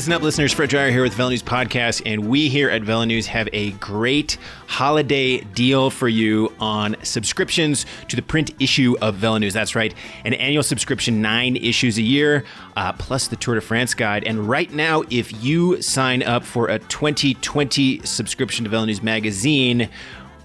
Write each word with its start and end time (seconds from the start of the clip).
Listen 0.00 0.14
up, 0.14 0.22
listeners. 0.22 0.54
Fred 0.54 0.70
Dreier 0.70 0.90
here 0.90 1.02
with 1.02 1.12
Velo 1.12 1.28
News 1.28 1.42
Podcast, 1.42 2.00
and 2.06 2.26
we 2.26 2.48
here 2.48 2.70
at 2.70 2.80
Velo 2.80 3.04
News 3.04 3.26
have 3.26 3.50
a 3.52 3.72
great 3.72 4.38
holiday 4.66 5.40
deal 5.40 5.90
for 5.90 6.08
you 6.08 6.50
on 6.58 6.96
subscriptions 7.02 7.84
to 8.08 8.16
the 8.16 8.22
print 8.22 8.50
issue 8.58 8.96
of 9.02 9.16
Velo 9.16 9.36
News. 9.36 9.52
That's 9.52 9.76
right, 9.76 9.92
an 10.24 10.32
annual 10.32 10.62
subscription, 10.62 11.20
nine 11.20 11.54
issues 11.54 11.98
a 11.98 12.02
year, 12.02 12.46
uh, 12.76 12.94
plus 12.94 13.28
the 13.28 13.36
Tour 13.36 13.56
de 13.56 13.60
France 13.60 13.92
guide. 13.92 14.24
And 14.24 14.48
right 14.48 14.72
now, 14.72 15.02
if 15.10 15.44
you 15.44 15.82
sign 15.82 16.22
up 16.22 16.44
for 16.44 16.68
a 16.68 16.78
2020 16.78 18.00
subscription 18.06 18.64
to 18.64 18.70
Velo 18.70 18.86
News 18.86 19.02
magazine, 19.02 19.90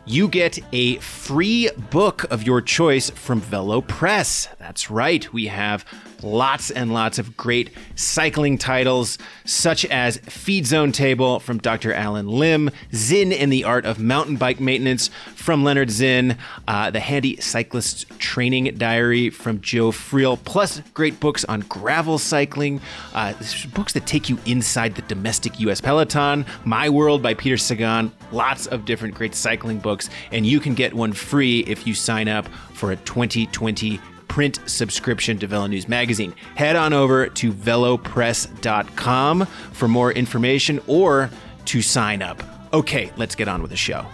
you 0.03 0.27
get 0.27 0.59
a 0.73 0.97
free 0.97 1.69
book 1.91 2.25
of 2.29 2.43
your 2.43 2.59
choice 2.59 3.09
from 3.09 3.39
Velo 3.39 3.79
Press. 3.79 4.49
That's 4.59 4.91
right, 4.91 5.31
we 5.31 5.47
have 5.47 5.85
lots 6.23 6.71
and 6.71 6.93
lots 6.93 7.19
of 7.19 7.35
great 7.37 7.71
cycling 7.95 8.57
titles, 8.57 9.17
such 9.45 9.85
as 9.85 10.17
Feed 10.17 10.65
Zone 10.65 10.91
Table 10.91 11.39
from 11.39 11.57
Dr. 11.59 11.93
Allen 11.93 12.27
Lim, 12.27 12.69
Zinn 12.93 13.31
in 13.31 13.49
the 13.49 13.63
Art 13.63 13.85
of 13.85 13.99
Mountain 13.99 14.37
Bike 14.37 14.59
Maintenance 14.59 15.09
from 15.35 15.63
Leonard 15.63 15.91
Zinn, 15.91 16.37
uh, 16.67 16.89
The 16.91 16.99
Handy 16.99 17.39
Cyclist 17.39 18.09
Training 18.19 18.75
Diary 18.77 19.29
from 19.29 19.61
Joe 19.61 19.91
Friel, 19.91 20.37
plus 20.43 20.81
great 20.93 21.19
books 21.19 21.45
on 21.45 21.61
gravel 21.61 22.17
cycling, 22.17 22.81
uh, 23.13 23.33
books 23.73 23.93
that 23.93 24.05
take 24.05 24.29
you 24.29 24.37
inside 24.45 24.95
the 24.95 25.01
domestic 25.03 25.59
U.S. 25.59 25.81
peloton, 25.81 26.45
My 26.63 26.89
World 26.89 27.21
by 27.21 27.33
Peter 27.33 27.57
Sagan, 27.57 28.11
lots 28.31 28.67
of 28.67 28.85
different 28.85 29.15
great 29.15 29.35
cycling 29.35 29.79
books, 29.79 30.09
and 30.31 30.45
you 30.45 30.59
can 30.59 30.73
get 30.73 30.93
one 30.93 31.13
free 31.13 31.59
if 31.61 31.85
you 31.85 31.93
sign 31.93 32.27
up 32.27 32.47
for 32.73 32.91
a 32.91 32.95
2020 32.97 33.99
print 34.27 34.59
subscription 34.65 35.39
to 35.39 35.47
Velo 35.47 35.67
News 35.67 35.87
Magazine. 35.87 36.33
Head 36.55 36.75
on 36.75 36.93
over 36.93 37.27
to 37.27 37.51
velopress.com 37.51 39.45
for 39.45 39.87
more 39.87 40.11
information 40.11 40.81
or 40.87 41.29
to 41.65 41.81
sign 41.81 42.21
up. 42.21 42.43
Okay, 42.73 43.11
let's 43.17 43.35
get 43.35 43.47
on 43.47 43.61
with 43.61 43.71
the 43.71 43.77
show. 43.77 44.05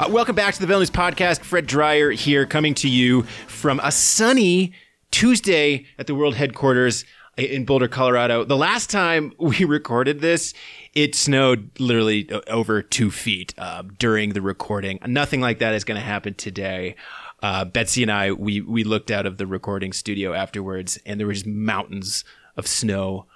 Uh, 0.00 0.08
welcome 0.08 0.36
back 0.36 0.54
to 0.54 0.60
the 0.60 0.66
Velo 0.66 0.78
News 0.78 0.90
Podcast. 0.90 1.40
Fred 1.40 1.66
Dreier 1.66 2.14
here, 2.14 2.46
coming 2.46 2.72
to 2.74 2.88
you 2.88 3.22
from 3.48 3.80
a 3.82 3.90
sunny 3.90 4.72
Tuesday 5.10 5.86
at 5.98 6.06
the 6.06 6.14
world 6.14 6.36
headquarters 6.36 7.04
in 7.38 7.64
Boulder, 7.64 7.88
Colorado. 7.88 8.44
The 8.44 8.56
last 8.56 8.90
time 8.90 9.32
we 9.38 9.64
recorded 9.64 10.20
this, 10.20 10.54
it 10.94 11.14
snowed 11.14 11.70
literally 11.78 12.28
over 12.48 12.82
two 12.82 13.10
feet 13.10 13.54
uh, 13.56 13.84
during 13.98 14.32
the 14.32 14.42
recording. 14.42 14.98
Nothing 15.06 15.40
like 15.40 15.60
that 15.60 15.74
is 15.74 15.84
going 15.84 15.98
to 15.98 16.04
happen 16.04 16.34
today. 16.34 16.96
Uh, 17.40 17.64
Betsy 17.64 18.02
and 18.02 18.10
I, 18.10 18.32
we 18.32 18.60
we 18.60 18.82
looked 18.82 19.12
out 19.12 19.24
of 19.24 19.38
the 19.38 19.46
recording 19.46 19.92
studio 19.92 20.32
afterwards, 20.32 20.98
and 21.06 21.20
there 21.20 21.28
was 21.28 21.46
mountains 21.46 22.24
of 22.56 22.66
snow 22.66 23.26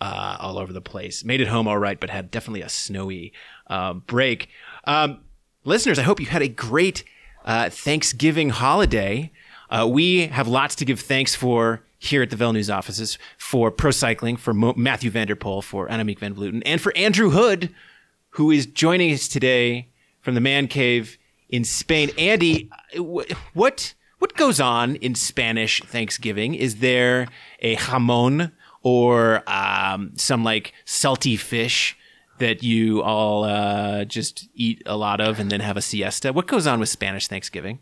uh, 0.00 0.36
all 0.40 0.58
over 0.58 0.72
the 0.72 0.80
place. 0.80 1.24
Made 1.24 1.40
it 1.40 1.46
home 1.46 1.68
all 1.68 1.78
right, 1.78 2.00
but 2.00 2.10
had 2.10 2.32
definitely 2.32 2.62
a 2.62 2.68
snowy 2.68 3.32
um, 3.68 4.02
break. 4.08 4.48
Um, 4.84 5.20
listeners, 5.64 6.00
I 6.00 6.02
hope 6.02 6.18
you 6.18 6.26
had 6.26 6.42
a 6.42 6.48
great 6.48 7.04
uh, 7.44 7.70
Thanksgiving 7.70 8.50
holiday. 8.50 9.30
Uh, 9.70 9.86
we 9.88 10.26
have 10.26 10.48
lots 10.48 10.74
to 10.76 10.84
give 10.84 10.98
thanks 10.98 11.36
for 11.36 11.84
here 12.02 12.22
at 12.22 12.30
the 12.30 12.36
Velo 12.36 12.50
News 12.52 12.68
offices 12.68 13.16
for 13.38 13.70
Pro 13.70 13.92
Cycling, 13.92 14.36
for 14.36 14.52
Mo- 14.52 14.74
Mathieu 14.76 15.08
van 15.10 15.28
der 15.28 15.36
Poel, 15.36 15.62
for 15.62 15.86
Annemiek 15.88 16.18
van 16.18 16.34
Vleuten, 16.34 16.60
and 16.66 16.80
for 16.80 16.92
Andrew 16.96 17.30
Hood, 17.30 17.72
who 18.30 18.50
is 18.50 18.66
joining 18.66 19.12
us 19.12 19.28
today 19.28 19.88
from 20.20 20.34
the 20.34 20.40
Man 20.40 20.66
Cave 20.66 21.16
in 21.48 21.62
Spain. 21.62 22.10
Andy, 22.18 22.68
what 23.52 23.94
what 24.18 24.34
goes 24.36 24.58
on 24.58 24.96
in 24.96 25.14
Spanish 25.14 25.80
Thanksgiving? 25.82 26.54
Is 26.54 26.76
there 26.76 27.28
a 27.60 27.76
jamon 27.76 28.50
or 28.82 29.44
um, 29.48 30.12
some 30.16 30.42
like 30.42 30.72
salty 30.84 31.36
fish 31.36 31.96
that 32.38 32.64
you 32.64 33.00
all 33.02 33.44
uh, 33.44 34.04
just 34.04 34.48
eat 34.54 34.82
a 34.86 34.96
lot 34.96 35.20
of 35.20 35.38
and 35.38 35.52
then 35.52 35.60
have 35.60 35.76
a 35.76 35.82
siesta? 35.82 36.32
What 36.32 36.48
goes 36.48 36.66
on 36.66 36.80
with 36.80 36.88
Spanish 36.88 37.28
Thanksgiving? 37.28 37.78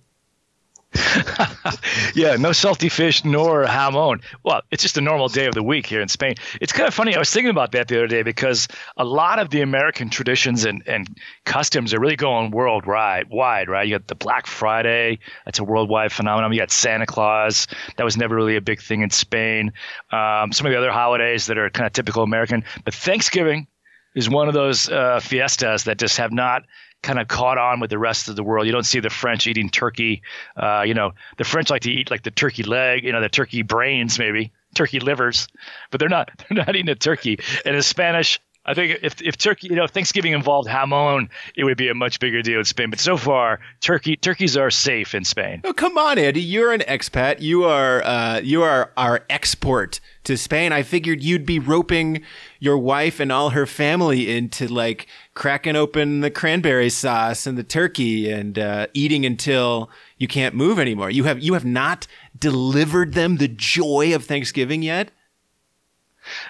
yeah, 2.14 2.34
no 2.36 2.50
salty 2.50 2.88
fish 2.88 3.24
nor 3.24 3.64
jamon. 3.64 4.22
Well, 4.42 4.62
it's 4.72 4.82
just 4.82 4.98
a 4.98 5.00
normal 5.00 5.28
day 5.28 5.46
of 5.46 5.54
the 5.54 5.62
week 5.62 5.86
here 5.86 6.00
in 6.00 6.08
Spain. 6.08 6.34
It's 6.60 6.72
kind 6.72 6.88
of 6.88 6.94
funny. 6.94 7.14
I 7.14 7.18
was 7.18 7.30
thinking 7.30 7.50
about 7.50 7.72
that 7.72 7.86
the 7.86 7.96
other 7.96 8.08
day 8.08 8.22
because 8.22 8.66
a 8.96 9.04
lot 9.04 9.38
of 9.38 9.50
the 9.50 9.60
American 9.60 10.10
traditions 10.10 10.64
and, 10.64 10.82
and 10.86 11.06
customs 11.44 11.94
are 11.94 12.00
really 12.00 12.16
going 12.16 12.50
worldwide, 12.50 13.30
wide, 13.30 13.68
right? 13.68 13.86
You 13.86 13.98
got 13.98 14.08
the 14.08 14.16
Black 14.16 14.48
Friday, 14.48 15.20
that's 15.44 15.60
a 15.60 15.64
worldwide 15.64 16.10
phenomenon. 16.10 16.52
You 16.52 16.58
got 16.58 16.72
Santa 16.72 17.06
Claus, 17.06 17.68
that 17.96 18.04
was 18.04 18.16
never 18.16 18.34
really 18.34 18.56
a 18.56 18.60
big 18.60 18.82
thing 18.82 19.02
in 19.02 19.10
Spain. 19.10 19.72
Um, 20.10 20.50
some 20.50 20.66
of 20.66 20.72
the 20.72 20.78
other 20.78 20.90
holidays 20.90 21.46
that 21.46 21.56
are 21.56 21.70
kind 21.70 21.86
of 21.86 21.92
typical 21.92 22.24
American, 22.24 22.64
but 22.84 22.94
Thanksgiving 22.94 23.68
is 24.16 24.28
one 24.28 24.48
of 24.48 24.54
those 24.54 24.88
uh, 24.88 25.20
fiestas 25.20 25.84
that 25.84 25.98
just 25.98 26.16
have 26.16 26.32
not 26.32 26.64
kind 27.02 27.18
of 27.18 27.28
caught 27.28 27.58
on 27.58 27.80
with 27.80 27.90
the 27.90 27.98
rest 27.98 28.28
of 28.28 28.36
the 28.36 28.42
world. 28.42 28.66
You 28.66 28.72
don't 28.72 28.84
see 28.84 29.00
the 29.00 29.10
French 29.10 29.46
eating 29.46 29.70
turkey. 29.70 30.22
Uh, 30.56 30.82
you 30.86 30.94
know, 30.94 31.12
the 31.38 31.44
French 31.44 31.70
like 31.70 31.82
to 31.82 31.90
eat 31.90 32.10
like 32.10 32.22
the 32.22 32.30
turkey 32.30 32.62
leg, 32.62 33.04
you 33.04 33.12
know, 33.12 33.20
the 33.20 33.28
turkey 33.28 33.62
brains 33.62 34.18
maybe, 34.18 34.52
turkey 34.74 35.00
livers, 35.00 35.48
but 35.90 36.00
they're 36.00 36.08
not 36.08 36.30
they're 36.48 36.64
not 36.64 36.76
eating 36.76 36.88
a 36.88 36.94
turkey. 36.94 37.38
And 37.64 37.76
the 37.76 37.82
Spanish, 37.82 38.40
I 38.70 38.74
think 38.74 39.00
if, 39.02 39.20
if 39.20 39.36
turkey, 39.36 39.66
you 39.68 39.76
know, 39.76 39.86
Thanksgiving 39.86 40.32
involved 40.32 40.68
jamon, 40.68 41.28
it 41.56 41.64
would 41.64 41.76
be 41.76 41.88
a 41.88 41.94
much 41.94 42.20
bigger 42.20 42.40
deal 42.40 42.60
in 42.60 42.64
Spain. 42.64 42.90
But 42.90 43.00
so 43.00 43.16
far, 43.16 43.58
turkey 43.80 44.16
turkeys 44.16 44.56
are 44.56 44.70
safe 44.70 45.14
in 45.14 45.24
Spain. 45.24 45.62
Oh, 45.64 45.72
come 45.72 45.98
on, 45.98 46.18
Andy! 46.18 46.40
You're 46.40 46.72
an 46.72 46.80
expat. 46.80 47.40
You 47.40 47.64
are 47.64 48.02
uh, 48.04 48.40
you 48.40 48.62
are 48.62 48.92
our 48.96 49.24
export 49.28 50.00
to 50.24 50.36
Spain. 50.36 50.72
I 50.72 50.82
figured 50.82 51.22
you'd 51.22 51.44
be 51.44 51.58
roping 51.58 52.22
your 52.60 52.78
wife 52.78 53.18
and 53.18 53.32
all 53.32 53.50
her 53.50 53.66
family 53.66 54.30
into 54.30 54.68
like 54.68 55.06
cracking 55.34 55.74
open 55.76 56.20
the 56.20 56.30
cranberry 56.30 56.90
sauce 56.90 57.46
and 57.46 57.58
the 57.58 57.64
turkey 57.64 58.30
and 58.30 58.58
uh, 58.58 58.86
eating 58.94 59.26
until 59.26 59.90
you 60.16 60.28
can't 60.28 60.54
move 60.54 60.78
anymore. 60.78 61.10
You 61.10 61.24
have 61.24 61.40
you 61.40 61.54
have 61.54 61.64
not 61.64 62.06
delivered 62.38 63.14
them 63.14 63.38
the 63.38 63.48
joy 63.48 64.14
of 64.14 64.24
Thanksgiving 64.24 64.82
yet. 64.82 65.10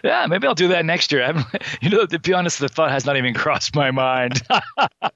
Yeah, 0.05 0.27
maybe 0.27 0.47
I'll 0.47 0.55
do 0.55 0.69
that 0.69 0.85
next 0.85 1.13
year. 1.13 1.35
you 1.81 1.91
know, 1.91 2.07
to 2.07 2.19
be 2.19 2.33
honest, 2.33 2.59
the 2.59 2.69
thought 2.69 2.91
has 2.91 3.05
not 3.05 3.17
even 3.17 3.35
crossed 3.35 3.75
my 3.75 3.91
mind. 3.91 4.43
but 4.49 5.13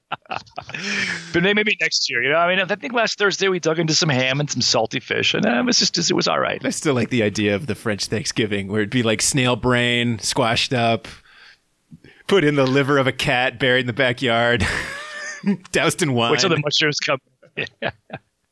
maybe 1.33 1.77
next 1.79 2.09
year. 2.09 2.23
You 2.23 2.29
know, 2.29 2.37
I 2.37 2.55
mean, 2.55 2.59
I 2.59 2.75
think 2.75 2.93
last 2.93 3.17
Thursday 3.17 3.47
we 3.47 3.59
dug 3.59 3.79
into 3.79 3.95
some 3.95 4.09
ham 4.09 4.39
and 4.39 4.49
some 4.49 4.61
salty 4.61 4.99
fish, 4.99 5.33
and 5.33 5.45
uh, 5.45 5.59
it 5.59 5.65
was 5.65 5.79
just 5.79 5.97
it 5.97 6.13
was 6.13 6.27
all 6.27 6.39
right. 6.39 6.63
I 6.63 6.69
still 6.69 6.93
like 6.93 7.09
the 7.09 7.23
idea 7.23 7.55
of 7.55 7.67
the 7.67 7.75
French 7.75 8.05
Thanksgiving, 8.05 8.67
where 8.67 8.81
it'd 8.81 8.89
be 8.89 9.03
like 9.03 9.21
snail 9.21 9.55
brain 9.55 10.19
squashed 10.19 10.73
up, 10.73 11.07
put 12.27 12.43
in 12.43 12.55
the 12.55 12.65
liver 12.65 12.97
of 12.97 13.07
a 13.07 13.11
cat 13.11 13.59
buried 13.59 13.81
in 13.81 13.87
the 13.87 13.93
backyard, 13.93 14.65
doused 15.71 16.01
in 16.01 16.13
wine. 16.13 16.31
Which 16.31 16.41
till 16.41 16.49
the 16.49 16.59
mushrooms 16.59 16.99
come. 16.99 17.19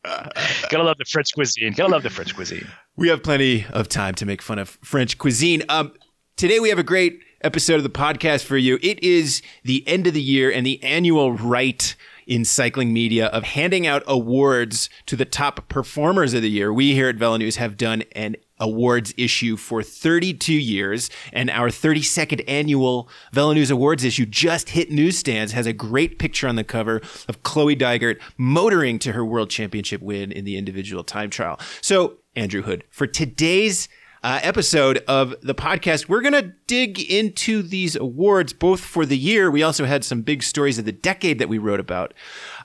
Gotta 0.03 0.84
love 0.84 0.97
the 0.97 1.06
French 1.06 1.34
cuisine. 1.34 1.74
Gotta 1.74 1.91
love 1.91 2.03
the 2.03 2.09
French 2.09 2.35
cuisine. 2.35 2.68
We 2.95 3.09
have 3.09 3.24
plenty 3.24 3.66
of 3.72 3.88
time 3.88 4.16
to 4.16 4.25
make 4.25 4.41
fun 4.41 4.59
of 4.59 4.69
French 4.81 5.18
cuisine. 5.18 5.63
Um, 5.69 5.94
today 6.36 6.60
we 6.60 6.70
have 6.70 6.80
a 6.80 6.84
great 6.84 7.22
episode 7.42 7.76
of 7.76 7.84
the 7.84 7.90
podcast 7.90 8.44
for 8.44 8.58
you. 8.58 8.80
It 8.82 9.04
is 9.04 9.42
the 9.64 9.88
end 9.88 10.08
of 10.08 10.14
the 10.14 10.22
year 10.22 10.52
and 10.52 10.66
the 10.66 10.82
annual 10.84 11.34
rite 11.34 11.96
in 12.26 12.46
cycling 12.46 12.94
media 12.94 13.28
of 13.28 13.44
handing 13.44 13.86
out 13.86 14.02
awards 14.08 14.90
to 15.06 15.16
the 15.16 15.26
top 15.26 15.68
performers 15.68 16.34
of 16.34 16.42
the 16.42 16.50
year. 16.50 16.74
We 16.74 16.94
here 16.94 17.10
at 17.10 17.18
Velo 17.18 17.38
News 17.38 17.58
have 17.58 17.78
done 17.78 18.04
an 18.14 18.38
awards 18.60 19.13
issue 19.18 19.57
for 19.57 19.84
32 19.84 20.54
years, 20.54 21.10
and 21.34 21.50
our 21.50 21.69
32nd 21.69 22.44
annual 22.48 23.10
Velo 23.34 23.54
News 23.54 23.69
Awards 23.69 24.06
issue 24.06 24.25
just 24.25 24.69
hit 24.69 24.90
newsstands. 24.90 25.52
Has 25.52 25.68
a 25.68 25.74
great 25.74 26.18
picture 26.18 26.48
on 26.48 26.56
the 26.56 26.63
cover 26.63 27.02
of 27.28 27.44
Chloe 27.44 27.75
Dygert 27.75 28.19
motoring 28.38 29.00
to 29.00 29.12
her 29.12 29.25
world 29.25 29.50
championship 29.50 30.02
win 30.02 30.31
in 30.31 30.46
the 30.46 30.56
individual 30.56 31.04
time 31.04 31.30
trial. 31.30 31.60
So, 31.81 32.19
Andrew 32.36 32.62
Hood, 32.62 32.86
for 32.90 33.06
today's 33.06 33.90
uh, 34.24 34.40
episode 34.42 35.04
of 35.08 35.36
the 35.42 35.54
podcast, 35.54 36.08
we're 36.08 36.22
going 36.22 36.34
to 36.34 36.54
dig 36.66 37.00
into 37.00 37.62
these 37.62 37.96
awards 37.96 38.54
both 38.54 38.80
for 38.80 39.06
the 39.06 39.18
year. 39.18 39.52
We 39.52 39.64
also 39.64 39.84
had 39.84 40.06
some 40.06 40.22
big 40.22 40.44
stories 40.44 40.80
of 40.80 40.86
the 40.86 40.94
decade 40.94 41.40
that 41.40 41.50
we 41.50 41.58
wrote 41.58 41.81
about. 41.81 42.14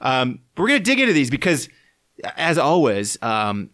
Um, 0.00 0.38
we're 0.56 0.68
going 0.68 0.78
to 0.78 0.84
dig 0.84 1.00
into 1.00 1.12
these 1.12 1.30
because, 1.30 1.68
as 2.36 2.58
always, 2.58 3.20
um, 3.22 3.70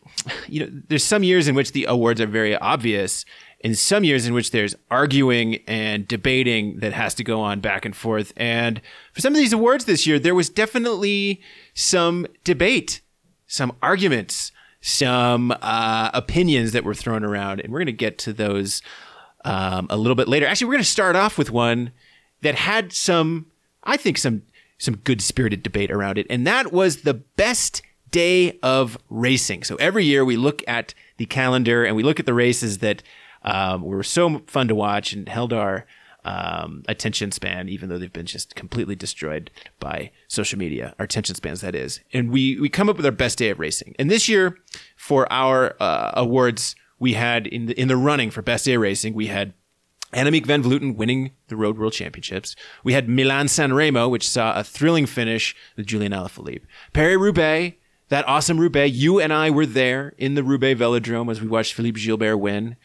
you 0.48 0.60
know, 0.60 0.82
there's 0.88 1.04
some 1.04 1.22
years 1.22 1.46
in 1.46 1.54
which 1.54 1.72
the 1.72 1.84
awards 1.84 2.20
are 2.22 2.26
very 2.26 2.56
obvious, 2.56 3.26
and 3.62 3.76
some 3.76 4.02
years 4.02 4.26
in 4.26 4.32
which 4.32 4.50
there's 4.50 4.74
arguing 4.90 5.56
and 5.66 6.08
debating 6.08 6.78
that 6.80 6.92
has 6.92 7.14
to 7.14 7.24
go 7.24 7.40
on 7.40 7.60
back 7.60 7.84
and 7.84 7.94
forth. 7.94 8.32
And 8.36 8.80
for 9.12 9.20
some 9.20 9.32
of 9.32 9.38
these 9.38 9.52
awards 9.52 9.84
this 9.84 10.06
year, 10.06 10.18
there 10.18 10.34
was 10.34 10.48
definitely 10.48 11.42
some 11.74 12.26
debate, 12.44 13.02
some 13.46 13.76
arguments 13.82 14.52
some 14.86 15.50
uh, 15.62 16.10
opinions 16.12 16.72
that 16.72 16.84
were 16.84 16.92
thrown 16.94 17.24
around, 17.24 17.58
and 17.58 17.72
we're 17.72 17.78
going 17.78 17.86
to 17.86 17.92
get 17.92 18.18
to 18.18 18.34
those 18.34 18.82
um, 19.42 19.86
a 19.88 19.96
little 19.96 20.14
bit 20.14 20.28
later. 20.28 20.46
Actually, 20.46 20.66
we're 20.66 20.74
going 20.74 20.84
to 20.84 20.90
start 20.90 21.16
off 21.16 21.38
with 21.38 21.50
one 21.50 21.90
that 22.42 22.54
had 22.54 22.92
some, 22.92 23.46
I 23.82 23.96
think, 23.96 24.18
some 24.18 24.42
some 24.76 24.96
good 24.96 25.22
spirited 25.22 25.62
debate 25.62 25.90
around 25.90 26.18
it, 26.18 26.26
and 26.28 26.46
that 26.46 26.70
was 26.70 26.98
the 26.98 27.14
best 27.14 27.80
day 28.10 28.58
of 28.62 28.98
racing. 29.08 29.64
So 29.64 29.76
every 29.76 30.04
year 30.04 30.22
we 30.22 30.36
look 30.36 30.62
at 30.68 30.92
the 31.16 31.24
calendar 31.24 31.82
and 31.82 31.96
we 31.96 32.02
look 32.02 32.20
at 32.20 32.26
the 32.26 32.34
races 32.34 32.78
that 32.78 33.02
um, 33.42 33.82
were 33.82 34.02
so 34.02 34.42
fun 34.46 34.68
to 34.68 34.74
watch 34.74 35.14
and 35.14 35.30
held 35.30 35.54
our 35.54 35.86
um, 36.24 36.82
attention 36.88 37.30
span, 37.32 37.68
even 37.68 37.88
though 37.88 37.98
they've 37.98 38.12
been 38.12 38.26
just 38.26 38.54
completely 38.54 38.94
destroyed 38.94 39.50
by 39.78 40.10
social 40.28 40.58
media, 40.58 40.94
our 40.98 41.04
attention 41.04 41.34
spans, 41.34 41.60
that 41.60 41.74
is. 41.74 42.00
And 42.12 42.30
we, 42.30 42.58
we 42.60 42.68
come 42.68 42.88
up 42.88 42.96
with 42.96 43.06
our 43.06 43.12
best 43.12 43.38
day 43.38 43.50
of 43.50 43.58
racing. 43.58 43.94
And 43.98 44.10
this 44.10 44.28
year, 44.28 44.58
for 44.96 45.30
our 45.32 45.76
uh, 45.80 46.12
awards, 46.14 46.76
we 46.98 47.14
had 47.14 47.46
in 47.46 47.66
the, 47.66 47.80
in 47.80 47.88
the 47.88 47.96
running 47.96 48.30
for 48.30 48.42
best 48.42 48.64
day 48.64 48.74
of 48.74 48.80
racing, 48.80 49.14
we 49.14 49.26
had 49.26 49.52
Annemiek 50.14 50.46
van 50.46 50.62
Vleuten 50.62 50.96
winning 50.96 51.32
the 51.48 51.56
Road 51.56 51.76
World 51.76 51.92
Championships. 51.92 52.54
We 52.84 52.92
had 52.92 53.08
Milan 53.08 53.48
San 53.48 53.74
Remo, 53.74 54.08
which 54.08 54.28
saw 54.28 54.58
a 54.58 54.64
thrilling 54.64 55.06
finish 55.06 55.54
with 55.76 55.86
Julian 55.86 56.12
Alaphilippe. 56.12 56.62
Paris 56.92 57.18
Roubaix, 57.18 57.76
that 58.08 58.26
awesome 58.28 58.60
Roubaix. 58.60 58.94
You 58.94 59.20
and 59.20 59.32
I 59.32 59.50
were 59.50 59.66
there 59.66 60.14
in 60.16 60.34
the 60.34 60.44
Roubaix 60.44 60.80
Velodrome 60.80 61.30
as 61.30 61.40
we 61.40 61.48
watched 61.48 61.74
Philippe 61.74 62.00
Gilbert 62.00 62.36
win. 62.36 62.76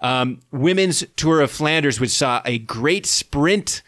Um, 0.00 0.40
women's 0.52 1.04
Tour 1.16 1.40
of 1.40 1.50
Flanders, 1.50 2.00
which 2.00 2.10
saw 2.10 2.42
a 2.44 2.58
great 2.58 3.06
sprint 3.06 3.82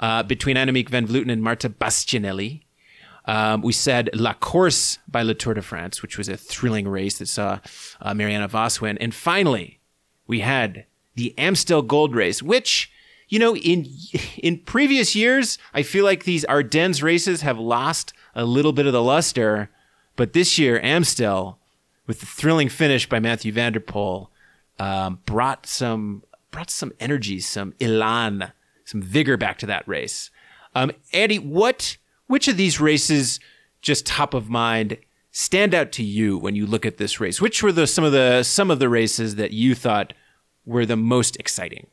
uh, 0.00 0.22
between 0.22 0.56
Annemiek 0.56 0.88
van 0.88 1.06
Vleuten 1.06 1.30
and 1.30 1.42
Marta 1.42 1.68
Bastianelli. 1.68 2.62
Um, 3.26 3.62
we 3.62 3.72
said 3.72 4.10
La 4.14 4.32
Course 4.32 4.98
by 5.06 5.22
Le 5.22 5.34
Tour 5.34 5.54
de 5.54 5.62
France, 5.62 6.02
which 6.02 6.16
was 6.16 6.28
a 6.28 6.36
thrilling 6.36 6.88
race 6.88 7.18
that 7.18 7.26
saw 7.26 7.60
uh, 8.00 8.14
Marianne 8.14 8.48
Vos 8.48 8.80
win. 8.80 8.96
And 8.98 9.14
finally, 9.14 9.78
we 10.26 10.40
had 10.40 10.86
the 11.14 11.34
Amstel 11.38 11.82
Gold 11.82 12.14
Race, 12.14 12.42
which 12.42 12.90
you 13.28 13.38
know 13.38 13.54
in 13.56 13.86
in 14.38 14.58
previous 14.58 15.14
years 15.14 15.58
I 15.74 15.82
feel 15.82 16.04
like 16.04 16.24
these 16.24 16.44
Ardennes 16.46 17.02
races 17.02 17.42
have 17.42 17.58
lost 17.58 18.12
a 18.34 18.44
little 18.44 18.72
bit 18.72 18.86
of 18.86 18.92
the 18.92 19.02
luster, 19.02 19.70
but 20.16 20.32
this 20.32 20.58
year 20.58 20.80
Amstel, 20.80 21.58
with 22.06 22.20
the 22.20 22.26
thrilling 22.26 22.68
finish 22.68 23.08
by 23.08 23.20
Mathieu 23.20 23.52
van 23.52 23.72
der 23.72 23.80
Poel, 23.80 24.28
um, 24.80 25.20
brought 25.26 25.66
some 25.66 26.24
brought 26.50 26.70
some 26.70 26.92
energy, 26.98 27.38
some 27.38 27.74
elan, 27.80 28.50
some 28.84 29.00
vigor 29.00 29.36
back 29.36 29.58
to 29.58 29.66
that 29.66 29.86
race. 29.86 30.30
Um, 30.74 30.90
Andy, 31.12 31.38
what 31.38 31.98
which 32.26 32.48
of 32.48 32.56
these 32.56 32.80
races 32.80 33.38
just 33.82 34.06
top 34.06 34.34
of 34.34 34.48
mind 34.48 34.96
stand 35.30 35.74
out 35.74 35.92
to 35.92 36.02
you 36.02 36.36
when 36.38 36.56
you 36.56 36.66
look 36.66 36.86
at 36.86 36.96
this 36.96 37.20
race? 37.20 37.40
Which 37.40 37.62
were 37.62 37.72
the 37.72 37.86
some 37.86 38.04
of 38.04 38.12
the 38.12 38.42
some 38.42 38.70
of 38.70 38.78
the 38.78 38.88
races 38.88 39.36
that 39.36 39.52
you 39.52 39.74
thought 39.74 40.14
were 40.64 40.86
the 40.86 40.96
most 40.96 41.36
exciting? 41.36 41.86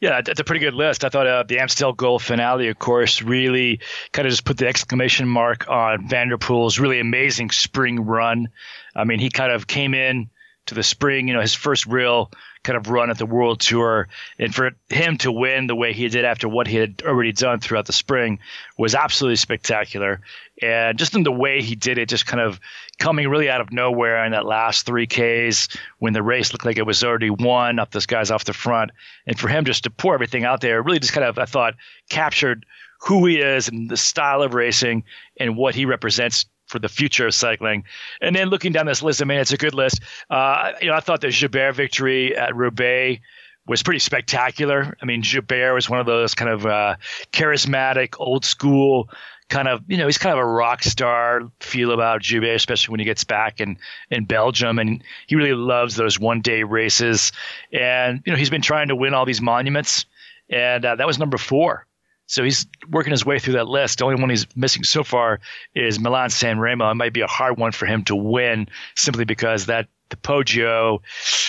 Yeah, 0.00 0.20
that's 0.20 0.40
a 0.40 0.44
pretty 0.44 0.60
good 0.60 0.74
list. 0.74 1.04
I 1.04 1.08
thought 1.08 1.26
uh, 1.26 1.44
the 1.44 1.58
Amstel 1.58 1.94
Gold 1.94 2.22
finale, 2.22 2.68
of 2.68 2.78
course, 2.78 3.22
really 3.22 3.80
kind 4.12 4.26
of 4.26 4.32
just 4.32 4.44
put 4.44 4.58
the 4.58 4.66
exclamation 4.68 5.26
mark 5.26 5.68
on 5.68 6.06
van 6.08 6.28
der 6.28 6.36
Poel's 6.36 6.78
really 6.78 7.00
amazing 7.00 7.50
spring 7.50 8.04
run. 8.04 8.48
I 8.94 9.04
mean, 9.04 9.18
he 9.18 9.30
kind 9.30 9.50
of 9.50 9.66
came 9.66 9.94
in 9.94 10.28
to 10.66 10.74
the 10.74 10.82
spring, 10.82 11.28
you 11.28 11.34
know, 11.34 11.40
his 11.40 11.54
first 11.54 11.86
real 11.86 12.30
kind 12.62 12.76
of 12.76 12.88
run 12.88 13.10
at 13.10 13.18
the 13.18 13.26
World 13.26 13.60
Tour. 13.60 14.08
And 14.38 14.54
for 14.54 14.72
him 14.88 15.18
to 15.18 15.30
win 15.30 15.66
the 15.66 15.74
way 15.74 15.92
he 15.92 16.08
did 16.08 16.24
after 16.24 16.48
what 16.48 16.66
he 16.66 16.76
had 16.76 17.02
already 17.04 17.32
done 17.32 17.60
throughout 17.60 17.86
the 17.86 17.92
spring 17.92 18.38
was 18.78 18.94
absolutely 18.94 19.36
spectacular. 19.36 20.20
And 20.62 20.98
just 20.98 21.14
in 21.14 21.22
the 21.22 21.32
way 21.32 21.60
he 21.60 21.74
did 21.74 21.98
it, 21.98 22.08
just 22.08 22.26
kind 22.26 22.40
of 22.40 22.58
coming 22.98 23.28
really 23.28 23.50
out 23.50 23.60
of 23.60 23.72
nowhere 23.72 24.24
in 24.24 24.32
that 24.32 24.46
last 24.46 24.86
three 24.86 25.06
Ks 25.06 25.68
when 25.98 26.14
the 26.14 26.22
race 26.22 26.52
looked 26.52 26.64
like 26.64 26.78
it 26.78 26.86
was 26.86 27.04
already 27.04 27.30
won 27.30 27.78
up 27.78 27.90
those 27.90 28.06
guys 28.06 28.30
off 28.30 28.44
the 28.44 28.52
front. 28.54 28.90
And 29.26 29.38
for 29.38 29.48
him 29.48 29.64
just 29.64 29.84
to 29.84 29.90
pour 29.90 30.14
everything 30.14 30.44
out 30.44 30.62
there 30.62 30.82
really 30.82 31.00
just 31.00 31.12
kind 31.12 31.26
of, 31.26 31.38
I 31.38 31.44
thought, 31.44 31.74
captured 32.08 32.64
who 33.00 33.26
he 33.26 33.38
is 33.38 33.68
and 33.68 33.90
the 33.90 33.98
style 33.98 34.40
of 34.40 34.54
racing 34.54 35.04
and 35.38 35.56
what 35.56 35.74
he 35.74 35.84
represents 35.84 36.46
for 36.74 36.80
the 36.80 36.88
future 36.88 37.28
of 37.28 37.34
cycling. 37.34 37.84
And 38.20 38.34
then 38.34 38.48
looking 38.48 38.72
down 38.72 38.86
this 38.86 39.00
list, 39.00 39.22
I 39.22 39.26
mean, 39.26 39.38
it's 39.38 39.52
a 39.52 39.56
good 39.56 39.74
list. 39.74 40.00
Uh, 40.28 40.72
you 40.82 40.88
know, 40.88 40.94
I 40.94 40.98
thought 40.98 41.20
the 41.20 41.30
Gilbert 41.30 41.76
victory 41.76 42.36
at 42.36 42.56
Roubaix 42.56 43.22
was 43.64 43.80
pretty 43.84 44.00
spectacular. 44.00 44.96
I 45.00 45.04
mean, 45.04 45.22
Gilbert 45.22 45.72
was 45.72 45.88
one 45.88 46.00
of 46.00 46.06
those 46.06 46.34
kind 46.34 46.50
of 46.50 46.66
uh, 46.66 46.96
charismatic, 47.32 48.16
old 48.18 48.44
school 48.44 49.08
kind 49.48 49.68
of, 49.68 49.82
you 49.86 49.96
know, 49.96 50.06
he's 50.06 50.18
kind 50.18 50.32
of 50.32 50.40
a 50.40 50.44
rock 50.44 50.82
star 50.82 51.42
feel 51.60 51.92
about 51.92 52.22
Gilbert, 52.22 52.56
especially 52.56 52.90
when 52.90 52.98
he 52.98 53.06
gets 53.06 53.22
back 53.22 53.60
in, 53.60 53.78
in 54.10 54.24
Belgium. 54.24 54.80
And 54.80 55.00
he 55.28 55.36
really 55.36 55.54
loves 55.54 55.94
those 55.94 56.18
one 56.18 56.40
day 56.40 56.64
races. 56.64 57.30
And, 57.72 58.20
you 58.26 58.32
know, 58.32 58.38
he's 58.38 58.50
been 58.50 58.62
trying 58.62 58.88
to 58.88 58.96
win 58.96 59.14
all 59.14 59.26
these 59.26 59.40
monuments. 59.40 60.06
And 60.50 60.84
uh, 60.84 60.96
that 60.96 61.06
was 61.06 61.20
number 61.20 61.38
four. 61.38 61.86
So 62.26 62.42
he's 62.42 62.66
working 62.90 63.10
his 63.10 63.24
way 63.24 63.38
through 63.38 63.54
that 63.54 63.68
list. 63.68 63.98
The 63.98 64.04
only 64.04 64.20
one 64.20 64.30
he's 64.30 64.46
missing 64.56 64.84
so 64.84 65.04
far 65.04 65.40
is 65.74 65.98
Milan 66.00 66.30
San 66.30 66.58
Remo. 66.58 66.90
It 66.90 66.94
might 66.94 67.12
be 67.12 67.20
a 67.20 67.26
hard 67.26 67.58
one 67.58 67.72
for 67.72 67.86
him 67.86 68.04
to 68.04 68.16
win 68.16 68.68
simply 68.94 69.24
because 69.24 69.66
that 69.66 69.88
the 70.10 70.16
Poggio, 70.16 71.00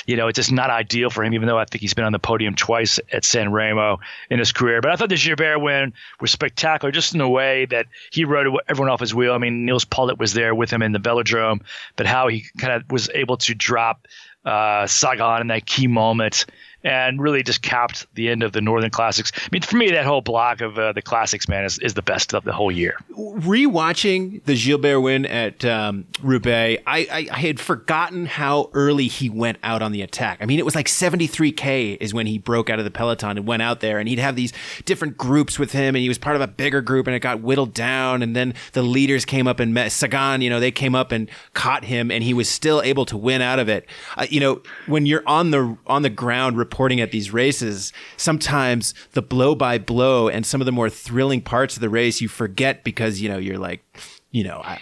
you 0.05 0.15
know, 0.15 0.27
it's 0.27 0.37
just 0.37 0.51
not 0.51 0.69
ideal 0.69 1.09
for 1.09 1.23
him, 1.23 1.33
even 1.33 1.47
though 1.47 1.57
I 1.57 1.65
think 1.65 1.81
he's 1.81 1.93
been 1.93 2.05
on 2.05 2.13
the 2.13 2.19
podium 2.19 2.55
twice 2.55 2.99
at 3.11 3.25
San 3.25 3.51
Remo 3.51 3.99
in 4.29 4.39
his 4.39 4.51
career. 4.51 4.81
But 4.81 4.91
I 4.91 4.95
thought 4.95 5.09
the 5.09 5.17
Gilbert 5.17 5.59
win 5.59 5.93
was 6.21 6.31
spectacular 6.31 6.91
just 6.91 7.13
in 7.13 7.19
the 7.19 7.27
way 7.27 7.65
that 7.65 7.87
he 8.11 8.25
rode 8.25 8.47
everyone 8.67 8.91
off 8.91 9.01
his 9.01 9.13
wheel. 9.13 9.33
I 9.33 9.37
mean, 9.37 9.65
Nils 9.65 9.85
Politt 9.85 10.17
was 10.17 10.33
there 10.33 10.55
with 10.55 10.71
him 10.71 10.81
in 10.81 10.93
the 10.93 10.99
velodrome, 10.99 11.61
but 11.95 12.05
how 12.05 12.27
he 12.27 12.45
kind 12.57 12.73
of 12.73 12.91
was 12.91 13.09
able 13.13 13.37
to 13.37 13.53
drop 13.53 14.07
uh, 14.45 14.87
Sagan 14.87 15.41
in 15.41 15.47
that 15.47 15.65
key 15.65 15.87
moment 15.87 16.45
and 16.85 17.19
really 17.19 17.41
just 17.41 17.63
capped 17.63 18.05
the 18.13 18.29
end 18.29 18.43
of 18.43 18.51
the 18.51 18.61
Northern 18.61 18.91
Classics. 18.91 19.31
I 19.35 19.47
mean, 19.51 19.63
for 19.63 19.75
me, 19.75 19.89
that 19.89 20.05
whole 20.05 20.21
block 20.21 20.61
of 20.61 20.77
uh, 20.77 20.93
the 20.93 21.01
Classics, 21.01 21.49
man, 21.49 21.65
is, 21.65 21.79
is 21.79 21.95
the 21.95 22.03
best 22.03 22.33
of 22.33 22.43
the 22.43 22.53
whole 22.53 22.71
year. 22.71 22.97
Rewatching 23.11 24.43
the 24.45 24.55
Gilbert 24.55 25.01
win 25.01 25.25
at 25.25 25.65
um, 25.65 26.05
Roubaix, 26.21 26.83
I, 26.85 26.99
I, 27.11 27.27
I, 27.31 27.39
had 27.39 27.59
forgotten 27.59 28.27
how 28.27 28.69
early 28.73 29.07
he 29.07 29.29
went 29.29 29.57
out 29.63 29.81
on 29.81 29.91
the 29.93 30.03
attack. 30.03 30.37
I 30.41 30.45
mean, 30.45 30.59
it 30.59 30.65
was 30.65 30.75
like 30.75 30.85
73K 30.85 31.97
is 31.99 32.13
when 32.13 32.27
he 32.27 32.37
broke 32.37 32.69
out 32.69 32.77
of 32.77 32.85
the 32.85 32.91
peloton 32.91 33.37
and 33.37 33.47
went 33.47 33.63
out 33.63 33.79
there, 33.79 33.97
and 33.97 34.07
he'd 34.07 34.19
have 34.19 34.35
these 34.35 34.53
different 34.85 35.17
groups 35.17 35.57
with 35.57 35.71
him, 35.71 35.95
and 35.95 35.97
he 35.97 36.07
was 36.07 36.19
part 36.19 36.35
of 36.35 36.41
a 36.43 36.47
bigger 36.47 36.81
group, 36.81 37.07
and 37.07 37.15
it 37.15 37.19
got 37.19 37.41
whittled 37.41 37.73
down, 37.73 38.21
and 38.21 38.35
then 38.35 38.53
the 38.73 38.83
leaders 38.83 39.25
came 39.25 39.47
up 39.47 39.59
and 39.59 39.73
met 39.73 39.91
Sagan, 39.91 40.41
you 40.41 40.51
know, 40.51 40.59
they 40.59 40.71
came 40.71 40.93
up 40.93 41.11
and 41.11 41.31
caught 41.55 41.83
him, 41.83 42.11
and 42.11 42.23
he 42.23 42.33
was 42.35 42.47
still 42.47 42.81
able 42.83 43.05
to 43.07 43.17
win 43.17 43.41
out 43.41 43.57
of 43.57 43.69
it. 43.69 43.87
Uh, 44.17 44.27
you 44.29 44.39
know, 44.39 44.61
when 44.85 45.07
you're 45.07 45.23
on 45.25 45.49
the 45.49 45.75
on 45.87 46.03
the 46.03 46.09
ground 46.11 46.57
at 47.01 47.11
these 47.11 47.31
races, 47.31 47.93
sometimes 48.17 48.93
the 49.13 49.21
blow 49.21 49.55
by 49.55 49.77
blow 49.77 50.27
and 50.27 50.45
some 50.45 50.61
of 50.61 50.65
the 50.65 50.71
more 50.71 50.89
thrilling 50.89 51.41
parts 51.41 51.75
of 51.75 51.81
the 51.81 51.89
race 51.89 52.21
you 52.21 52.27
forget 52.27 52.83
because 52.83 53.21
you 53.21 53.29
know 53.29 53.37
you're 53.37 53.57
like, 53.57 53.83
you 54.31 54.43
know, 54.43 54.61
I, 54.63 54.79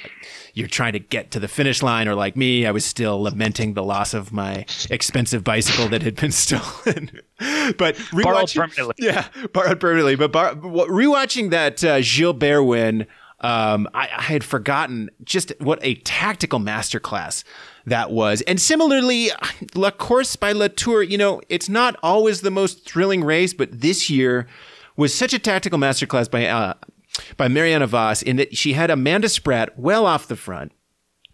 you're 0.56 0.68
trying 0.68 0.94
to 0.94 1.00
get 1.00 1.30
to 1.32 1.40
the 1.40 1.48
finish 1.48 1.84
line, 1.84 2.08
or 2.08 2.16
like 2.16 2.36
me, 2.36 2.66
I 2.66 2.72
was 2.72 2.86
still 2.86 3.22
lamenting 3.22 3.76
the 3.76 3.84
loss 3.84 4.14
of 4.14 4.32
my 4.32 4.66
expensive 4.90 5.44
bicycle 5.44 5.88
that 5.90 6.02
had 6.02 6.16
been 6.16 6.32
stolen. 6.46 7.22
but 7.78 7.96
borrowed 8.12 8.52
permanently, 8.52 8.96
yeah, 8.98 9.28
borrowed 9.54 9.80
permanently. 9.80 10.16
But 10.16 10.32
bar- 10.32 10.56
rewatching 10.56 11.52
that 11.52 11.84
uh, 11.84 12.02
Gilbert 12.02 12.64
win. 12.64 13.08
Um, 13.44 13.90
I, 13.94 14.04
I, 14.04 14.22
had 14.22 14.42
forgotten 14.42 15.10
just 15.26 15.52
what 15.60 15.78
a 15.82 15.96
tactical 15.96 16.60
masterclass 16.60 17.44
that 17.86 18.10
was. 18.10 18.42
And 18.44 18.60
similarly, 18.60 19.32
La 19.76 19.92
Course 19.92 20.38
by 20.38 20.54
Le 20.54 20.70
Tour, 20.70 21.04
you 21.04 21.18
know, 21.18 21.42
it's 21.50 21.68
not 21.68 21.98
always 22.02 22.40
the 22.40 22.52
most 22.52 22.88
thrilling 22.88 23.22
race, 23.22 23.54
but 23.54 23.82
this 23.82 24.10
year 24.10 24.48
was 24.96 25.14
such 25.14 25.34
a 25.34 25.40
tactical 25.40 25.78
masterclass 25.78 26.32
by 26.32 26.46
uh, 26.46 26.76
by 27.38 27.48
Marianne 27.48 27.86
Vos 27.86 28.22
in 28.22 28.38
that 28.38 28.56
she 28.56 28.74
had 28.74 28.90
Amanda 28.90 29.30
Spratt 29.30 29.78
well 29.78 30.06
off 30.06 30.28
the 30.28 30.36
front 30.36 30.72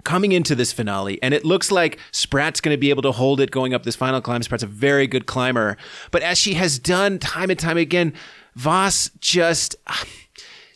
coming 0.03 0.31
into 0.31 0.55
this 0.55 0.71
finale, 0.71 1.21
and 1.21 1.33
it 1.33 1.45
looks 1.45 1.71
like 1.71 1.99
Spratt's 2.11 2.61
going 2.61 2.73
to 2.73 2.79
be 2.79 2.89
able 2.89 3.01
to 3.03 3.11
hold 3.11 3.39
it 3.39 3.51
going 3.51 3.73
up 3.73 3.83
this 3.83 3.95
final 3.95 4.21
climb. 4.21 4.41
Spratt's 4.41 4.63
a 4.63 4.67
very 4.67 5.07
good 5.07 5.25
climber, 5.25 5.77
but 6.11 6.21
as 6.21 6.37
she 6.37 6.55
has 6.55 6.79
done 6.79 7.19
time 7.19 7.49
and 7.49 7.59
time 7.59 7.77
again, 7.77 8.13
Vos 8.55 9.11
just 9.19 9.75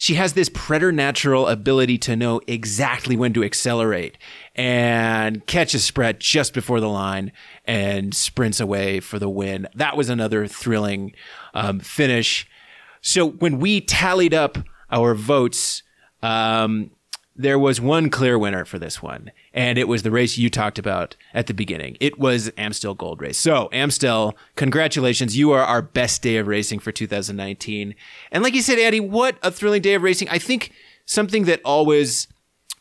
she 0.03 0.15
has 0.15 0.33
this 0.33 0.50
preternatural 0.50 1.48
ability 1.48 1.98
to 1.98 2.13
know 2.13 2.41
exactly 2.45 3.15
when 3.15 3.31
to 3.31 3.41
accelerate 3.41 4.17
and 4.53 5.48
catches 5.48 5.86
Spratt 5.86 6.19
just 6.19 6.53
before 6.53 6.81
the 6.81 6.89
line 6.89 7.31
and 7.63 8.13
sprints 8.13 8.60
away 8.60 9.00
for 9.00 9.17
the 9.17 9.29
win. 9.29 9.65
That 9.74 9.95
was 9.95 10.10
another 10.10 10.45
thrilling 10.45 11.13
um, 11.53 11.79
finish. 11.79 12.45
So 13.00 13.29
when 13.29 13.60
we 13.60 13.79
tallied 13.79 14.33
up 14.33 14.57
our 14.91 15.15
votes, 15.15 15.83
um, 16.22 16.91
there 17.33 17.57
was 17.57 17.79
one 17.79 18.10
clear 18.10 18.38
winner 18.38 18.65
for 18.65 18.77
this 18.77 19.01
one, 19.01 19.31
and 19.53 19.77
it 19.77 19.88
was 19.88 20.03
the 20.03 20.12
race 20.12 20.38
you 20.38 20.50
talked 20.50 20.79
about 20.79 21.15
at 21.33 21.48
the 21.48 21.53
beginning. 21.53 21.95
It 22.00 22.17
was 22.17 22.51
Amstel 22.57 22.95
Gold 22.95 23.22
Race. 23.22 23.38
So, 23.38 23.69
Amstel, 23.72 24.36
congratulations. 24.55 25.38
You 25.38 25.51
are 25.51 25.63
our 25.63 25.81
best 25.81 26.22
day 26.22 26.38
of 26.38 26.48
racing 26.48 26.79
for 26.79 26.91
2019. 26.91 27.93
And 28.31 28.43
like 28.43 28.55
you 28.55 28.62
said, 28.62 28.79
Andy, 28.79 29.00
what 29.00 29.38
a 29.43 29.51
thrilling 29.51 29.81
day 29.81 29.93
of 29.93 30.01
racing. 30.01 30.29
I 30.29 30.39
think 30.39 30.72
something 31.05 31.45
that 31.45 31.62
always 31.63 32.27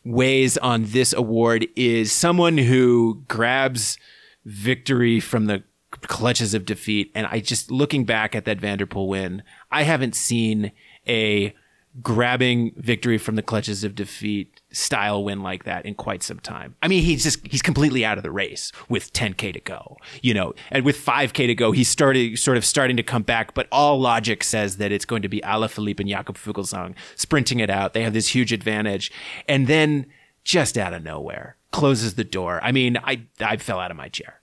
weighs 0.03 0.57
on 0.57 0.85
this 0.85 1.13
award 1.13 1.67
is 1.75 2.11
someone 2.11 2.57
who 2.57 3.23
grabs 3.27 3.97
victory 4.43 5.19
from 5.19 5.45
the 5.45 5.63
clutches 6.01 6.53
of 6.53 6.65
defeat. 6.65 7.11
And 7.13 7.27
I 7.27 7.39
just 7.39 7.69
looking 7.69 8.03
back 8.03 8.35
at 8.35 8.45
that 8.45 8.59
van 8.59 8.79
der 8.79 8.85
Poel 8.87 9.07
win, 9.07 9.43
I 9.71 9.83
haven't 9.83 10.15
seen 10.15 10.71
a 11.07 11.53
grabbing 12.01 12.73
victory 12.75 13.17
from 13.17 13.35
the 13.35 13.41
clutches 13.41 13.83
of 13.83 13.93
defeat 13.95 14.61
style 14.71 15.23
win 15.23 15.41
like 15.41 15.63
that 15.63 15.85
in 15.85 15.93
quite 15.93 16.23
some 16.23 16.39
time. 16.39 16.75
I 16.81 16.87
mean, 16.87 17.03
he's 17.03 17.23
just 17.23 17.45
he's 17.45 17.61
completely 17.61 18.03
out 18.03 18.17
of 18.17 18.23
the 18.23 18.31
race 18.31 18.71
with 18.89 19.13
10k 19.13 19.53
to 19.53 19.59
go, 19.59 19.97
you 20.21 20.33
know, 20.33 20.53
and 20.71 20.83
with 20.83 20.97
5k 20.97 21.47
to 21.47 21.55
go, 21.55 21.71
he's 21.71 21.89
started 21.89 22.39
sort 22.39 22.57
of 22.57 22.65
starting 22.65 22.97
to 22.97 23.03
come 23.03 23.23
back. 23.23 23.53
But 23.53 23.67
all 23.71 23.99
logic 23.99 24.43
says 24.43 24.77
that 24.77 24.91
it's 24.91 25.05
going 25.05 25.21
to 25.21 25.29
be 25.29 25.41
Alaphilippe 25.41 25.99
and 25.99 26.09
Jakob 26.09 26.37
Fuglsang 26.37 26.95
sprinting 27.15 27.59
it 27.59 27.69
out. 27.69 27.93
They 27.93 28.03
have 28.03 28.13
this 28.13 28.29
huge 28.29 28.51
advantage, 28.51 29.11
and 29.47 29.67
then 29.67 30.07
just 30.43 30.77
out 30.77 30.93
of 30.93 31.03
nowhere 31.03 31.57
closes 31.71 32.15
the 32.15 32.23
door. 32.23 32.59
I 32.63 32.71
mean, 32.71 32.97
I 33.03 33.23
I 33.39 33.57
fell 33.57 33.79
out 33.79 33.91
of 33.91 33.97
my 33.97 34.09
chair. 34.09 34.39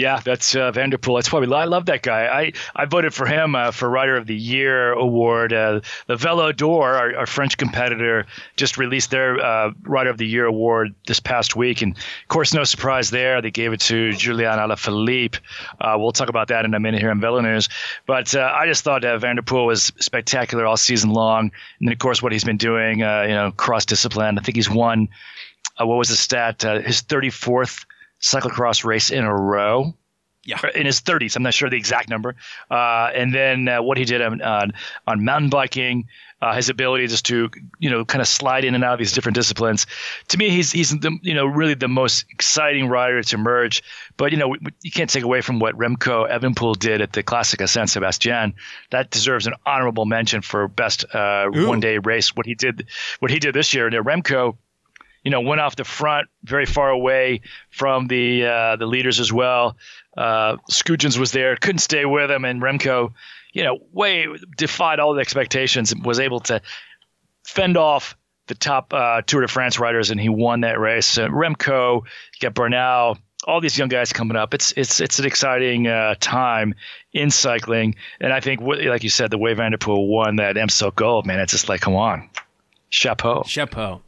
Yeah, 0.00 0.20
that's 0.24 0.56
uh, 0.56 0.72
Van 0.72 0.88
der 0.88 0.96
Poel. 0.96 1.18
That's 1.18 1.28
probably 1.28 1.54
I 1.54 1.66
love 1.66 1.84
that 1.86 2.00
guy. 2.00 2.24
I, 2.24 2.52
I 2.74 2.86
voted 2.86 3.12
for 3.12 3.26
him 3.26 3.54
uh, 3.54 3.70
for 3.70 3.90
Rider 3.90 4.16
of 4.16 4.26
the 4.26 4.34
Year 4.34 4.92
award. 4.92 5.52
Uh, 5.52 5.82
the 6.06 6.16
Velo 6.16 6.52
d'Or, 6.52 6.94
our, 6.94 7.16
our, 7.18 7.26
French 7.26 7.58
competitor, 7.58 8.24
just 8.56 8.78
released 8.78 9.10
their 9.10 9.38
uh, 9.38 9.72
Rider 9.82 10.08
of 10.08 10.16
the 10.16 10.26
Year 10.26 10.46
award 10.46 10.94
this 11.06 11.20
past 11.20 11.54
week, 11.54 11.82
and 11.82 11.94
of 11.94 12.28
course, 12.28 12.54
no 12.54 12.64
surprise 12.64 13.10
there. 13.10 13.42
They 13.42 13.50
gave 13.50 13.74
it 13.74 13.80
to 13.80 14.12
Julian 14.12 14.58
Alaphilippe. 14.58 15.38
Uh, 15.78 15.96
we'll 15.98 16.12
talk 16.12 16.30
about 16.30 16.48
that 16.48 16.64
in 16.64 16.72
a 16.72 16.80
minute 16.80 17.02
here 17.02 17.10
on 17.10 17.20
Velo 17.20 17.42
News. 17.42 17.68
But 18.06 18.34
uh, 18.34 18.50
I 18.56 18.66
just 18.66 18.82
thought 18.82 19.02
Van 19.02 19.36
der 19.36 19.42
Poel 19.42 19.66
was 19.66 19.92
spectacular 20.00 20.64
all 20.64 20.78
season 20.78 21.10
long, 21.10 21.52
and 21.78 21.88
then 21.88 21.92
of 21.92 21.98
course 21.98 22.22
what 22.22 22.32
he's 22.32 22.44
been 22.44 22.56
doing, 22.56 23.00
you 23.00 23.04
know, 23.04 23.52
cross 23.54 23.84
discipline. 23.84 24.38
I 24.38 24.40
think 24.40 24.56
he's 24.56 24.70
won. 24.70 25.10
what 25.76 25.88
was 25.88 26.08
the 26.08 26.16
stat? 26.16 26.62
his 26.62 27.02
34th 27.02 27.84
cyclocross 28.20 28.84
race 28.84 29.10
in 29.10 29.24
a 29.24 29.34
row. 29.34 29.94
Yeah. 30.44 30.58
In 30.74 30.86
his 30.86 31.02
30s, 31.02 31.36
I'm 31.36 31.42
not 31.42 31.52
sure 31.52 31.68
the 31.68 31.76
exact 31.76 32.08
number. 32.08 32.34
Uh, 32.70 33.10
and 33.14 33.34
then 33.34 33.68
uh, 33.68 33.82
what 33.82 33.98
he 33.98 34.06
did 34.06 34.22
on, 34.22 34.40
on, 34.40 34.72
on 35.06 35.24
mountain 35.24 35.50
biking, 35.50 36.06
uh, 36.42 36.54
his 36.54 36.68
ability 36.68 37.06
just 37.06 37.26
to 37.26 37.50
you 37.78 37.90
know 37.90 38.04
kind 38.04 38.22
of 38.22 38.28
slide 38.28 38.64
in 38.64 38.74
and 38.74 38.82
out 38.82 38.94
of 38.94 38.98
these 38.98 39.12
different 39.12 39.34
disciplines. 39.34 39.86
To 40.28 40.38
me, 40.38 40.50
he's 40.50 40.72
he's 40.72 40.90
the, 40.90 41.18
you 41.22 41.34
know 41.34 41.46
really 41.46 41.74
the 41.74 41.88
most 41.88 42.24
exciting 42.30 42.88
rider 42.88 43.22
to 43.22 43.36
emerge. 43.36 43.82
But 44.16 44.32
you 44.32 44.38
know 44.38 44.56
you 44.82 44.90
can't 44.90 45.10
take 45.10 45.22
away 45.22 45.42
from 45.42 45.58
what 45.58 45.76
Remco 45.76 46.30
Evenepoel 46.30 46.78
did 46.78 47.00
at 47.00 47.12
the 47.12 47.22
Classica 47.22 47.68
San 47.68 47.86
Sebastian. 47.86 48.54
That 48.90 49.10
deserves 49.10 49.46
an 49.46 49.54
honorable 49.66 50.06
mention 50.06 50.40
for 50.40 50.66
best 50.68 51.04
uh, 51.14 51.48
one 51.50 51.80
day 51.80 51.98
race. 51.98 52.34
What 52.34 52.46
he 52.46 52.54
did, 52.54 52.86
what 53.18 53.30
he 53.30 53.38
did 53.38 53.54
this 53.54 53.74
year. 53.74 53.86
And 53.86 53.94
Remco 53.94 54.56
you 55.22 55.30
know, 55.30 55.40
went 55.40 55.60
off 55.60 55.76
the 55.76 55.84
front, 55.84 56.28
very 56.42 56.66
far 56.66 56.90
away 56.90 57.42
from 57.70 58.06
the 58.06 58.46
uh, 58.46 58.76
the 58.76 58.86
leaders 58.86 59.20
as 59.20 59.32
well. 59.32 59.76
Uh, 60.16 60.56
was 61.18 61.32
there, 61.32 61.56
couldn't 61.56 61.78
stay 61.78 62.04
with 62.04 62.30
him, 62.30 62.44
and 62.44 62.62
Remco, 62.62 63.12
you 63.52 63.64
know, 63.64 63.78
way 63.92 64.26
defied 64.56 64.98
all 64.98 65.14
the 65.14 65.20
expectations 65.20 65.92
and 65.92 66.04
was 66.04 66.20
able 66.20 66.40
to 66.40 66.60
fend 67.44 67.76
off 67.76 68.16
the 68.46 68.54
top 68.54 68.92
uh, 68.92 69.22
Tour 69.22 69.42
de 69.42 69.48
France 69.48 69.78
riders, 69.78 70.10
and 70.10 70.20
he 70.20 70.28
won 70.28 70.62
that 70.62 70.78
race. 70.80 71.18
Uh, 71.18 71.28
Remco, 71.28 72.02
you 72.02 72.40
got 72.40 72.54
Bernal, 72.54 73.18
all 73.44 73.60
these 73.60 73.78
young 73.78 73.88
guys 73.88 74.12
coming 74.12 74.36
up. 74.36 74.54
It's 74.54 74.72
it's 74.76 75.00
it's 75.00 75.18
an 75.18 75.24
exciting 75.26 75.86
uh, 75.86 76.14
time 76.20 76.74
in 77.12 77.30
cycling, 77.30 77.94
and 78.20 78.32
I 78.32 78.40
think, 78.40 78.60
like 78.60 79.02
you 79.02 79.10
said, 79.10 79.30
the 79.30 79.38
way 79.38 79.54
Van 79.54 79.72
der 79.72 79.78
Poel 79.78 80.06
won 80.08 80.36
that 80.36 80.56
Amstel 80.56 80.90
Gold, 80.90 81.26
man, 81.26 81.40
it's 81.40 81.52
just 81.52 81.68
like, 81.68 81.80
come 81.80 81.94
on, 81.94 82.28
chapeau, 82.90 83.42
chapeau. 83.46 84.02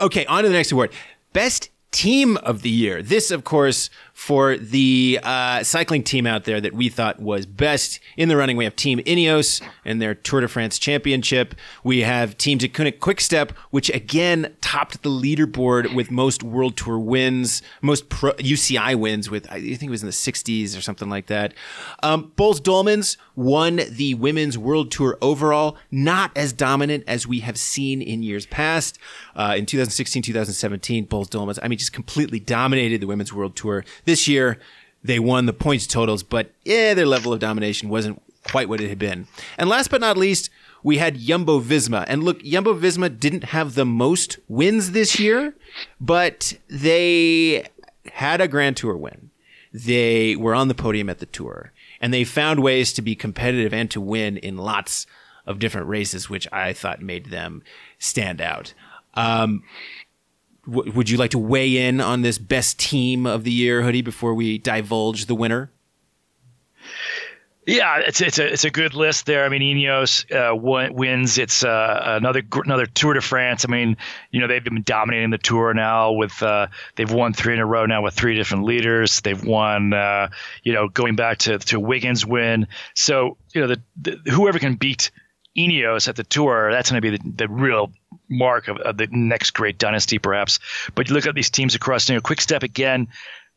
Okay, 0.00 0.24
on 0.26 0.42
to 0.42 0.48
the 0.48 0.54
next 0.54 0.72
award. 0.72 0.90
Best 1.32 1.70
team 1.90 2.36
of 2.38 2.62
the 2.62 2.70
year. 2.70 3.02
This, 3.02 3.30
of 3.30 3.44
course, 3.44 3.90
for 4.18 4.56
the 4.56 5.20
uh, 5.22 5.62
cycling 5.62 6.02
team 6.02 6.26
out 6.26 6.42
there 6.42 6.60
that 6.60 6.74
we 6.74 6.88
thought 6.88 7.20
was 7.20 7.46
best 7.46 8.00
in 8.16 8.28
the 8.28 8.36
running. 8.36 8.56
We 8.56 8.64
have 8.64 8.74
Team 8.74 8.98
Ineos 9.06 9.62
and 9.84 10.02
their 10.02 10.12
Tour 10.12 10.40
de 10.40 10.48
France 10.48 10.76
championship. 10.76 11.54
We 11.84 12.00
have 12.00 12.36
Team 12.36 12.58
Deceuninck 12.58 12.98
Quickstep, 12.98 13.52
which 13.70 13.88
again 13.90 14.56
topped 14.60 15.04
the 15.04 15.08
leaderboard 15.08 15.94
with 15.94 16.10
most 16.10 16.42
World 16.42 16.76
Tour 16.76 16.98
wins, 16.98 17.62
most 17.80 18.08
pro- 18.08 18.32
UCI 18.32 18.96
wins 18.96 19.30
with, 19.30 19.48
I 19.52 19.60
think 19.60 19.84
it 19.84 19.90
was 19.90 20.02
in 20.02 20.08
the 20.08 20.12
60s 20.12 20.76
or 20.76 20.80
something 20.80 21.08
like 21.08 21.26
that. 21.26 21.54
Um, 22.02 22.32
Boels 22.36 22.58
Dolmans 22.58 23.18
won 23.36 23.80
the 23.88 24.14
Women's 24.14 24.58
World 24.58 24.90
Tour 24.90 25.16
overall, 25.22 25.76
not 25.92 26.32
as 26.36 26.52
dominant 26.52 27.04
as 27.06 27.24
we 27.24 27.38
have 27.40 27.56
seen 27.56 28.02
in 28.02 28.24
years 28.24 28.46
past. 28.46 28.98
Uh, 29.36 29.54
in 29.56 29.64
2016, 29.64 30.24
2017, 30.24 31.06
Boels 31.06 31.28
Dolmans, 31.28 31.60
I 31.62 31.68
mean, 31.68 31.78
just 31.78 31.92
completely 31.92 32.40
dominated 32.40 33.00
the 33.00 33.06
Women's 33.06 33.32
World 33.32 33.54
Tour. 33.54 33.84
This 34.08 34.26
year, 34.26 34.58
they 35.04 35.18
won 35.18 35.44
the 35.44 35.52
points 35.52 35.86
totals, 35.86 36.22
but 36.22 36.50
yeah, 36.64 36.94
their 36.94 37.04
level 37.04 37.30
of 37.30 37.40
domination 37.40 37.90
wasn't 37.90 38.22
quite 38.50 38.66
what 38.66 38.80
it 38.80 38.88
had 38.88 38.98
been. 38.98 39.28
And 39.58 39.68
last 39.68 39.90
but 39.90 40.00
not 40.00 40.16
least, 40.16 40.48
we 40.82 40.96
had 40.96 41.18
Jumbo 41.18 41.60
Visma. 41.60 42.06
And 42.08 42.22
look, 42.22 42.42
Jumbo 42.42 42.72
Visma 42.72 43.20
didn't 43.20 43.44
have 43.44 43.74
the 43.74 43.84
most 43.84 44.38
wins 44.48 44.92
this 44.92 45.20
year, 45.20 45.54
but 46.00 46.54
they 46.70 47.66
had 48.12 48.40
a 48.40 48.48
Grand 48.48 48.78
Tour 48.78 48.96
win. 48.96 49.30
They 49.74 50.36
were 50.36 50.54
on 50.54 50.68
the 50.68 50.74
podium 50.74 51.10
at 51.10 51.18
the 51.18 51.26
Tour, 51.26 51.72
and 52.00 52.14
they 52.14 52.24
found 52.24 52.60
ways 52.60 52.94
to 52.94 53.02
be 53.02 53.14
competitive 53.14 53.74
and 53.74 53.90
to 53.90 54.00
win 54.00 54.38
in 54.38 54.56
lots 54.56 55.06
of 55.44 55.58
different 55.58 55.86
races, 55.86 56.30
which 56.30 56.48
I 56.50 56.72
thought 56.72 57.02
made 57.02 57.26
them 57.26 57.62
stand 57.98 58.40
out. 58.40 58.72
Um, 59.12 59.64
w- 60.68 60.92
would 60.92 61.10
you 61.10 61.16
like 61.16 61.30
to 61.32 61.38
weigh 61.38 61.88
in 61.88 62.00
on 62.00 62.22
this 62.22 62.38
best 62.38 62.78
team 62.78 63.26
of 63.26 63.44
the 63.44 63.52
year 63.52 63.82
hoodie 63.82 64.02
before 64.02 64.34
we 64.34 64.58
divulge 64.58 65.26
the 65.26 65.34
winner? 65.34 65.70
Yeah, 67.68 67.98
it's 67.98 68.22
it's 68.22 68.38
a 68.38 68.50
it's 68.50 68.64
a 68.64 68.70
good 68.70 68.94
list 68.94 69.26
there. 69.26 69.44
I 69.44 69.50
mean, 69.50 69.60
Ineos 69.60 70.24
uh, 70.32 70.56
wins. 70.90 71.36
It's 71.36 71.62
uh, 71.62 72.00
another 72.02 72.42
another 72.50 72.86
Tour 72.86 73.12
de 73.12 73.20
France. 73.20 73.66
I 73.68 73.70
mean, 73.70 73.98
you 74.30 74.40
know 74.40 74.46
they've 74.46 74.64
been 74.64 74.80
dominating 74.82 75.28
the 75.28 75.36
tour 75.36 75.74
now 75.74 76.12
with 76.12 76.42
uh, 76.42 76.68
they've 76.96 77.12
won 77.12 77.34
three 77.34 77.52
in 77.52 77.60
a 77.60 77.66
row 77.66 77.84
now 77.84 78.00
with 78.00 78.14
three 78.14 78.36
different 78.36 78.64
leaders. 78.64 79.20
They've 79.20 79.44
won, 79.44 79.92
uh, 79.92 80.28
you 80.62 80.72
know, 80.72 80.88
going 80.88 81.14
back 81.14 81.38
to 81.40 81.58
to 81.58 81.78
Wiggins 81.78 82.24
win. 82.24 82.68
So 82.94 83.36
you 83.52 83.60
know 83.60 83.66
the, 83.66 83.82
the 84.00 84.30
whoever 84.30 84.58
can 84.58 84.76
beat 84.76 85.10
Ineos 85.58 86.08
at 86.08 86.16
the 86.16 86.24
tour, 86.24 86.70
that's 86.70 86.90
going 86.90 87.02
to 87.02 87.10
be 87.10 87.16
the, 87.16 87.44
the 87.44 87.48
real 87.48 87.90
mark 88.28 88.68
of, 88.68 88.78
of, 88.78 88.96
the 88.96 89.08
next 89.10 89.50
great 89.52 89.78
dynasty, 89.78 90.18
perhaps. 90.18 90.60
But 90.94 91.08
you 91.08 91.14
look 91.14 91.26
at 91.26 91.34
these 91.34 91.50
teams 91.50 91.74
across, 91.74 92.08
you 92.08 92.14
know, 92.14 92.20
Quick 92.20 92.40
Step 92.40 92.62
again. 92.62 93.08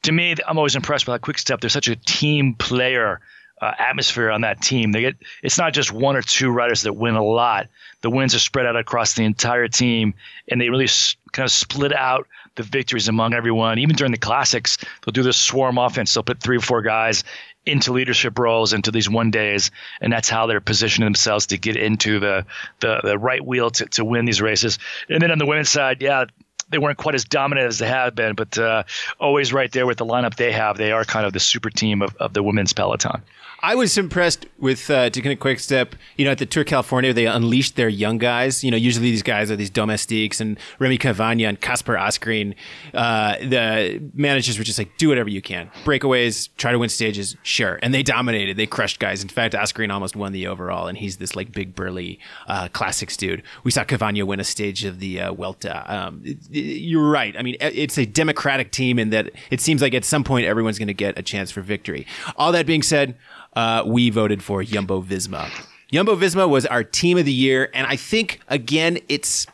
To 0.04 0.12
me, 0.12 0.36
I'm 0.48 0.58
always 0.58 0.76
impressed 0.76 1.06
by 1.06 1.18
Quick 1.20 1.38
Step. 1.38 1.62
They're 1.62 1.70
such 1.70 1.88
a 1.88 1.96
team 1.96 2.56
player 2.56 3.22
uh, 3.62 3.74
atmosphere 3.78 4.32
on 4.32 4.42
that 4.42 4.62
team. 4.62 4.92
They 4.92 5.02
get 5.02 5.16
it's 5.44 5.58
not 5.58 5.74
just 5.74 5.92
one 5.92 6.16
or 6.16 6.24
two 6.24 6.50
riders 6.50 6.82
that 6.84 6.94
win 6.94 7.16
a 7.16 7.24
lot. 7.24 7.68
The 8.02 8.10
wins 8.10 8.34
are 8.34 8.40
spread 8.40 8.66
out 8.66 8.76
across 8.76 9.14
the 9.14 9.24
entire 9.24 9.68
team, 9.68 10.16
and 10.48 10.60
they 10.60 10.70
really 10.70 10.86
s- 10.86 11.16
kind 11.32 11.46
of 11.46 11.52
split 11.52 11.94
out 11.94 12.28
the 12.56 12.64
victories 12.64 13.08
among 13.08 13.36
everyone. 13.36 13.78
Even 13.78 13.96
during 13.96 14.12
the 14.12 14.18
classics, 14.18 14.80
they'll 15.06 15.14
do 15.14 15.22
this 15.22 15.38
swarm 15.38 15.78
offense. 15.78 16.14
They'll 16.14 16.24
put 16.24 16.40
three 16.40 16.58
or 16.58 16.62
four 16.62 16.82
guys 16.82 17.24
into 17.66 17.92
leadership 17.94 18.40
roles 18.40 18.74
into 18.74 18.92
these 18.92 19.10
one 19.10 19.32
days, 19.32 19.72
and 20.02 20.12
that's 20.12 20.30
how 20.30 20.48
they're 20.48 20.62
positioning 20.62 21.06
themselves 21.06 21.48
to 21.48 21.58
get 21.58 21.76
into 21.76 22.20
the 22.20 22.46
the, 22.80 23.02
the 23.04 23.18
right 23.18 23.46
wheel 23.46 23.70
to, 23.72 23.86
to 23.86 24.04
win 24.06 24.26
these 24.26 24.42
races. 24.42 24.80
And 25.10 25.22
then 25.22 25.32
on 25.32 25.38
the 25.38 25.46
women's 25.46 25.70
side, 25.70 26.02
yeah, 26.02 26.26
they 26.70 26.78
weren't 26.78 26.98
quite 26.98 27.16
as 27.16 27.26
dominant 27.26 27.68
as 27.68 27.80
they 27.80 27.88
have 27.88 28.16
been, 28.16 28.34
but 28.34 28.58
uh, 28.58 28.84
always 29.20 29.54
right 29.54 29.72
there 29.72 29.86
with 29.86 29.98
the 29.98 30.06
lineup 30.06 30.36
they 30.36 30.52
have. 30.52 30.78
They 30.78 30.92
are 30.92 31.04
kind 31.04 31.26
of 31.26 31.34
the 31.34 31.40
super 31.40 31.70
team 31.70 32.02
of, 32.02 32.16
of 32.18 32.34
the 32.34 32.42
women's 32.42 32.74
peloton. 32.74 33.22
I 33.64 33.76
was 33.76 33.96
impressed 33.98 34.48
with 34.58 34.90
uh, 34.90 35.12
Deceuninck 35.12 35.40
Quickstep. 35.40 35.94
You 36.18 36.26
know, 36.26 36.32
at 36.32 36.40
the 36.40 36.48
Tour 36.48 36.64
California, 36.64 37.14
they 37.14 37.28
unleashed 37.28 37.76
their 37.76 37.90
young 37.90 38.18
guys. 38.18 38.64
You 38.64 38.72
know, 38.72 38.78
usually 38.78 39.12
these 39.12 39.22
guys 39.22 39.52
are 39.52 39.56
these 39.56 39.70
domestiques 39.70 40.42
and 40.42 40.58
Rémi 40.80 41.00
Cavagna 41.00 41.48
and 41.48 41.62
Kasper 41.62 41.94
Asgreen. 41.94 42.56
Uh, 42.94 43.38
the 43.38 44.02
managers 44.16 44.58
were 44.58 44.64
just 44.64 44.80
like, 44.80 44.98
do 44.98 45.10
whatever 45.10 45.30
you 45.30 45.42
can. 45.42 45.70
Breakaways, 45.84 46.50
try 46.58 46.72
to 46.72 46.80
win 46.80 46.90
stages, 46.90 47.36
sure. 47.44 47.78
And 47.84 47.94
they 47.94 48.02
dominated. 48.02 48.58
They 48.58 48.66
crushed 48.66 49.00
guys. 49.00 49.22
In 49.22 49.30
fact, 49.30 49.54
Asgreen 49.54 49.92
almost 49.92 50.16
won 50.16 50.32
the 50.32 50.48
overall, 50.48 50.88
and 50.88 50.98
he's 50.98 51.18
this 51.18 51.36
like 51.36 51.52
big 51.52 51.76
burly 51.76 52.20
uh, 52.48 52.68
classics 52.70 53.16
dude. 53.16 53.44
We 53.64 53.70
saw 53.70 53.84
Cavagna 53.84 54.26
win 54.26 54.40
a 54.40 54.44
stage 54.44 54.86
of 54.86 55.00
the 55.00 55.22
uh, 55.22 55.34
Vuelta. 55.34 55.86
Um, 55.88 56.24
you're 56.50 57.10
right. 57.10 57.36
I 57.38 57.44
mean, 57.44 57.58
it's 57.60 58.00
a 58.00 58.06
democratic 58.06 58.72
team 58.72 58.98
in 58.98 59.12
that 59.12 59.30
it 59.52 59.62
seems 59.62 59.84
like 59.84 59.94
at 59.94 60.04
some 60.04 60.24
point 60.24 60.48
everyone's 60.48 60.80
going 60.80 60.88
to 60.88 60.94
get 60.96 61.20
a 61.20 61.22
chance 61.22 61.52
for 61.52 61.62
victory. 61.62 62.08
All 62.38 62.52
that 62.54 62.66
being 62.66 62.82
said, 62.82 63.16
uh, 63.54 63.84
we 63.86 64.10
voted 64.10 64.44
for 64.44 64.64
Jumbo 64.64 65.02
Visma. 65.02 65.50
Jumbo 65.92 66.16
Visma 66.16 66.48
was 66.48 66.66
our 66.66 66.84
team 66.84 67.18
of 67.18 67.26
the 67.26 67.34
year, 67.34 67.70
and 67.74 67.86
I 67.86 67.96
think 67.96 68.40
again, 68.48 69.00
it's 69.10 69.46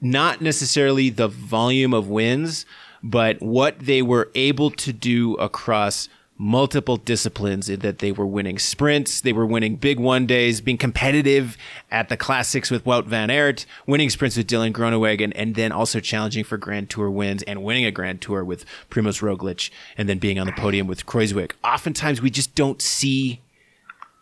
not 0.00 0.40
necessarily 0.40 1.10
the 1.10 1.28
volume 1.28 1.92
of 1.92 2.08
wins, 2.08 2.66
but 3.02 3.40
what 3.42 3.78
they 3.80 4.02
were 4.02 4.30
able 4.34 4.70
to 4.70 4.92
do 4.92 5.34
across 5.34 6.08
multiple 6.38 6.96
disciplines 6.96 7.68
in 7.68 7.80
that 7.80 7.98
they 7.98 8.12
were 8.12 8.26
winning 8.26 8.58
sprints, 8.58 9.20
they 9.20 9.32
were 9.32 9.46
winning 9.46 9.76
big 9.76 9.98
one 9.98 10.26
days, 10.26 10.60
being 10.60 10.76
competitive 10.76 11.56
at 11.90 12.08
the 12.08 12.16
classics 12.16 12.70
with 12.70 12.84
Wout 12.84 13.06
van 13.06 13.30
Aert, 13.30 13.64
winning 13.86 14.10
sprints 14.10 14.36
with 14.36 14.46
Dylan 14.46 14.72
Groenewegen, 14.72 15.32
and 15.34 15.54
then 15.54 15.72
also 15.72 16.00
challenging 16.00 16.44
for 16.44 16.56
Grand 16.56 16.90
Tour 16.90 17.10
wins 17.10 17.42
and 17.44 17.62
winning 17.62 17.84
a 17.84 17.90
Grand 17.90 18.20
Tour 18.20 18.44
with 18.44 18.64
Primoz 18.90 19.22
Roglic, 19.22 19.70
and 19.96 20.08
then 20.08 20.18
being 20.18 20.38
on 20.38 20.46
the 20.46 20.52
podium 20.52 20.86
with 20.86 21.06
Kruijswijk. 21.06 21.52
Oftentimes, 21.64 22.20
we 22.20 22.30
just 22.30 22.54
don't 22.54 22.82
see 22.82 23.40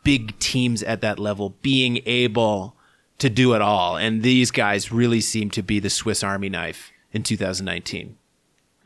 big 0.04 0.38
teams 0.38 0.82
at 0.82 1.00
that 1.00 1.18
level 1.18 1.56
being 1.62 2.00
able 2.06 2.76
to 3.18 3.30
do 3.30 3.54
it 3.54 3.62
all. 3.62 3.96
And 3.96 4.22
these 4.22 4.50
guys 4.50 4.92
really 4.92 5.20
seem 5.20 5.50
to 5.50 5.62
be 5.62 5.80
the 5.80 5.90
Swiss 5.90 6.22
Army 6.22 6.48
knife 6.48 6.92
in 7.12 7.22
2019. 7.22 8.16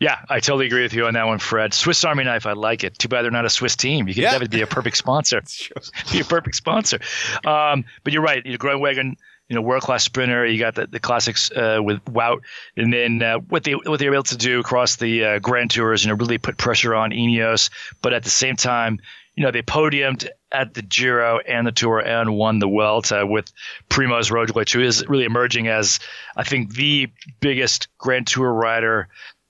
Yeah, 0.00 0.19
I 0.28 0.38
totally 0.38 0.67
agree 0.67 0.83
with 0.83 0.95
you 0.95 1.07
on 1.07 1.14
that 1.14 1.26
one, 1.26 1.38
Fred. 1.38 1.75
Swiss 1.75 2.05
Army 2.05 2.23
knife, 2.23 2.47
I 2.47 2.52
like 2.52 2.85
it. 2.85 2.99
Too 2.99 3.09
bad 3.09 3.23
they're 3.23 3.33
not 3.33 3.45
a 3.45 3.50
Swiss 3.50 3.75
team. 3.75 4.07
You 4.07 4.14
could 4.14 4.23
yeah. 4.23 4.38
be 4.38 4.61
a 4.61 4.67
perfect 4.67 4.97
sponsor. 4.97 5.43
be 6.12 6.21
a 6.21 6.25
perfect 6.25 6.55
sponsor. 6.55 7.00
Um, 7.45 7.85
but 8.05 8.12
you're 8.12 8.23
right. 8.23 8.45
You 8.47 8.57
know, 8.62 8.78
wagon 8.78 9.17
you 9.49 9.57
know, 9.57 9.62
world 9.62 9.83
class 9.83 10.05
sprinter. 10.05 10.45
You 10.47 10.59
got 10.59 10.75
the, 10.75 10.87
the 10.87 11.00
classics 11.00 11.50
uh, 11.50 11.81
with 11.83 12.05
Wout, 12.05 12.43
and 12.76 12.93
then 12.93 13.23
uh, 13.23 13.38
what 13.38 13.64
they 13.64 13.73
what 13.73 13.99
they 13.99 14.09
were 14.09 14.14
able 14.14 14.23
to 14.25 14.37
do 14.37 14.61
across 14.61 14.97
the 14.97 15.25
uh, 15.25 15.38
Grand 15.38 15.71
Tours, 15.71 16.05
you 16.05 16.11
know, 16.11 16.17
really 16.17 16.38
put 16.38 16.59
pressure 16.59 16.95
on 16.95 17.11
Ineos. 17.11 17.71
But 18.02 18.12
at 18.12 18.25
the 18.25 18.31
same 18.31 18.57
time, 18.57 19.00
you 19.35 19.43
know, 19.43 19.50
they 19.50 19.62
podiumed 19.62 20.28
at 20.52 20.75
the 20.75 20.83
Giro 20.83 21.38
and 21.38 21.67
the 21.67 21.73
Tour 21.73 21.99
and 22.00 22.37
won 22.37 22.59
the 22.59 22.67
Vuelta 22.67 23.26
with 23.26 23.50
Primoz 23.88 24.31
Roglic, 24.31 24.73
who 24.73 24.83
is 24.83 25.07
really 25.09 25.25
emerging 25.25 25.69
as 25.69 25.99
I 26.37 26.45
think 26.45 26.75
the 26.75 27.09
biggest 27.40 27.88
Grand 27.99 28.26
Tour 28.26 28.52
rider 28.52 29.09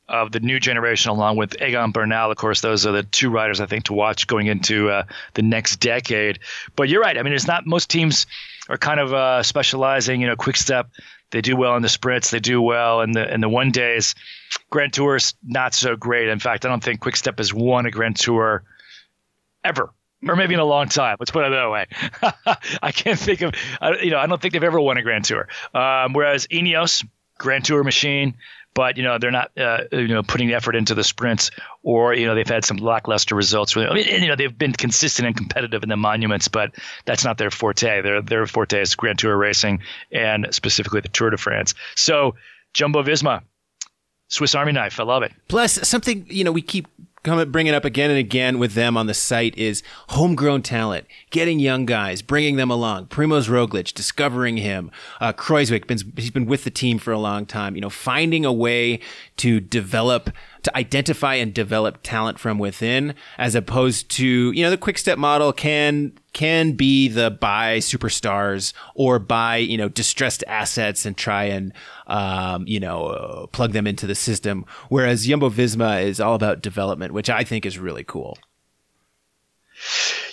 of 0.08 0.32
the 0.32 0.40
new 0.40 0.58
generation, 0.58 1.10
along 1.10 1.36
with 1.36 1.60
Egan 1.60 1.92
Bernal. 1.92 2.30
Of 2.30 2.36
course, 2.36 2.60
those 2.60 2.86
are 2.86 2.92
the 2.92 3.02
two 3.02 3.30
riders 3.30 3.60
I 3.60 3.66
think 3.66 3.84
to 3.84 3.92
watch 3.92 4.26
going 4.26 4.46
into 4.46 4.90
uh, 4.90 5.04
the 5.34 5.42
next 5.42 5.76
decade. 5.76 6.40
But 6.76 6.88
you're 6.88 7.02
right. 7.02 7.16
I 7.16 7.22
mean, 7.22 7.32
it's 7.32 7.46
not 7.46 7.66
most 7.66 7.90
teams 7.90 8.26
are 8.68 8.78
kind 8.78 9.00
of 9.00 9.12
uh, 9.12 9.42
specializing. 9.42 10.20
You 10.20 10.26
know, 10.28 10.36
quick 10.36 10.56
step. 10.56 10.90
They 11.30 11.42
do 11.42 11.56
well 11.56 11.76
in 11.76 11.82
the 11.82 11.88
sprints. 11.88 12.30
They 12.30 12.40
do 12.40 12.62
well 12.62 13.02
in 13.02 13.12
the 13.12 13.32
in 13.32 13.40
the 13.40 13.48
one 13.48 13.70
days. 13.70 14.14
Grand 14.70 14.92
Tours 14.92 15.34
not 15.42 15.74
so 15.74 15.96
great. 15.96 16.28
In 16.28 16.38
fact, 16.38 16.64
I 16.64 16.68
don't 16.68 16.82
think 16.82 17.00
Quick 17.00 17.16
Step 17.16 17.38
has 17.38 17.52
won 17.52 17.84
a 17.84 17.90
Grand 17.90 18.16
Tour 18.16 18.62
ever 19.62 19.92
or 20.26 20.36
maybe 20.36 20.54
in 20.54 20.60
a 20.60 20.64
long 20.64 20.88
time. 20.88 21.16
Let's 21.20 21.30
put 21.30 21.44
it 21.44 21.50
that 21.50 21.70
way. 21.70 21.86
I 22.82 22.92
can't 22.92 23.18
think 23.18 23.42
of, 23.42 23.54
you 24.02 24.10
know, 24.10 24.18
I 24.18 24.26
don't 24.26 24.40
think 24.40 24.52
they've 24.52 24.64
ever 24.64 24.80
won 24.80 24.96
a 24.96 25.02
Grand 25.02 25.24
Tour. 25.24 25.48
Um, 25.74 26.12
whereas 26.12 26.46
Ineos, 26.48 27.06
Grand 27.38 27.64
Tour 27.64 27.84
machine, 27.84 28.34
but 28.74 28.96
you 28.96 29.02
know 29.02 29.18
they're 29.18 29.30
not 29.30 29.50
uh, 29.58 29.84
you 29.92 30.08
know 30.08 30.22
putting 30.22 30.52
effort 30.52 30.76
into 30.76 30.94
the 30.94 31.04
sprints, 31.04 31.50
or 31.82 32.14
you 32.14 32.26
know 32.26 32.34
they've 32.34 32.48
had 32.48 32.64
some 32.64 32.76
lackluster 32.76 33.34
results. 33.34 33.76
I 33.76 33.92
mean, 33.92 34.22
you 34.22 34.28
know 34.28 34.36
they've 34.36 34.56
been 34.56 34.72
consistent 34.72 35.26
and 35.26 35.36
competitive 35.36 35.82
in 35.82 35.88
the 35.88 35.96
monuments, 35.96 36.48
but 36.48 36.74
that's 37.04 37.24
not 37.24 37.38
their 37.38 37.50
forte. 37.50 38.02
Their 38.02 38.22
their 38.22 38.46
forte 38.46 38.80
is 38.80 38.94
Grand 38.94 39.18
Tour 39.18 39.36
racing 39.36 39.80
and 40.12 40.48
specifically 40.52 41.00
the 41.00 41.08
Tour 41.08 41.30
de 41.30 41.36
France. 41.36 41.74
So 41.96 42.36
Jumbo 42.74 43.02
Visma, 43.02 43.42
Swiss 44.28 44.54
Army 44.54 44.72
knife. 44.72 45.00
I 45.00 45.04
love 45.04 45.22
it. 45.22 45.32
Plus 45.48 45.88
something 45.88 46.26
you 46.28 46.44
know 46.44 46.52
we 46.52 46.62
keep 46.62 46.86
come 47.22 47.50
bring 47.50 47.66
it 47.66 47.74
up 47.74 47.84
again 47.84 48.10
and 48.10 48.18
again 48.18 48.58
with 48.58 48.74
them 48.74 48.96
on 48.96 49.06
the 49.06 49.14
site 49.14 49.56
is 49.56 49.82
homegrown 50.10 50.62
talent, 50.62 51.06
getting 51.30 51.58
young 51.58 51.86
guys, 51.86 52.22
bringing 52.22 52.56
them 52.56 52.70
along. 52.70 53.06
Primoz 53.06 53.48
Roglic, 53.48 53.92
discovering 53.94 54.56
him. 54.56 54.90
Uh, 55.20 55.32
Kruijswijk, 55.32 55.86
been, 55.86 55.98
he's 56.16 56.30
been 56.30 56.46
with 56.46 56.64
the 56.64 56.70
team 56.70 56.98
for 56.98 57.12
a 57.12 57.18
long 57.18 57.46
time. 57.46 57.74
You 57.74 57.80
know, 57.80 57.90
finding 57.90 58.44
a 58.44 58.52
way 58.52 59.00
to 59.38 59.60
develop 59.60 60.30
to 60.62 60.76
identify 60.76 61.34
and 61.34 61.54
develop 61.54 61.98
talent 62.02 62.38
from 62.38 62.58
within 62.58 63.14
as 63.38 63.54
opposed 63.54 64.10
to 64.10 64.52
you 64.52 64.62
know 64.62 64.70
the 64.70 64.76
quick 64.76 64.98
step 64.98 65.18
model 65.18 65.52
can 65.52 66.12
can 66.32 66.72
be 66.72 67.08
the 67.08 67.30
buy 67.30 67.78
superstars 67.78 68.72
or 68.94 69.18
buy 69.18 69.56
you 69.56 69.76
know 69.76 69.88
distressed 69.88 70.44
assets 70.46 71.06
and 71.06 71.16
try 71.16 71.44
and 71.44 71.72
um, 72.06 72.66
you 72.66 72.80
know 72.80 73.06
uh, 73.06 73.46
plug 73.48 73.72
them 73.72 73.86
into 73.86 74.06
the 74.06 74.14
system 74.14 74.64
whereas 74.88 75.26
Jumbo 75.26 75.50
Visma 75.50 76.02
is 76.02 76.20
all 76.20 76.34
about 76.34 76.62
development 76.62 77.12
which 77.12 77.30
I 77.30 77.44
think 77.44 77.64
is 77.66 77.78
really 77.78 78.04
cool 78.04 78.38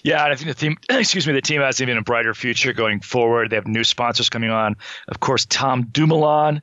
yeah, 0.04 0.24
I 0.24 0.36
think 0.36 0.50
the 0.50 0.54
team, 0.54 0.78
excuse 0.90 1.26
me, 1.26 1.34
the 1.34 1.42
team 1.42 1.62
has 1.62 1.82
even 1.82 1.98
a 1.98 2.02
brighter 2.02 2.36
future 2.36 2.74
going 2.74 3.00
forward. 3.00 3.50
They 3.50 3.56
have 3.56 3.68
new 3.68 3.84
sponsors 3.84 4.30
coming 4.30 4.52
on. 4.52 4.76
Of 5.08 5.20
course, 5.20 5.46
Tom 5.46 5.88
Dumoulin 5.88 6.62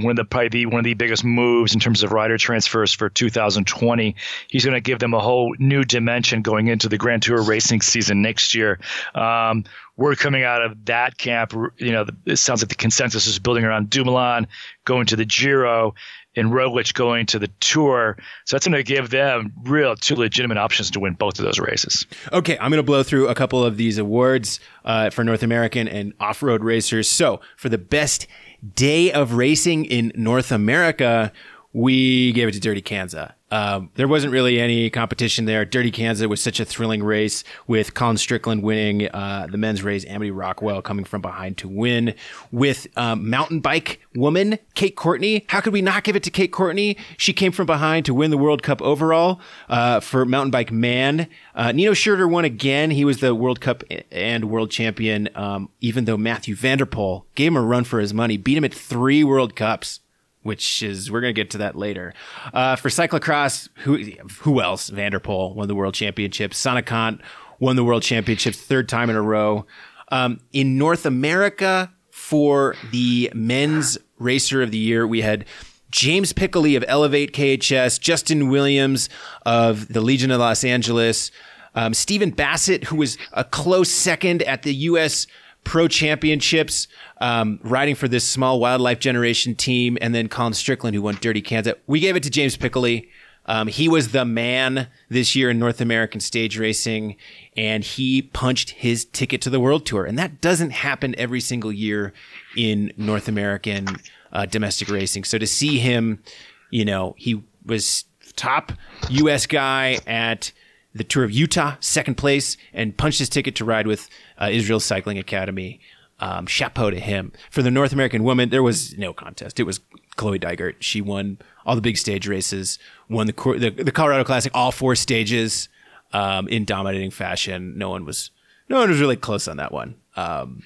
one 0.00 0.10
of 0.10 0.16
the 0.16 0.24
probably 0.24 0.48
the, 0.48 0.66
one 0.66 0.80
of 0.80 0.84
the 0.84 0.94
biggest 0.94 1.24
moves 1.24 1.74
in 1.74 1.80
terms 1.80 2.02
of 2.02 2.12
rider 2.12 2.38
transfers 2.38 2.92
for 2.92 3.08
2020. 3.08 4.14
He's 4.48 4.64
going 4.64 4.74
to 4.74 4.80
give 4.80 4.98
them 4.98 5.14
a 5.14 5.20
whole 5.20 5.54
new 5.58 5.84
dimension 5.84 6.42
going 6.42 6.68
into 6.68 6.88
the 6.88 6.98
Grand 6.98 7.22
Tour 7.22 7.42
racing 7.42 7.82
season 7.82 8.22
next 8.22 8.54
year. 8.54 8.78
Um, 9.14 9.64
we're 9.96 10.14
coming 10.14 10.42
out 10.42 10.62
of 10.62 10.84
that 10.86 11.18
camp. 11.18 11.52
You 11.76 11.92
know, 11.92 12.06
it 12.24 12.36
sounds 12.36 12.62
like 12.62 12.70
the 12.70 12.74
consensus 12.74 13.26
is 13.26 13.38
building 13.38 13.64
around 13.64 13.90
Dumoulin 13.90 14.46
going 14.84 15.06
to 15.06 15.16
the 15.16 15.26
Giro 15.26 15.94
and 16.34 16.48
Roglic 16.50 16.94
going 16.94 17.26
to 17.26 17.38
the 17.38 17.48
Tour. 17.60 18.16
So 18.46 18.56
that's 18.56 18.66
going 18.66 18.76
to 18.76 18.82
give 18.82 19.10
them 19.10 19.52
real 19.64 19.94
two 19.96 20.16
legitimate 20.16 20.56
options 20.56 20.90
to 20.92 21.00
win 21.00 21.14
both 21.14 21.38
of 21.38 21.44
those 21.44 21.58
races. 21.58 22.06
Okay, 22.32 22.56
I'm 22.58 22.70
going 22.70 22.78
to 22.78 22.82
blow 22.82 23.02
through 23.02 23.28
a 23.28 23.34
couple 23.34 23.62
of 23.62 23.76
these 23.76 23.98
awards 23.98 24.60
uh, 24.84 25.10
for 25.10 25.24
North 25.24 25.42
American 25.42 25.88
and 25.88 26.14
off-road 26.20 26.64
racers. 26.64 27.08
So 27.08 27.40
for 27.56 27.68
the 27.68 27.78
best 27.78 28.26
day 28.62 29.12
of 29.12 29.34
racing 29.34 29.84
in 29.84 30.12
North 30.14 30.52
America, 30.52 31.32
we 31.72 32.32
gave 32.32 32.48
it 32.48 32.52
to 32.52 32.60
Dirty 32.60 32.82
Kanza. 32.82 33.32
Um, 33.50 33.90
there 33.96 34.08
wasn't 34.08 34.32
really 34.32 34.58
any 34.58 34.88
competition 34.88 35.44
there. 35.44 35.66
Dirty 35.66 35.90
Kanza 35.90 36.26
was 36.26 36.40
such 36.40 36.58
a 36.58 36.64
thrilling 36.64 37.02
race 37.02 37.44
with 37.66 37.92
Colin 37.92 38.16
Strickland 38.16 38.62
winning 38.62 39.08
uh, 39.08 39.46
the 39.50 39.58
men's 39.58 39.82
race, 39.82 40.06
Amity 40.06 40.30
Rockwell 40.30 40.80
coming 40.80 41.04
from 41.04 41.20
behind 41.20 41.58
to 41.58 41.68
win 41.68 42.14
with 42.50 42.86
um, 42.96 43.28
mountain 43.28 43.60
bike 43.60 44.00
woman 44.14 44.58
Kate 44.74 44.96
Courtney. 44.96 45.44
How 45.48 45.60
could 45.60 45.74
we 45.74 45.82
not 45.82 46.02
give 46.02 46.16
it 46.16 46.22
to 46.22 46.30
Kate 46.30 46.50
Courtney? 46.50 46.96
She 47.18 47.34
came 47.34 47.52
from 47.52 47.66
behind 47.66 48.06
to 48.06 48.14
win 48.14 48.30
the 48.30 48.38
World 48.38 48.62
Cup 48.62 48.80
overall 48.80 49.38
uh, 49.68 50.00
for 50.00 50.24
mountain 50.24 50.50
bike 50.50 50.72
man. 50.72 51.28
Uh, 51.54 51.72
Nino 51.72 51.92
Schurter 51.92 52.28
won 52.28 52.46
again. 52.46 52.90
He 52.90 53.04
was 53.04 53.20
the 53.20 53.34
World 53.34 53.60
Cup 53.60 53.84
and 54.10 54.46
world 54.46 54.70
champion, 54.70 55.28
um, 55.34 55.68
even 55.82 56.06
though 56.06 56.16
Mathieu 56.16 56.56
van 56.56 56.78
der 56.78 56.86
Poel 56.86 57.24
gave 57.34 57.48
him 57.48 57.56
a 57.56 57.62
run 57.62 57.84
for 57.84 58.00
his 58.00 58.14
money, 58.14 58.38
beat 58.38 58.56
him 58.56 58.64
at 58.64 58.72
three 58.72 59.22
World 59.22 59.54
Cups 59.54 60.00
which 60.42 60.82
is 60.82 61.10
we're 61.10 61.20
gonna 61.20 61.32
get 61.32 61.50
to 61.50 61.58
that 61.58 61.76
later. 61.76 62.14
Uh, 62.52 62.76
for 62.76 62.88
cyclocross, 62.88 63.68
who 63.78 63.98
who 64.40 64.60
else? 64.60 64.88
Van 64.88 65.12
der 65.12 65.20
Poel 65.20 65.54
won 65.54 65.68
the 65.68 65.74
world 65.74 65.94
championship. 65.94 66.52
Sanne 66.52 66.84
Cant 66.84 67.20
won 67.58 67.76
the 67.76 67.84
world 67.84 68.02
championships 68.02 68.60
third 68.60 68.88
time 68.88 69.08
in 69.08 69.16
a 69.16 69.22
row. 69.22 69.66
Um, 70.10 70.40
in 70.52 70.76
North 70.76 71.06
America, 71.06 71.92
for 72.10 72.76
the 72.90 73.30
men's 73.34 73.98
racer 74.18 74.62
of 74.62 74.70
the 74.70 74.78
year, 74.78 75.06
we 75.06 75.22
had 75.22 75.46
James 75.90 76.32
Piccoli 76.32 76.76
of 76.76 76.84
Elevate 76.88 77.32
KHS, 77.32 78.00
Justin 78.00 78.48
Williams 78.48 79.08
of 79.46 79.88
the 79.92 80.00
Legion 80.00 80.30
of 80.30 80.40
Los 80.40 80.64
Angeles, 80.64 81.30
um, 81.74 81.94
Stephen 81.94 82.30
Bassett, 82.30 82.84
who 82.84 82.96
was 82.96 83.16
a 83.32 83.44
close 83.44 83.90
second 83.90 84.42
at 84.42 84.62
the 84.62 84.74
U.S. 84.74 85.26
Pro 85.64 85.88
Championships 85.88 86.88
um, 87.20 87.60
riding 87.62 87.94
for 87.94 88.08
this 88.08 88.26
small 88.26 88.60
wildlife 88.60 88.98
generation 88.98 89.54
team, 89.54 89.96
and 90.00 90.14
then 90.14 90.28
Colin 90.28 90.54
Strickland, 90.54 90.94
who 90.94 91.02
won 91.02 91.16
Dirty 91.20 91.42
Kanza. 91.42 91.76
We 91.86 92.00
gave 92.00 92.16
it 92.16 92.22
to 92.24 92.30
James 92.30 92.56
Piccoli. 92.56 93.08
Um, 93.46 93.66
he 93.66 93.88
was 93.88 94.12
the 94.12 94.24
man 94.24 94.88
this 95.08 95.34
year 95.34 95.50
in 95.50 95.58
North 95.58 95.80
American 95.80 96.20
stage 96.20 96.58
racing, 96.58 97.16
and 97.56 97.82
he 97.82 98.22
punched 98.22 98.70
his 98.70 99.04
ticket 99.04 99.40
to 99.42 99.50
the 99.50 99.58
World 99.58 99.84
Tour. 99.84 100.04
And 100.04 100.18
that 100.18 100.40
doesn't 100.40 100.70
happen 100.70 101.14
every 101.18 101.40
single 101.40 101.72
year 101.72 102.12
in 102.56 102.92
North 102.96 103.28
American 103.28 103.86
uh, 104.32 104.46
domestic 104.46 104.88
racing. 104.88 105.24
So 105.24 105.38
to 105.38 105.46
see 105.46 105.78
him, 105.78 106.22
you 106.70 106.84
know, 106.84 107.14
he 107.18 107.42
was 107.66 108.04
top 108.36 108.72
U.S. 109.10 109.46
guy 109.46 109.98
at 110.06 110.52
the 110.94 111.04
Tour 111.04 111.24
of 111.24 111.30
Utah, 111.30 111.76
second 111.80 112.16
place, 112.16 112.56
and 112.72 112.96
punched 112.96 113.18
his 113.18 113.28
ticket 113.28 113.54
to 113.56 113.64
ride 113.64 113.86
with 113.86 114.08
uh, 114.38 114.48
Israel 114.50 114.80
Cycling 114.80 115.18
Academy 115.18 115.80
um, 116.22 116.46
chapeau 116.46 116.90
to 116.90 117.00
him. 117.00 117.32
For 117.50 117.62
the 117.62 117.70
North 117.70 117.92
American 117.92 118.22
woman, 118.22 118.50
there 118.50 118.62
was 118.62 118.96
no 118.96 119.12
contest. 119.12 119.58
It 119.58 119.64
was 119.64 119.80
Chloe 120.16 120.38
Dygert. 120.38 120.76
She 120.78 121.00
won 121.00 121.38
all 121.66 121.74
the 121.74 121.82
big 121.82 121.96
stage 121.96 122.28
races, 122.28 122.78
won 123.08 123.26
the 123.26 123.32
the, 123.58 123.82
the 123.82 123.92
Colorado 123.92 124.24
Classic, 124.24 124.52
all 124.54 124.70
four 124.70 124.94
stages 124.94 125.68
um, 126.12 126.46
in 126.48 126.64
dominating 126.64 127.10
fashion. 127.10 127.76
No 127.76 127.90
one 127.90 128.04
was 128.04 128.30
no 128.68 128.78
one 128.78 128.88
was 128.88 129.00
really 129.00 129.16
close 129.16 129.48
on 129.48 129.56
that 129.56 129.72
one. 129.72 129.96
Um, 130.14 130.62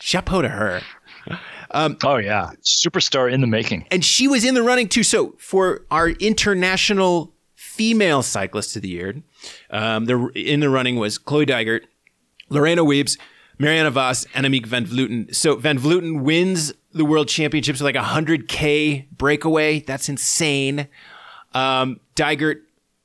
chapeau 0.00 0.40
to 0.40 0.48
her. 0.48 0.80
Um, 1.70 1.98
oh 2.02 2.16
yeah, 2.16 2.52
superstar 2.62 3.30
in 3.30 3.40
the 3.40 3.46
making. 3.46 3.86
And 3.90 4.04
she 4.04 4.26
was 4.26 4.44
in 4.44 4.54
the 4.54 4.62
running 4.62 4.88
too. 4.88 5.02
So 5.02 5.34
for 5.38 5.84
our 5.90 6.08
international 6.08 7.33
female 7.74 8.22
cyclist 8.22 8.76
of 8.76 8.82
the 8.82 8.88
year, 8.88 9.22
um, 9.70 10.04
the 10.04 10.30
in 10.34 10.60
the 10.60 10.70
running 10.70 10.96
was 10.96 11.18
Chloe 11.18 11.46
Dygert, 11.46 11.82
Lorena 12.48 12.84
Wiebes, 12.84 13.18
Voss, 13.58 14.26
and 14.34 14.46
Annemiek 14.46 14.66
van 14.66 14.86
Vleuten. 14.86 15.34
So 15.34 15.56
Van 15.56 15.78
Vleuten 15.78 16.22
wins 16.22 16.72
the 16.92 17.04
world 17.04 17.28
championships 17.28 17.80
with 17.80 17.94
like 17.94 18.02
a 18.02 18.06
100K 18.06 19.10
breakaway. 19.10 19.80
That's 19.80 20.08
insane. 20.08 20.88
Um, 21.52 22.00
Dygert 22.16 22.60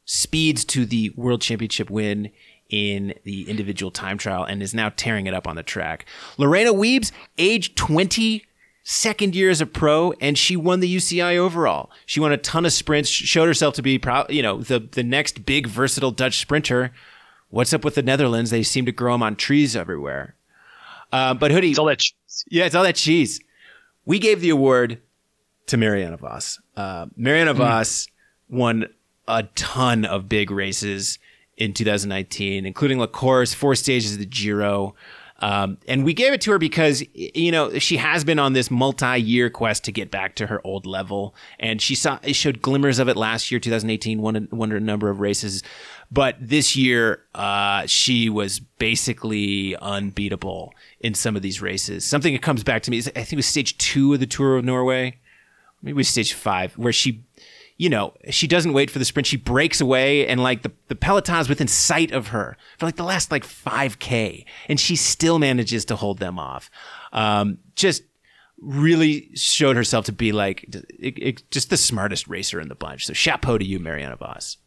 speeds 0.06 0.66
to 0.66 0.86
the 0.86 1.12
world 1.16 1.42
championship 1.42 1.90
win 1.90 2.32
in 2.70 3.14
the 3.24 3.50
individual 3.50 3.92
time 3.92 4.18
trial 4.18 4.44
and 4.44 4.62
is 4.62 4.74
now 4.74 4.92
tearing 4.96 5.26
it 5.28 5.34
up 5.34 5.48
on 5.48 5.56
the 5.56 5.64
track. 5.64 6.06
Lorena 6.38 6.72
Wiebes, 6.74 7.12
age 7.38 7.76
20, 7.76 8.46
second 8.90 9.36
year 9.36 9.52
as 9.52 9.62
a 9.62 9.68
pro, 9.68 10.14
and 10.20 10.36
she 10.36 10.56
won 10.56 10.80
the 10.80 10.96
UCI 10.96 11.38
overall. 11.38 11.92
She 12.08 12.20
won 12.20 12.32
a 12.32 12.38
ton 12.38 12.66
of 12.66 12.74
sprints, 12.74 13.08
showed 13.08 13.46
herself 13.46 13.76
to 13.76 13.84
be, 13.84 14.02
you 14.30 14.42
know, 14.42 14.64
the, 14.64 14.80
the 14.80 15.04
next 15.04 15.46
big 15.46 15.68
versatile 15.68 16.10
Dutch 16.10 16.40
sprinter. 16.40 16.92
What's 17.50 17.72
up 17.72 17.86
with 17.86 17.94
the 17.94 18.02
Netherlands? 18.02 18.50
They 18.50 18.64
seem 18.64 18.88
to 18.88 18.92
grow 18.92 19.14
them 19.14 19.22
on 19.22 19.36
trees 19.36 19.76
everywhere. 19.76 20.34
Uh, 21.12 21.36
but 21.36 21.52
Hoodie, 21.52 21.70
it's 21.70 21.78
all 21.78 21.86
that 21.86 22.00
cheese. 22.00 22.46
Yeah, 22.50 22.66
it's 22.66 22.74
all 22.74 22.84
that 22.84 22.96
cheese. 22.96 23.40
We 24.06 24.18
gave 24.18 24.42
the 24.42 24.50
award 24.50 25.00
to 25.68 25.78
Marianne 25.78 26.18
Vos. 26.18 26.60
Uh, 26.76 27.06
Marianne 27.16 27.48
mm. 27.48 27.58
Vos 27.58 28.08
won 28.50 28.88
a 29.28 29.44
ton 29.54 30.04
of 30.04 30.28
big 30.28 30.50
races 30.50 31.20
in 31.58 31.74
2019, 31.74 32.66
including 32.66 32.98
La 32.98 33.06
Course, 33.06 33.54
four 33.54 33.76
stages 33.76 34.14
of 34.14 34.20
the 34.20 34.26
Giro. 34.26 34.96
Um, 35.40 35.78
and 35.88 36.04
we 36.04 36.14
gave 36.14 36.34
it 36.34 36.42
to 36.42 36.52
her 36.52 36.58
because, 36.58 37.04
you 37.14 37.52
know, 37.52 37.80
she 37.80 37.98
has 37.98 38.24
been 38.24 38.40
on 38.40 38.54
this 38.54 38.70
multi-year 38.70 39.50
quest 39.50 39.86
to 39.86 39.92
get 39.92 40.12
back 40.12 40.36
to 40.36 40.48
her 40.48 40.62
old 40.66 40.86
level. 40.86 41.34
And 41.60 41.82
she 41.82 41.96
saw, 41.96 42.20
it 42.24 42.34
showed 42.34 42.62
glimmers 42.62 43.00
of 43.00 43.08
it 43.08 43.16
last 43.16 43.50
year, 43.50 43.60
2018, 43.60 44.22
won 44.22 44.48
won 44.52 44.72
a 44.72 44.80
number 44.80 45.10
of 45.10 45.20
races. 45.20 45.64
But 46.12 46.36
this 46.42 46.76
year, 46.76 47.24
uh, 47.36 47.86
she 47.86 48.30
was 48.30 48.60
basically 48.60 49.76
unbeatable 49.78 50.74
in 51.00 51.14
some 51.14 51.36
of 51.36 51.42
these 51.42 51.62
races. 51.62 52.04
Something 52.04 52.34
that 52.34 52.42
comes 52.42 52.64
back 52.64 52.82
to 52.84 52.92
me 52.92 52.98
is, 52.98 53.08
I 53.10 53.12
think 53.22 53.34
it 53.34 53.38
was 53.38 53.46
stage 53.46 53.78
two 53.78 54.14
of 54.14 54.20
the 54.20 54.28
Tour 54.28 54.58
of 54.58 54.66
Norway. 54.66 55.20
Maybe 55.82 55.92
it 55.92 55.96
was 55.96 56.10
stage 56.10 56.34
five, 56.34 56.74
where 56.74 56.92
she 56.92 57.24
you 57.80 57.90
know, 57.90 58.14
she 58.30 58.46
doesn't 58.46 58.74
wait 58.74 58.92
for 58.92 59.00
the 59.00 59.06
sprint. 59.06 59.26
She 59.26 59.38
breaks 59.38 59.80
away 59.80 60.28
and 60.28 60.44
like 60.44 60.64
the, 60.64 60.72
the 60.90 60.96
peloton's 60.96 61.48
within 61.48 61.70
sight 61.70 62.12
of 62.12 62.28
her 62.28 62.58
for 62.78 62.86
like 62.86 62.98
the 62.98 63.06
last 63.06 63.32
like 63.32 63.46
5K. 63.46 64.44
And 64.68 64.78
she 64.78 64.98
still 64.98 65.40
manages 65.40 65.86
to 65.86 65.96
hold 65.96 66.20
them 66.20 66.38
off. 66.38 66.70
Um, 67.14 67.60
just 67.76 68.04
really 68.60 69.34
showed 69.34 69.78
herself 69.78 70.06
to 70.08 70.12
be 70.12 70.34
like 70.34 70.66
it, 71.00 71.18
it, 71.18 71.52
just 71.52 71.70
the 71.70 71.78
smartest 71.78 72.28
racer 72.28 72.60
in 72.60 72.68
the 72.68 72.76
bunch. 72.76 73.06
So 73.06 73.14
chapeau 73.14 73.58
to 73.58 73.66
you, 73.66 73.80
Mariana 73.80 74.18
Vos. 74.18 74.58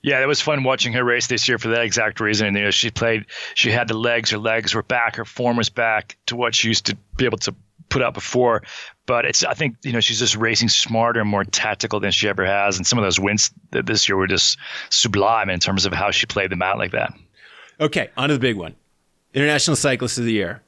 Yeah, 0.00 0.22
it 0.22 0.26
was 0.26 0.40
fun 0.40 0.64
watching 0.64 0.94
her 0.94 1.04
race 1.04 1.26
this 1.26 1.46
year 1.46 1.58
for 1.58 1.68
that 1.68 1.82
exact 1.82 2.20
reason. 2.20 2.46
And, 2.46 2.56
you 2.56 2.64
know, 2.64 2.70
she 2.70 2.90
played, 2.90 3.26
she 3.52 3.70
had 3.70 3.86
the 3.86 3.98
legs, 3.98 4.30
her 4.30 4.38
legs 4.38 4.74
were 4.74 4.82
back, 4.82 5.16
her 5.16 5.26
form 5.26 5.58
was 5.58 5.68
back 5.68 6.16
to 6.26 6.36
what 6.36 6.54
she 6.54 6.68
used 6.68 6.86
to 6.86 6.96
be 7.16 7.26
able 7.26 7.38
to 7.38 7.54
put 7.88 8.02
out 8.02 8.14
before. 8.14 8.62
But 9.06 9.24
it's 9.24 9.44
I 9.44 9.54
think 9.54 9.76
you 9.82 9.92
know 9.92 10.00
she's 10.00 10.18
just 10.18 10.36
racing 10.36 10.68
smarter 10.68 11.20
and 11.20 11.28
more 11.28 11.44
tactical 11.44 12.00
than 12.00 12.10
she 12.10 12.28
ever 12.28 12.44
has, 12.44 12.76
and 12.76 12.86
some 12.86 12.98
of 12.98 13.04
those 13.04 13.18
wins 13.18 13.50
this 13.70 14.08
year 14.08 14.16
were 14.16 14.26
just 14.26 14.58
sublime 14.90 15.50
in 15.50 15.60
terms 15.60 15.86
of 15.86 15.92
how 15.92 16.10
she 16.10 16.26
played 16.26 16.50
them 16.50 16.62
out 16.62 16.78
like 16.78 16.92
that. 16.92 17.14
Okay, 17.80 18.10
on 18.16 18.28
to 18.28 18.34
the 18.34 18.40
big 18.40 18.56
one, 18.56 18.74
International 19.34 19.76
Cyclist 19.76 20.18
of 20.18 20.24
the 20.24 20.32
Year. 20.32 20.62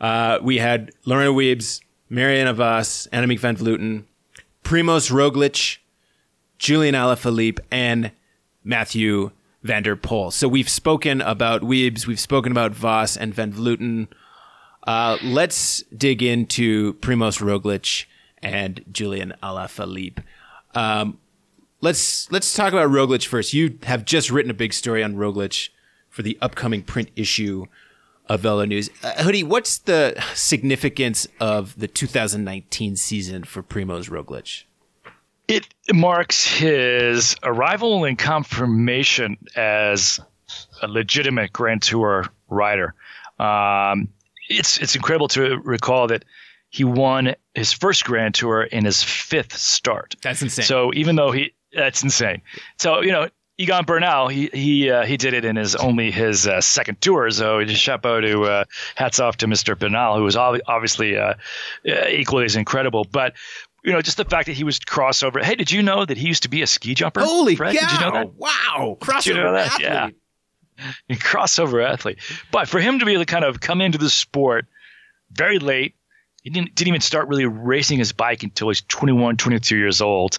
Uh, 0.00 0.38
we 0.42 0.58
had 0.58 0.92
Lorena 1.04 1.32
Wiebes, 1.32 1.80
Marianne 2.08 2.54
Vos, 2.54 3.06
Annemiek 3.12 3.38
van 3.38 3.56
Vleuten, 3.56 4.04
Primoz 4.64 5.10
Roglic, 5.10 5.78
Julian 6.58 6.94
Alaphilippe, 6.94 7.60
and 7.70 8.12
Mathieu 8.64 9.32
van 9.62 9.82
der 9.82 9.96
Poel. 9.96 10.32
So 10.32 10.48
we've 10.48 10.68
spoken 10.68 11.20
about 11.20 11.62
Wiebes, 11.62 12.06
we've 12.06 12.20
spoken 12.20 12.52
about 12.52 12.72
Vos 12.72 13.16
and 13.16 13.34
Van 13.34 13.52
Vleuten. 13.52 14.08
Uh, 14.84 15.18
let's 15.22 15.82
dig 15.96 16.22
into 16.22 16.94
Primoz 16.94 17.40
Roglic 17.40 18.06
and 18.42 18.84
Julian 18.90 19.34
Alaphilippe. 19.42 20.22
Um, 20.74 21.18
let's 21.80 22.30
let's 22.30 22.54
talk 22.54 22.72
about 22.72 22.90
Roglic 22.90 23.26
first. 23.26 23.52
You 23.52 23.78
have 23.84 24.04
just 24.04 24.30
written 24.30 24.50
a 24.50 24.54
big 24.54 24.72
story 24.72 25.02
on 25.02 25.16
Roglic 25.16 25.68
for 26.08 26.22
the 26.22 26.38
upcoming 26.40 26.82
print 26.82 27.10
issue 27.16 27.66
of 28.28 28.40
Velo 28.40 28.64
News. 28.64 28.90
Uh, 29.02 29.22
Hoodie, 29.22 29.42
what's 29.42 29.78
the 29.78 30.22
significance 30.34 31.26
of 31.40 31.78
the 31.78 31.88
2019 31.88 32.96
season 32.96 33.44
for 33.44 33.62
Primoz 33.62 34.08
Roglic? 34.08 34.64
It 35.48 35.66
marks 35.92 36.46
his 36.46 37.34
arrival 37.42 38.04
and 38.04 38.16
confirmation 38.16 39.36
as 39.56 40.20
a 40.80 40.86
legitimate 40.86 41.52
Grand 41.52 41.82
Tour 41.82 42.26
rider. 42.48 42.94
Um, 43.40 44.08
it's 44.50 44.78
it's 44.78 44.94
incredible 44.94 45.28
to 45.28 45.58
recall 45.64 46.08
that 46.08 46.24
he 46.68 46.84
won 46.84 47.34
his 47.54 47.72
first 47.72 48.04
Grand 48.04 48.34
Tour 48.34 48.62
in 48.62 48.84
his 48.84 49.02
fifth 49.02 49.56
start. 49.56 50.16
That's 50.22 50.42
insane. 50.42 50.64
So 50.64 50.92
even 50.94 51.16
though 51.16 51.30
he 51.30 51.54
that's 51.72 52.02
insane. 52.02 52.42
So 52.78 53.00
you 53.00 53.12
know 53.12 53.28
Egan 53.58 53.84
Bernal, 53.84 54.28
he 54.28 54.50
he 54.52 54.90
uh, 54.90 55.04
he 55.04 55.16
did 55.16 55.34
it 55.34 55.44
in 55.44 55.56
his 55.56 55.76
only 55.76 56.10
his 56.10 56.46
uh, 56.46 56.60
second 56.60 57.00
tour. 57.00 57.30
So 57.30 57.62
just 57.64 57.82
chapeau 57.82 58.20
to 58.20 58.42
uh, 58.44 58.64
hats 58.94 59.20
off 59.20 59.36
to 59.38 59.46
Mr. 59.46 59.78
Bernal, 59.78 60.16
who 60.16 60.24
was 60.24 60.36
obviously 60.36 61.16
uh, 61.16 61.34
uh, 61.86 62.08
equally 62.08 62.44
as 62.44 62.56
incredible. 62.56 63.04
But 63.04 63.34
you 63.84 63.92
know, 63.92 64.00
just 64.00 64.16
the 64.16 64.24
fact 64.24 64.46
that 64.46 64.54
he 64.54 64.64
was 64.64 64.78
crossover. 64.78 65.42
Hey, 65.42 65.54
did 65.54 65.70
you 65.70 65.82
know 65.82 66.04
that 66.04 66.16
he 66.16 66.26
used 66.26 66.42
to 66.44 66.48
be 66.48 66.62
a 66.62 66.66
ski 66.66 66.94
jumper? 66.94 67.20
Holy 67.20 67.56
Fred? 67.56 67.74
cow! 67.76 67.80
Did 67.80 67.92
you 67.92 68.06
know 68.06 68.12
that? 68.12 68.34
Wow, 68.34 68.96
crossover 69.00 69.26
you 69.26 69.34
know 69.34 69.56
athlete. 69.56 69.80
Yeah. 69.82 70.10
Crossover 71.10 71.84
athlete. 71.84 72.18
But 72.50 72.68
for 72.68 72.80
him 72.80 72.98
to 72.98 73.04
be 73.04 73.12
able 73.12 73.22
to 73.22 73.26
kind 73.26 73.44
of 73.44 73.60
come 73.60 73.80
into 73.80 73.98
the 73.98 74.10
sport 74.10 74.66
very 75.32 75.58
late, 75.58 75.94
he 76.42 76.48
didn't, 76.48 76.74
didn't 76.74 76.88
even 76.88 77.00
start 77.02 77.28
really 77.28 77.44
racing 77.44 77.98
his 77.98 78.12
bike 78.12 78.42
until 78.42 78.68
he's 78.68 78.80
21, 78.82 79.36
22 79.36 79.76
years 79.76 80.00
old. 80.00 80.38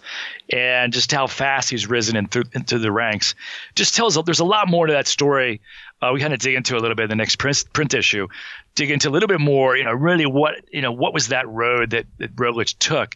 And 0.52 0.92
just 0.92 1.12
how 1.12 1.28
fast 1.28 1.70
he's 1.70 1.86
risen 1.86 2.16
into, 2.16 2.44
into 2.52 2.78
the 2.78 2.90
ranks 2.90 3.34
just 3.76 3.94
tells 3.94 4.18
there's 4.24 4.40
a 4.40 4.44
lot 4.44 4.68
more 4.68 4.86
to 4.86 4.94
that 4.94 5.06
story. 5.06 5.60
Uh, 6.00 6.10
we 6.12 6.20
kind 6.20 6.34
of 6.34 6.40
dig 6.40 6.56
into 6.56 6.76
a 6.76 6.80
little 6.80 6.96
bit 6.96 7.04
in 7.04 7.10
the 7.10 7.16
next 7.16 7.36
print, 7.36 7.64
print 7.72 7.94
issue, 7.94 8.26
dig 8.74 8.90
into 8.90 9.08
a 9.08 9.12
little 9.12 9.28
bit 9.28 9.40
more, 9.40 9.76
you 9.76 9.84
know, 9.84 9.92
really 9.92 10.26
what, 10.26 10.56
you 10.72 10.82
know, 10.82 10.90
what 10.90 11.14
was 11.14 11.28
that 11.28 11.48
road 11.48 11.90
that, 11.90 12.06
that 12.18 12.34
Roglic 12.34 12.76
took 12.78 13.14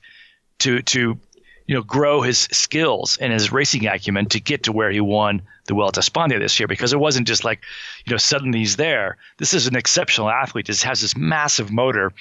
to, 0.61 0.81
to, 0.83 1.19
you 1.67 1.75
know, 1.75 1.83
grow 1.83 2.21
his 2.21 2.49
skills 2.53 3.19
and 3.21 3.33
his 3.33 3.51
racing 3.51 3.87
acumen 3.87 4.27
to 4.27 4.41
get 4.41 4.65
to 4.65 4.73
where 4.73 4.91
he 4.91 5.01
won 5.01 5.43
the 5.67 5.75
Vuelta 5.75 6.01
España 6.01 6.39
this 6.39 6.61
year 6.61 6.69
because 6.69 6.93
it 6.93 7.01
wasn't 7.01 7.27
just 7.27 7.45
like, 7.45 7.61
you 8.05 8.13
know, 8.13 8.17
suddenly 8.17 8.61
he's 8.61 8.77
there. 8.77 9.17
This 9.39 9.53
is 9.53 9.67
an 9.67 9.77
exceptional 9.77 10.31
athlete. 10.31 10.67
This 10.67 10.85
has 10.85 11.01
this 11.01 11.17
massive 11.17 11.73
motor, 11.73 12.13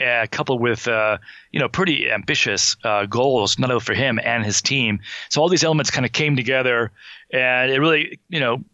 uh, 0.00 0.26
coupled 0.30 0.60
with, 0.60 0.88
uh, 0.88 1.18
you 1.52 1.60
know, 1.60 1.68
pretty 1.68 2.10
ambitious 2.10 2.76
uh, 2.84 3.06
goals, 3.06 3.58
not 3.58 3.70
only 3.70 3.80
for 3.80 3.94
him 3.94 4.18
and 4.22 4.44
his 4.44 4.62
team. 4.62 5.00
So 5.28 5.42
all 5.42 5.48
these 5.48 5.64
elements 5.64 5.90
kind 5.90 6.06
of 6.06 6.12
came 6.12 6.36
together, 6.36 6.90
and 7.32 7.70
it 7.70 7.78
really, 7.78 8.18
you 8.28 8.40
know, 8.40 8.64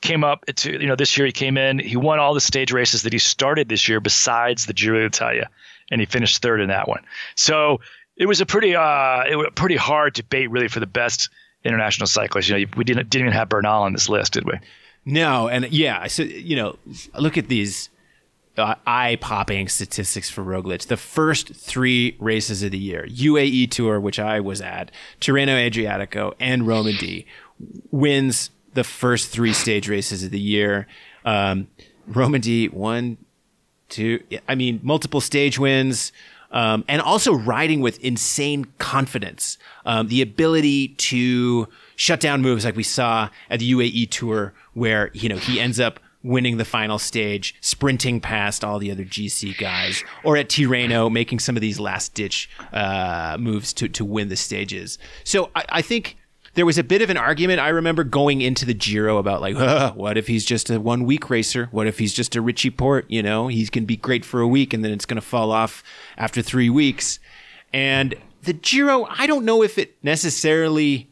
came 0.00 0.24
up 0.24 0.44
to, 0.46 0.72
you 0.72 0.86
know, 0.86 0.96
this 0.96 1.16
year 1.16 1.26
he 1.26 1.32
came 1.32 1.56
in, 1.56 1.78
he 1.78 1.96
won 1.96 2.18
all 2.18 2.34
the 2.34 2.40
stage 2.40 2.72
races 2.72 3.02
that 3.02 3.12
he 3.12 3.18
started 3.18 3.68
this 3.68 3.88
year 3.88 4.00
besides 4.00 4.66
the 4.66 4.72
Giro 4.72 5.00
d'Italia, 5.00 5.48
and 5.90 6.00
he 6.00 6.06
finished 6.06 6.40
third 6.42 6.60
in 6.60 6.68
that 6.68 6.88
one. 6.88 7.02
So 7.34 7.80
it 8.16 8.26
was 8.26 8.40
a 8.40 8.46
pretty, 8.46 8.74
uh, 8.74 9.24
it 9.28 9.36
was 9.36 9.46
a 9.48 9.52
pretty 9.52 9.76
hard 9.76 10.14
debate 10.14 10.50
really 10.50 10.68
for 10.68 10.80
the 10.80 10.86
best 10.86 11.28
international 11.64 12.06
cyclists. 12.06 12.48
You 12.48 12.58
know, 12.58 12.70
we 12.76 12.84
didn't 12.84 13.10
didn't 13.10 13.26
even 13.26 13.32
have 13.32 13.48
Bernal 13.48 13.82
on 13.82 13.92
this 13.92 14.08
list, 14.08 14.32
did 14.32 14.44
we? 14.44 14.54
No, 15.04 15.48
and 15.48 15.70
yeah, 15.70 16.06
so 16.06 16.22
you 16.22 16.56
know, 16.56 16.76
look 17.18 17.38
at 17.38 17.48
these 17.48 17.90
uh, 18.58 18.74
eye-popping 18.86 19.68
statistics 19.68 20.30
for 20.30 20.42
Roglic. 20.42 20.86
The 20.86 20.96
first 20.96 21.54
three 21.54 22.16
races 22.18 22.62
of 22.62 22.70
the 22.70 22.78
year, 22.78 23.06
UAE 23.08 23.70
Tour, 23.70 24.00
which 24.00 24.18
I 24.18 24.40
was 24.40 24.60
at, 24.60 24.90
Tirreno 25.20 25.70
Adriatico, 25.70 26.34
and 26.40 26.66
Romandy, 26.66 27.26
wins 27.90 28.50
the 28.74 28.84
first 28.84 29.30
three 29.30 29.52
stage 29.52 29.88
races 29.88 30.24
of 30.24 30.30
the 30.30 30.40
year. 30.40 30.86
Um, 31.24 31.68
Romandy, 32.06 32.68
one, 32.68 33.18
two, 33.88 34.22
I 34.48 34.54
mean, 34.54 34.80
multiple 34.82 35.20
stage 35.20 35.58
wins 35.58 36.12
um, 36.56 36.84
and 36.88 37.02
also 37.02 37.34
riding 37.34 37.82
with 37.82 38.02
insane 38.02 38.64
confidence. 38.78 39.58
Um, 39.84 40.08
the 40.08 40.22
ability 40.22 40.88
to 40.88 41.68
shut 41.96 42.18
down 42.18 42.40
moves 42.40 42.64
like 42.64 42.74
we 42.74 42.82
saw 42.82 43.28
at 43.50 43.60
the 43.60 43.70
UAE 43.72 44.10
tour, 44.10 44.54
where 44.72 45.10
you 45.12 45.28
know 45.28 45.36
he 45.36 45.60
ends 45.60 45.78
up 45.78 46.00
winning 46.22 46.56
the 46.56 46.64
final 46.64 46.98
stage, 46.98 47.54
sprinting 47.60 48.22
past 48.22 48.64
all 48.64 48.78
the 48.78 48.90
other 48.90 49.04
GC 49.04 49.58
guys, 49.58 50.02
or 50.24 50.38
at 50.38 50.48
Tirreno 50.48 51.12
making 51.12 51.40
some 51.40 51.56
of 51.56 51.60
these 51.60 51.78
last 51.78 52.14
ditch 52.14 52.48
uh, 52.72 53.36
moves 53.38 53.74
to 53.74 53.86
to 53.90 54.02
win 54.02 54.30
the 54.30 54.36
stages. 54.36 54.98
So 55.24 55.50
I, 55.54 55.64
I 55.68 55.82
think 55.82 56.16
there 56.56 56.66
was 56.66 56.78
a 56.78 56.84
bit 56.84 57.02
of 57.02 57.10
an 57.10 57.16
argument 57.16 57.60
I 57.60 57.68
remember 57.68 58.02
going 58.02 58.40
into 58.40 58.64
the 58.64 58.74
Giro 58.74 59.18
about 59.18 59.40
like, 59.40 59.56
what 59.96 60.18
if 60.18 60.26
he's 60.26 60.44
just 60.44 60.70
a 60.70 60.80
one 60.80 61.04
week 61.04 61.30
racer? 61.30 61.68
What 61.70 61.86
if 61.86 61.98
he's 61.98 62.12
just 62.12 62.34
a 62.34 62.40
Richie 62.40 62.70
Porte? 62.70 63.04
You 63.08 63.22
know, 63.22 63.46
he's 63.48 63.70
going 63.70 63.84
to 63.84 63.86
be 63.86 63.96
great 63.96 64.24
for 64.24 64.40
a 64.40 64.48
week 64.48 64.72
and 64.72 64.84
then 64.84 64.90
it's 64.90 65.06
going 65.06 65.20
to 65.20 65.26
fall 65.26 65.52
off 65.52 65.84
after 66.16 66.42
three 66.42 66.70
weeks. 66.70 67.20
And 67.72 68.14
the 68.42 68.54
Giro, 68.54 69.06
I 69.10 69.26
don't 69.26 69.44
know 69.44 69.62
if 69.62 69.78
it 69.78 69.96
necessarily 70.02 71.10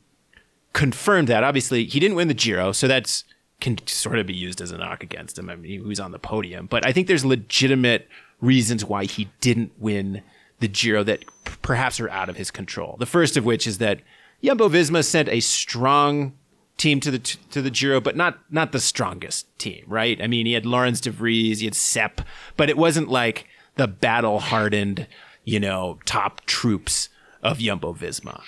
confirmed 0.73 1.29
that. 1.29 1.45
Obviously, 1.45 1.85
he 1.85 2.01
didn't 2.01 2.17
win 2.17 2.29
the 2.29 2.35
Giro, 2.35 2.73
so 2.73 2.89
that's 2.89 3.25
can 3.61 3.79
sort 3.87 4.19
of 4.19 4.27
be 4.27 4.35
used 4.35 4.61
as 4.61 4.73
a 4.73 4.79
knock 4.79 5.03
against 5.03 5.39
him. 5.39 5.49
I 5.49 5.57
mean, 5.57 5.71
he 5.71 5.79
was 5.79 6.01
on 6.01 6.11
the 6.11 6.19
podium, 6.19 6.67
but 6.67 6.87
I 6.87 6.93
think 6.93 7.07
there's 7.07 7.25
legitimate 7.25 8.09
reasons 8.41 8.85
why 8.85 9.05
he 9.05 9.31
didn't 9.41 9.73
win 9.79 10.23
the 10.61 10.69
Giro 10.69 11.03
that 11.05 11.21
p- 11.45 11.53
perhaps 11.63 12.01
are 12.01 12.11
out 12.11 12.29
of 12.29 12.37
his 12.37 12.51
control. 12.51 12.97
The 12.99 13.07
first 13.07 13.37
of 13.37 13.45
which 13.45 13.67
is 13.67 13.79
that 13.79 14.01
Jumbo 14.45 14.69
Visma 14.69 15.03
sent 15.03 15.29
a 15.31 15.41
strong 15.41 16.35
team 16.77 17.01
to 17.01 17.11
the 17.11 17.19
to 17.19 17.63
the 17.63 17.71
Giro, 17.71 18.01
but 18.01 18.17
not 18.17 18.39
not 18.51 18.73
the 18.73 18.81
strongest 18.81 19.47
team, 19.59 19.85
right? 19.87 20.21
I 20.21 20.27
mean, 20.27 20.45
he 20.45 20.53
had 20.53 20.67
Laurens 20.67 21.01
de 21.01 21.11
Vries, 21.11 21.61
he 21.61 21.67
had 21.67 21.75
Sepp, 21.75 22.21
but 22.57 22.69
it 22.69 22.77
wasn't 22.77 23.09
like 23.09 23.47
the 23.77 23.89
battle 23.89 24.41
hardened, 24.41 25.07
you 25.45 25.59
know, 25.59 25.99
top 26.05 26.45
troops 26.45 27.09
of 27.43 27.59
Jumbo 27.59 27.95
Visma. 27.95 28.43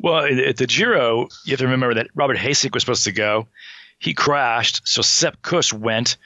Well, 0.00 0.24
at 0.24 0.56
the 0.56 0.66
Giro, 0.66 1.28
you 1.44 1.52
have 1.52 1.58
to 1.60 1.66
remember 1.66 1.94
that 1.94 2.08
Robert 2.14 2.38
Gesink 2.38 2.74
was 2.74 2.82
supposed 2.82 3.04
to 3.04 3.12
go. 3.12 3.46
He 3.98 4.14
crashed, 4.14 4.88
so 4.88 5.02
Sepp 5.02 5.42
Kuss 5.42 5.72
went, 5.72 6.16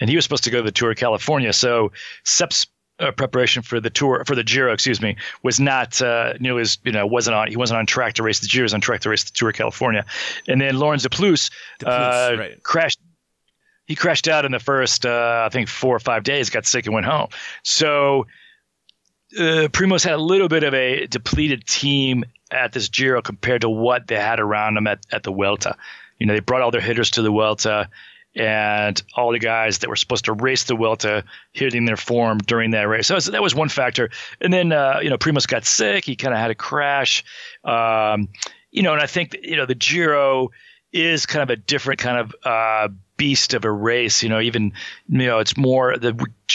and 0.00 0.10
he 0.10 0.16
was 0.16 0.24
supposed 0.24 0.44
to 0.44 0.50
go 0.50 0.58
to 0.58 0.64
the 0.64 0.72
Tour 0.72 0.90
of 0.90 0.96
California. 0.96 1.52
So 1.52 1.92
Sepp's 2.24 2.66
uh, 3.02 3.12
preparation 3.12 3.62
for 3.62 3.80
the 3.80 3.90
tour 3.90 4.24
for 4.26 4.34
the 4.34 4.44
Giro, 4.44 4.72
excuse 4.72 5.00
me, 5.00 5.16
was 5.42 5.58
not 5.58 6.00
uh, 6.00 6.34
nearly 6.40 6.62
as 6.62 6.78
you 6.84 6.92
know 6.92 7.06
wasn't 7.06 7.34
on 7.34 7.48
he 7.48 7.56
wasn't 7.56 7.78
on 7.78 7.86
track 7.86 8.14
to 8.14 8.22
race 8.22 8.40
the 8.40 8.46
Giro, 8.46 8.62
he 8.62 8.64
was 8.64 8.74
on 8.74 8.80
track 8.80 9.00
to 9.02 9.10
race 9.10 9.24
the 9.24 9.32
Tour 9.32 9.50
of 9.50 9.56
California, 9.56 10.04
and 10.46 10.60
then 10.60 10.76
Laurens 10.76 11.02
de 11.02 11.10
Plus, 11.10 11.50
uh, 11.84 12.36
right. 12.38 12.62
crashed. 12.62 13.00
He 13.86 13.96
crashed 13.96 14.28
out 14.28 14.44
in 14.44 14.52
the 14.52 14.60
first 14.60 15.04
uh, 15.04 15.42
I 15.44 15.48
think 15.50 15.68
four 15.68 15.94
or 15.94 16.00
five 16.00 16.22
days, 16.22 16.50
got 16.50 16.64
sick 16.64 16.86
and 16.86 16.94
went 16.94 17.06
home. 17.06 17.28
So 17.64 18.26
uh, 19.36 19.68
Primoz 19.68 20.04
had 20.04 20.14
a 20.14 20.22
little 20.22 20.48
bit 20.48 20.62
of 20.62 20.72
a 20.72 21.06
depleted 21.06 21.66
team 21.66 22.24
at 22.50 22.72
this 22.72 22.88
Giro 22.88 23.22
compared 23.22 23.62
to 23.62 23.68
what 23.68 24.06
they 24.06 24.16
had 24.16 24.38
around 24.40 24.74
them 24.74 24.86
at, 24.86 25.00
at 25.10 25.22
the 25.24 25.32
Vuelta. 25.32 25.76
You 26.18 26.26
know, 26.26 26.34
they 26.34 26.40
brought 26.40 26.62
all 26.62 26.70
their 26.70 26.80
hitters 26.80 27.10
to 27.12 27.22
the 27.22 27.30
Vuelta 27.30 27.88
and 28.34 29.02
all 29.14 29.32
the 29.32 29.38
guys 29.38 29.78
that 29.78 29.90
were 29.90 29.96
supposed 29.96 30.24
to 30.24 30.32
race 30.32 30.64
the 30.64 30.74
Vuelta 30.74 31.24
hitting 31.52 31.84
their 31.84 31.96
form 31.96 32.38
during 32.38 32.70
that 32.70 32.88
race. 32.88 33.06
So 33.06 33.18
that 33.18 33.42
was 33.42 33.54
one 33.54 33.68
factor. 33.68 34.10
And 34.40 34.52
then, 34.52 34.72
uh, 34.72 35.00
you 35.02 35.10
know, 35.10 35.18
Primoz 35.18 35.46
got 35.46 35.64
sick. 35.64 36.04
He 36.04 36.16
kind 36.16 36.32
of 36.32 36.40
had 36.40 36.50
a 36.50 36.54
crash. 36.54 37.24
Um, 37.64 38.28
you 38.70 38.82
know, 38.82 38.92
and 38.92 39.02
I 39.02 39.06
think, 39.06 39.36
you 39.42 39.56
know, 39.56 39.66
the 39.66 39.74
Giro 39.74 40.50
is 40.92 41.26
kind 41.26 41.42
of 41.42 41.50
a 41.50 41.56
different 41.56 42.00
kind 42.00 42.18
of 42.18 42.34
uh, 42.44 42.88
beast 43.22 43.54
of 43.54 43.64
a 43.64 43.70
race. 43.70 44.20
You 44.20 44.28
know, 44.28 44.40
even 44.40 44.72
you 45.08 45.26
know 45.26 45.38
it's 45.38 45.56
more 45.56 45.96
the 45.96 46.12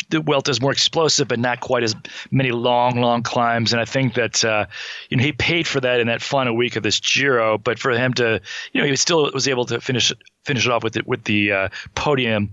the 0.10 0.20
Vuelta 0.20 0.52
is 0.52 0.60
more 0.60 0.74
explosive, 0.74 1.30
but 1.30 1.40
not 1.40 1.62
quite 1.62 1.82
as 1.82 1.96
many 2.30 2.52
long, 2.52 3.00
long 3.00 3.24
climbs. 3.24 3.72
And 3.72 3.80
I 3.80 3.86
think 3.86 4.16
that 4.16 4.44
uh, 4.44 4.66
you 5.10 5.16
know 5.16 5.24
he 5.24 5.32
paid 5.32 5.66
for 5.66 5.80
that 5.80 6.02
in 6.02 6.08
that 6.08 6.22
final 6.22 6.58
week 6.58 6.76
of 6.76 6.84
this 6.84 7.00
Giro. 7.00 7.58
But 7.58 7.80
for 7.80 7.92
him 7.92 8.14
to, 8.16 8.42
you 8.74 8.82
know, 8.82 8.88
he 8.88 8.98
still 8.98 9.32
was 9.34 9.48
able 9.48 9.64
to 9.68 9.80
finish 9.80 10.12
finish 10.44 10.66
it 10.66 10.72
off 10.74 10.84
with 10.84 10.98
it 10.98 11.08
with 11.08 11.24
the 11.24 11.54
uh, 11.54 11.70
podium 11.96 12.52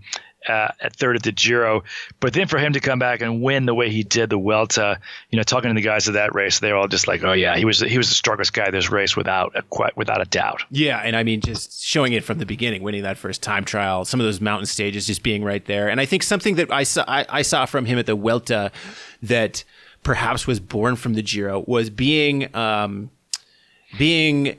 uh, 0.48 0.68
at 0.80 0.96
third 0.96 1.16
at 1.16 1.22
the 1.22 1.32
Giro. 1.32 1.84
But 2.20 2.32
then 2.32 2.46
for 2.46 2.58
him 2.58 2.72
to 2.72 2.80
come 2.80 2.98
back 2.98 3.20
and 3.20 3.42
win 3.42 3.66
the 3.66 3.74
way 3.74 3.90
he 3.90 4.02
did 4.02 4.30
the 4.30 4.36
Vuelta, 4.36 4.98
you 5.30 5.36
know, 5.36 5.42
talking 5.42 5.70
to 5.70 5.74
the 5.74 5.86
guys 5.86 6.08
of 6.08 6.14
that 6.14 6.34
race, 6.34 6.58
they're 6.60 6.76
all 6.76 6.88
just 6.88 7.08
like, 7.08 7.22
oh 7.24 7.32
yeah, 7.32 7.56
he 7.56 7.64
was 7.64 7.80
he 7.80 7.98
was 7.98 8.08
the 8.08 8.14
strongest 8.14 8.52
guy 8.52 8.70
this 8.70 8.90
race 8.90 9.16
without 9.16 9.54
a, 9.56 9.90
without 9.96 10.20
a 10.20 10.26
doubt. 10.26 10.62
Yeah, 10.70 10.98
and 10.98 11.16
I 11.16 11.22
mean, 11.22 11.40
just 11.40 11.84
showing 11.84 12.12
it 12.12 12.24
from 12.24 12.38
the 12.38 12.46
beginning, 12.46 12.82
winning 12.82 13.02
that 13.02 13.18
first 13.18 13.42
time 13.42 13.64
trial, 13.64 14.04
some 14.04 14.20
of 14.20 14.26
those 14.26 14.40
mountain 14.40 14.66
stages, 14.66 15.06
just 15.06 15.22
being 15.22 15.44
right 15.44 15.64
there, 15.66 15.88
and 15.88 16.00
I 16.00 16.06
think 16.06 16.22
something 16.22 16.56
that 16.56 16.72
I 16.72 16.82
saw 16.82 17.04
I, 17.06 17.26
I 17.28 17.42
saw 17.42 17.66
from 17.66 17.86
him 17.86 17.98
at 17.98 18.06
the 18.06 18.14
Vuelta 18.14 18.72
that 19.22 19.64
perhaps 20.02 20.46
was 20.46 20.60
born 20.60 20.96
from 20.96 21.14
the 21.14 21.22
Giro 21.22 21.64
was 21.66 21.90
being 21.90 22.54
um, 22.54 23.10
being 23.98 24.56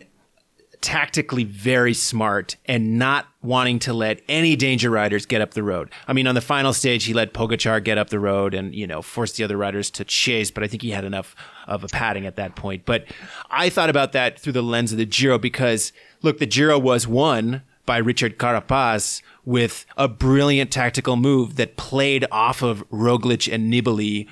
tactically 0.86 1.44
very 1.44 1.96
smart 1.96 2.58
and 2.68 3.00
not 3.00 3.26
wanting 3.42 3.80
to 3.80 3.92
let 3.92 4.22
any 4.30 4.56
danger 4.56 4.92
riders 4.92 5.26
get 5.26 5.42
up 5.42 5.56
the 5.56 5.64
road. 5.64 5.90
I 6.08 6.14
mean, 6.14 6.28
on 6.28 6.36
the 6.36 6.42
final 6.42 6.74
stage, 6.74 7.06
he 7.06 7.14
let 7.16 7.34
Pogacar 7.34 7.84
get 7.84 7.98
up 7.98 8.12
the 8.12 8.20
road 8.20 8.54
and, 8.54 8.74
you 8.76 8.86
know, 8.86 9.02
forced 9.02 9.38
the 9.38 9.44
other 9.44 9.58
riders 9.58 9.90
to 9.90 10.06
chase, 10.06 10.52
but 10.52 10.64
I 10.64 10.68
think 10.68 10.84
he 10.84 10.92
had 10.92 11.04
enough 11.04 11.36
of 11.66 11.84
a 11.84 11.88
padding 11.88 12.28
at 12.28 12.36
that 12.36 12.56
point. 12.56 12.86
But 12.86 13.06
I 13.50 13.70
thought 13.70 13.90
about 13.90 14.12
that 14.12 14.38
through 14.38 14.54
the 14.54 14.62
lens 14.62 14.92
of 14.92 15.00
the 15.00 15.08
Giro 15.08 15.40
because, 15.40 15.92
look, 16.22 16.38
the 16.38 16.46
Giro 16.46 16.78
was 16.78 17.08
won 17.08 17.64
by 17.88 17.98
Richard 17.98 18.38
Carapaz 18.38 19.24
with 19.44 19.88
a 19.98 20.08
brilliant 20.08 20.72
tactical 20.72 21.16
move 21.16 21.56
that 21.56 21.78
played 21.78 22.28
off 22.32 22.62
of 22.62 22.88
Roglic 22.92 23.52
and 23.52 23.74
Nibali 23.74 24.28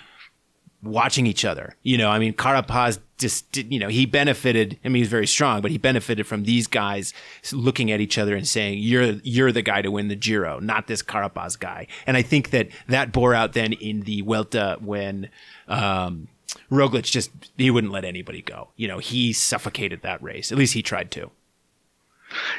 watching 0.84 1.26
each 1.26 1.46
other. 1.46 1.76
You 1.82 1.98
know, 1.98 2.12
I 2.12 2.20
mean, 2.20 2.34
Carapaz 2.34 3.00
just, 3.24 3.56
you 3.56 3.80
know, 3.80 3.88
he 3.88 4.06
benefited. 4.06 4.78
I 4.84 4.90
mean, 4.90 5.02
he's 5.02 5.08
very 5.08 5.26
strong, 5.26 5.62
but 5.62 5.72
he 5.72 5.78
benefited 5.78 6.28
from 6.28 6.44
these 6.44 6.68
guys 6.68 7.14
looking 7.54 7.90
at 7.90 8.02
each 8.02 8.18
other 8.18 8.36
and 8.36 8.46
saying, 8.48 8.80
"You're 8.80 9.14
you're 9.24 9.52
the 9.52 9.62
guy 9.62 9.82
to 9.82 9.90
win 9.90 10.10
the 10.10 10.16
Giro, 10.16 10.60
not 10.60 10.88
this 10.88 11.02
Carapaz 11.02 11.58
guy." 11.58 11.88
And 12.06 12.18
I 12.18 12.22
think 12.22 12.52
that 12.52 12.68
that 12.88 13.14
bore 13.14 13.34
out 13.34 13.54
then 13.54 13.74
in 13.74 14.02
the 14.02 14.22
Vuelta 14.22 14.78
when. 14.82 15.30
Um, 15.68 16.28
Roglic 16.70 17.06
just 17.06 17.32
he 17.58 17.72
wouldn't 17.72 17.94
let 17.94 18.06
anybody 18.06 18.44
go. 18.44 18.70
You 18.76 18.88
know, 18.88 19.00
he 19.00 19.34
suffocated 19.34 20.04
that 20.04 20.22
race. 20.22 20.52
At 20.52 20.58
least 20.58 20.76
he 20.76 20.84
tried 20.84 21.10
to. 21.12 21.32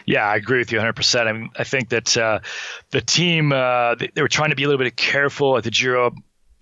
Yeah, 0.05 0.25
I 0.25 0.37
agree 0.37 0.59
with 0.59 0.73
you 0.73 0.79
100%. 0.79 1.27
I 1.27 1.33
mean, 1.33 1.51
I 1.57 1.65
think 1.65 1.91
that 1.91 2.17
uh, 2.17 2.41
the 2.91 3.01
team 3.01 3.53
uh, 3.53 3.95
they, 3.95 4.11
they, 4.15 4.23
were 4.23 4.29
trying 4.29 4.51
to 4.51 4.57
be 4.57 4.65
a 4.65 4.69
little 4.69 4.83
bit 4.83 4.97
careful 4.97 5.57
at 5.57 5.65
the 5.65 5.71
Giro 5.71 6.13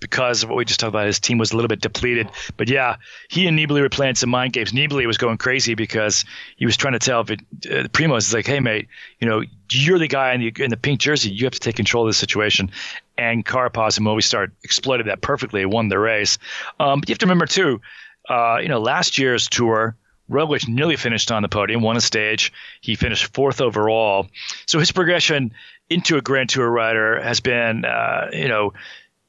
because 0.02 0.42
of 0.42 0.50
what 0.50 0.56
we 0.56 0.66
just 0.66 0.80
talked 0.80 0.90
about. 0.90 1.06
His 1.06 1.18
team 1.18 1.38
was 1.38 1.52
a 1.52 1.56
little 1.56 1.68
bit 1.68 1.80
depleted. 1.80 2.28
But 2.58 2.68
yeah, 2.68 2.96
he 3.30 3.46
and 3.46 3.58
Nibali 3.58 3.80
were 3.80 3.88
playing 3.88 4.16
some 4.16 4.28
mind 4.28 4.52
games. 4.52 4.72
Nibali 4.72 5.06
was 5.06 5.16
going 5.16 5.38
crazy 5.38 5.74
because 5.74 6.26
he 6.56 6.66
was 6.66 6.76
trying 6.76 6.92
to 6.92 6.98
tell 6.98 7.20
uh, 7.20 7.24
Primoz 7.24 8.18
is 8.18 8.34
like, 8.34 8.46
hey, 8.46 8.60
mate, 8.60 8.88
you 9.20 9.28
know, 9.28 9.42
you're 9.70 9.98
the 9.98 10.08
guy 10.08 10.34
in 10.34 10.40
the, 10.40 10.52
in 10.62 10.70
the 10.70 10.76
pink 10.76 11.00
jersey. 11.00 11.30
You 11.30 11.46
have 11.46 11.54
to 11.54 11.60
take 11.60 11.76
control 11.76 12.04
of 12.04 12.10
the 12.10 12.14
situation. 12.14 12.70
And 13.16 13.46
Carapaz 13.46 13.96
and 13.96 14.06
Movistar 14.06 14.50
exploited 14.62 15.06
that 15.06 15.22
perfectly, 15.22 15.64
won 15.64 15.88
the 15.88 15.98
race. 15.98 16.38
Um, 16.78 17.00
but 17.00 17.08
you 17.08 17.12
have 17.12 17.18
to 17.20 17.26
remember, 17.26 17.46
too, 17.46 17.80
uh, 18.28 18.58
you 18.60 18.68
know, 18.68 18.80
last 18.80 19.16
year's 19.16 19.48
tour, 19.48 19.96
Roglic 20.30 20.66
nearly 20.66 20.96
finished 20.96 21.30
on 21.30 21.42
the 21.42 21.48
podium, 21.48 21.82
won 21.82 21.96
a 21.96 22.00
stage. 22.00 22.52
He 22.80 22.94
finished 22.94 23.34
fourth 23.34 23.60
overall. 23.60 24.28
So 24.66 24.78
his 24.78 24.90
progression 24.90 25.52
into 25.90 26.16
a 26.16 26.22
Grand 26.22 26.48
Tour 26.48 26.68
rider 26.68 27.20
has 27.20 27.40
been, 27.40 27.84
uh, 27.84 28.30
you 28.32 28.48
know, 28.48 28.72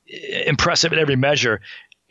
impressive 0.08 0.94
in 0.94 1.00
every 1.00 1.16
measure. 1.16 1.62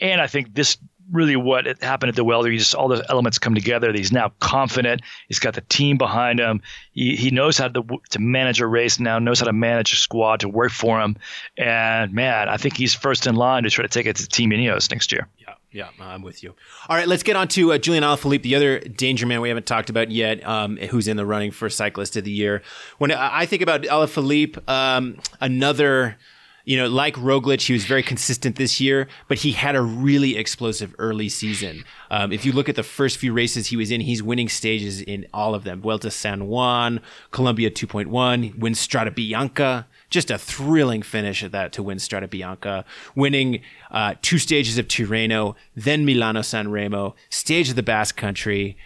And 0.00 0.20
I 0.20 0.26
think 0.26 0.54
this 0.54 0.78
really 1.10 1.36
what 1.36 1.66
happened 1.82 2.08
at 2.08 2.16
the 2.16 2.22
Vuelta. 2.22 2.50
He 2.50 2.58
just 2.58 2.74
all 2.74 2.88
those 2.88 3.02
elements 3.08 3.38
come 3.38 3.54
together. 3.54 3.92
He's 3.92 4.12
now 4.12 4.32
confident. 4.40 5.02
He's 5.28 5.38
got 5.38 5.54
the 5.54 5.60
team 5.62 5.98
behind 5.98 6.40
him. 6.40 6.62
He, 6.92 7.16
he 7.16 7.30
knows 7.30 7.58
how 7.58 7.68
to 7.68 7.84
to 8.10 8.18
manage 8.18 8.60
a 8.60 8.66
race 8.66 8.98
now. 8.98 9.18
Knows 9.18 9.40
how 9.40 9.46
to 9.46 9.52
manage 9.52 9.92
a 9.92 9.96
squad 9.96 10.40
to 10.40 10.48
work 10.48 10.72
for 10.72 11.00
him. 11.00 11.16
And 11.56 12.12
man, 12.12 12.48
I 12.48 12.56
think 12.56 12.76
he's 12.76 12.94
first 12.94 13.26
in 13.26 13.36
line 13.36 13.64
to 13.64 13.70
try 13.70 13.82
to 13.82 13.88
take 13.88 14.06
it 14.06 14.16
to 14.16 14.26
Team 14.26 14.50
Ineos 14.50 14.90
next 14.90 15.12
year. 15.12 15.28
Yeah. 15.38 15.54
Yeah, 15.74 15.88
I'm 16.00 16.20
with 16.20 16.42
you. 16.42 16.54
All 16.90 16.96
right, 16.96 17.08
let's 17.08 17.22
get 17.22 17.34
on 17.34 17.48
to 17.48 17.72
uh, 17.72 17.78
Julian 17.78 18.04
Alaphilippe, 18.04 18.42
the 18.42 18.54
other 18.56 18.78
danger 18.78 19.24
man 19.24 19.40
we 19.40 19.48
haven't 19.48 19.64
talked 19.64 19.88
about 19.88 20.10
yet, 20.10 20.46
um, 20.46 20.76
who's 20.76 21.08
in 21.08 21.16
the 21.16 21.24
running 21.24 21.50
for 21.50 21.70
Cyclist 21.70 22.14
of 22.14 22.24
the 22.24 22.30
Year. 22.30 22.60
When 22.98 23.10
I 23.10 23.46
think 23.46 23.62
about 23.62 23.80
Alaphilippe, 23.84 24.68
um, 24.68 25.16
another 25.40 26.18
you 26.64 26.76
know, 26.76 26.88
like 26.88 27.14
Roglic, 27.16 27.66
he 27.66 27.72
was 27.72 27.84
very 27.84 28.02
consistent 28.02 28.56
this 28.56 28.80
year, 28.80 29.08
but 29.28 29.38
he 29.38 29.52
had 29.52 29.74
a 29.74 29.82
really 29.82 30.36
explosive 30.36 30.94
early 30.98 31.28
season. 31.28 31.84
Um, 32.10 32.32
if 32.32 32.44
you 32.44 32.52
look 32.52 32.68
at 32.68 32.76
the 32.76 32.82
first 32.82 33.18
few 33.18 33.32
races 33.32 33.68
he 33.68 33.76
was 33.76 33.90
in, 33.90 34.00
he's 34.00 34.22
winning 34.22 34.48
stages 34.48 35.00
in 35.00 35.26
all 35.34 35.54
of 35.54 35.64
them. 35.64 35.80
Vuelta 35.80 36.10
San 36.10 36.46
Juan, 36.46 37.00
Colombia 37.30 37.70
2.1, 37.70 38.58
wins 38.58 38.86
Strade 38.86 39.14
Bianche. 39.14 39.84
Just 40.10 40.30
a 40.30 40.38
thrilling 40.38 41.02
finish 41.02 41.42
at 41.42 41.52
that 41.52 41.72
to 41.72 41.82
win 41.82 41.98
Strade 41.98 42.28
Bianche. 42.28 42.84
Winning 43.14 43.60
uh, 43.90 44.14
two 44.22 44.38
stages 44.38 44.78
of 44.78 44.86
Tirreno, 44.86 45.56
then 45.74 46.04
Milano 46.04 46.42
San 46.42 46.70
Remo, 46.70 47.14
stage 47.30 47.70
of 47.70 47.76
the 47.76 47.82
Basque 47.82 48.16
Country, 48.16 48.76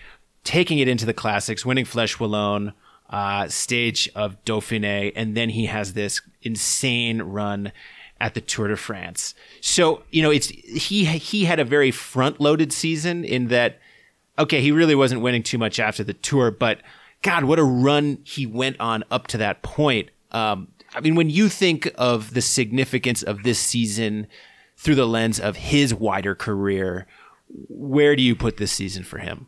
taking 0.45 0.79
it 0.79 0.89
into 0.89 1.05
the 1.05 1.13
classics, 1.13 1.67
winning 1.67 1.85
Flèche 1.85 2.19
Wallonne, 2.19 2.73
uh, 3.11 3.49
stage 3.49 4.11
of 4.15 4.43
Dauphiné, 4.45 5.13
and 5.15 5.37
then 5.37 5.51
he 5.51 5.67
has 5.67 5.93
this 5.93 6.21
insane 6.43 7.23
run 7.23 7.73
at 8.21 8.35
the 8.35 8.41
Tour 8.41 8.69
de 8.69 8.77
France. 8.77 9.35
So 9.61 10.03
you 10.11 10.23
know, 10.23 10.31
it's 10.31 10.49
he 10.49 11.05
he 11.05 11.45
had 11.45 11.61
a 11.61 11.65
very 11.65 11.91
front 11.91 12.41
loaded 12.41 12.73
season 12.73 13.25
in 13.25 13.49
that. 13.49 13.79
Okay, 14.39 14.61
he 14.61 14.71
really 14.71 14.95
wasn't 14.95 15.23
winning 15.23 15.43
too 15.43 15.57
much 15.57 15.81
after 15.81 16.05
the 16.05 16.13
tour, 16.13 16.51
but 16.51 16.81
God, 17.23 17.45
what 17.45 17.59
a 17.59 17.65
run 17.65 18.19
he 18.23 18.45
went 18.45 18.79
on 18.79 19.03
up 19.11 19.29
to 19.29 19.39
that 19.39 19.63
point. 19.63 20.11
Um, 20.31 20.69
I 20.95 21.01
mean, 21.01 21.15
when 21.15 21.31
you 21.31 21.49
think 21.49 21.91
of 21.97 22.35
the 22.35 22.43
significance 22.43 23.23
of 23.23 23.45
this 23.45 23.59
season 23.59 24.27
through 24.77 24.97
the 24.97 25.07
lens 25.07 25.41
of 25.41 25.57
his 25.57 25.95
wider 25.95 26.35
career, 26.35 27.07
where 27.69 28.15
do 28.15 28.23
you 28.23 28.37
put 28.37 28.59
this 28.59 28.73
season 28.73 29.05
for 29.05 29.19
him? 29.19 29.47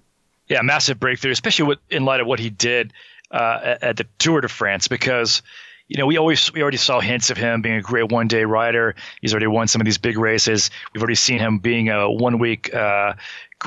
Yeah, 0.49 0.63
massive 0.63 0.99
breakthrough, 0.99 1.33
especially 1.33 1.67
with, 1.67 1.79
in 1.91 2.05
light 2.05 2.21
of 2.21 2.27
what 2.27 2.39
he 2.39 2.49
did 2.49 2.93
uh, 3.31 3.77
at, 3.83 3.97
the 3.97 4.07
Tour 4.19 4.41
de 4.41 4.49
France 4.49 4.89
because 4.89 5.43
you 5.89 5.97
know, 5.97 6.07
we 6.07 6.19
always 6.19 6.53
we 6.53 6.61
already 6.61 6.77
saw 6.77 7.01
hints 7.01 7.31
of 7.31 7.39
him 7.39 7.63
being 7.63 7.77
a 7.77 7.81
great 7.81 8.13
one 8.13 8.29
day 8.29 8.45
rider. 8.45 8.95
He's 9.23 9.33
already 9.33 9.47
won 9.47 9.69
some 9.69 9.81
of 9.81 9.87
these 9.87 9.97
big 9.97 10.19
races. 10.19 10.71
We've 10.93 11.03
already 11.03 11.15
seen 11.15 11.39
him 11.39 11.61
being 11.61 11.89
a 11.89 12.11
one 12.11 12.39
week 12.39 12.75
uh, 12.75 13.15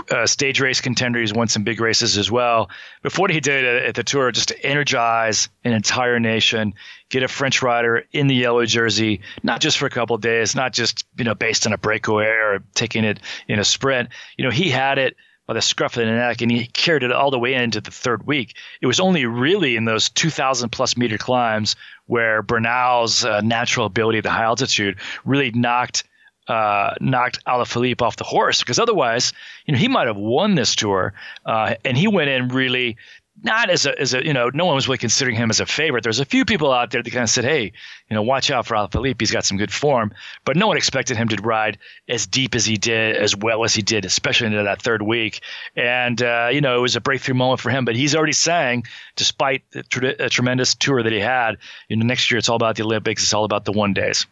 uh, 0.10 0.28
stage 0.28 0.62
race 0.62 0.82
contender. 0.82 1.20
He's 1.20 1.34
won 1.34 1.48
some 1.48 1.64
big 1.64 1.82
races 1.82 2.20
as 2.20 2.30
well. 2.30 2.70
But 3.02 3.18
what 3.18 3.32
he 3.32 3.40
did 3.40 3.66
at 3.66 3.96
the 3.96 4.04
tour, 4.04 4.32
just 4.32 4.50
to 4.50 4.66
energize 4.66 5.50
an 5.64 5.74
entire 5.74 6.20
nation, 6.20 6.76
get 7.10 7.24
a 7.24 7.28
French 7.28 7.64
rider 7.64 8.06
in 8.12 8.28
the 8.28 8.36
yellow 8.36 8.66
jersey, 8.66 9.22
not 9.42 9.60
just 9.60 9.80
for 9.80 9.88
a 9.88 9.90
couple 9.90 10.16
days, 10.20 10.56
not 10.56 10.74
just 10.74 11.04
you 11.18 11.24
know 11.24 11.34
based 11.34 11.66
on 11.66 11.74
a 11.74 11.78
breakaway 11.78 12.28
or 12.28 12.64
taking 12.76 13.04
it 13.04 13.20
in 13.48 13.58
a 13.58 13.64
sprint. 13.64 14.10
You 14.38 14.46
know, 14.46 14.52
he 14.52 14.70
had 14.70 15.00
it 15.00 15.18
by 15.52 15.56
the 15.56 15.62
scruff 15.62 15.98
of 15.98 16.06
the 16.06 16.10
neck, 16.10 16.42
and 16.42 16.50
he 16.50 16.66
carried 16.66 17.04
it 17.04 17.12
all 17.12 17.30
the 17.30 17.38
way 17.38 17.56
into 17.56 17.82
the 17.82 17.92
third 17.92 18.26
week. 18.26 18.56
It 18.80 18.88
was 18.88 19.02
only 19.02 19.26
really 19.26 19.76
in 19.76 19.84
those 19.84 20.08
2,000 20.10 20.70
plus 20.70 20.96
meter 20.96 21.18
climbs 21.18 21.76
where 22.06 22.42
Bernal's 22.42 23.26
uh, 23.26 23.42
natural 23.42 23.86
ability 23.86 24.20
at 24.20 24.24
the 24.24 24.30
high 24.30 24.44
altitude 24.44 25.00
really 25.26 25.52
knocked 25.52 26.06
uh, 26.48 26.96
knocked 27.02 27.44
Alaphilippe 27.46 28.02
off 28.02 28.16
the 28.16 28.24
horse 28.24 28.62
because 28.62 28.80
otherwise, 28.80 29.34
you 29.66 29.74
know, 29.74 29.78
he 29.78 29.90
might 29.90 30.08
have 30.08 30.18
won 30.18 30.56
this 30.56 30.76
tour. 30.76 31.14
Uh, 31.46 31.76
and 31.84 31.98
he 31.98 32.08
went 32.08 32.30
in 32.30 32.48
really 32.48 32.98
not 33.44 33.70
as 33.70 33.86
a, 33.86 34.00
as 34.00 34.14
a, 34.14 34.26
you 34.26 34.34
know, 34.34 34.50
no 34.54 34.66
one 34.66 34.76
was 34.76 34.88
really 34.88 34.98
considering 34.98 35.36
him 35.36 35.50
as 35.50 35.60
a 35.60 35.66
favorite. 35.66 36.04
There's 36.04 36.20
a 36.20 36.26
few 36.26 36.46
people 36.46 36.72
out 36.72 36.92
there 36.92 37.02
that 37.02 37.10
kind 37.10 37.24
of 37.24 37.30
said, 37.30 37.44
hey, 37.44 37.72
you 38.10 38.16
know, 38.16 38.22
watch 38.22 38.52
out 38.52 38.68
for 38.68 38.76
Alaphilippe. 38.76 39.20
He's 39.20 39.32
got 39.32 39.46
some 39.46 39.58
good 39.58 39.74
form. 39.74 40.14
But 40.46 40.58
no 40.58 40.68
one 40.68 40.78
expected 40.78 41.18
him 41.18 41.28
to 41.30 41.42
ride 41.42 41.78
as 42.08 42.28
deep 42.28 42.56
as 42.56 42.66
he 42.66 42.78
did, 42.78 43.16
as 43.16 43.36
well 43.36 43.64
as 43.64 43.74
he 43.74 43.82
did, 43.82 44.06
especially 44.06 44.48
into 44.48 44.64
that 44.64 44.82
third 44.82 45.02
week. 45.02 45.42
And, 45.76 46.22
uh, 46.22 46.50
you 46.52 46.62
know, 46.62 46.78
it 46.78 46.82
was 46.82 46.96
a 46.96 47.02
breakthrough 47.02 47.36
moment 47.36 47.60
for 47.60 47.70
him. 47.70 47.86
But 47.86 47.96
he's 47.96 48.16
already 48.16 48.34
saying, 48.34 48.86
despite 49.16 49.64
the 49.72 49.84
tre- 49.84 50.16
tremendous 50.30 50.76
tour 50.76 51.02
that 51.02 51.12
he 51.12 51.20
had, 51.20 51.58
you 51.90 51.96
know, 51.96 52.06
next 52.06 52.30
year 52.30 52.38
it's 52.38 52.50
all 52.50 52.56
about 52.56 52.76
the 52.76 52.84
Olympics. 52.84 53.24
It's 53.24 53.34
all 53.34 53.46
about 53.46 53.66
the 53.66 53.72
one 53.72 53.94
days 53.94 54.26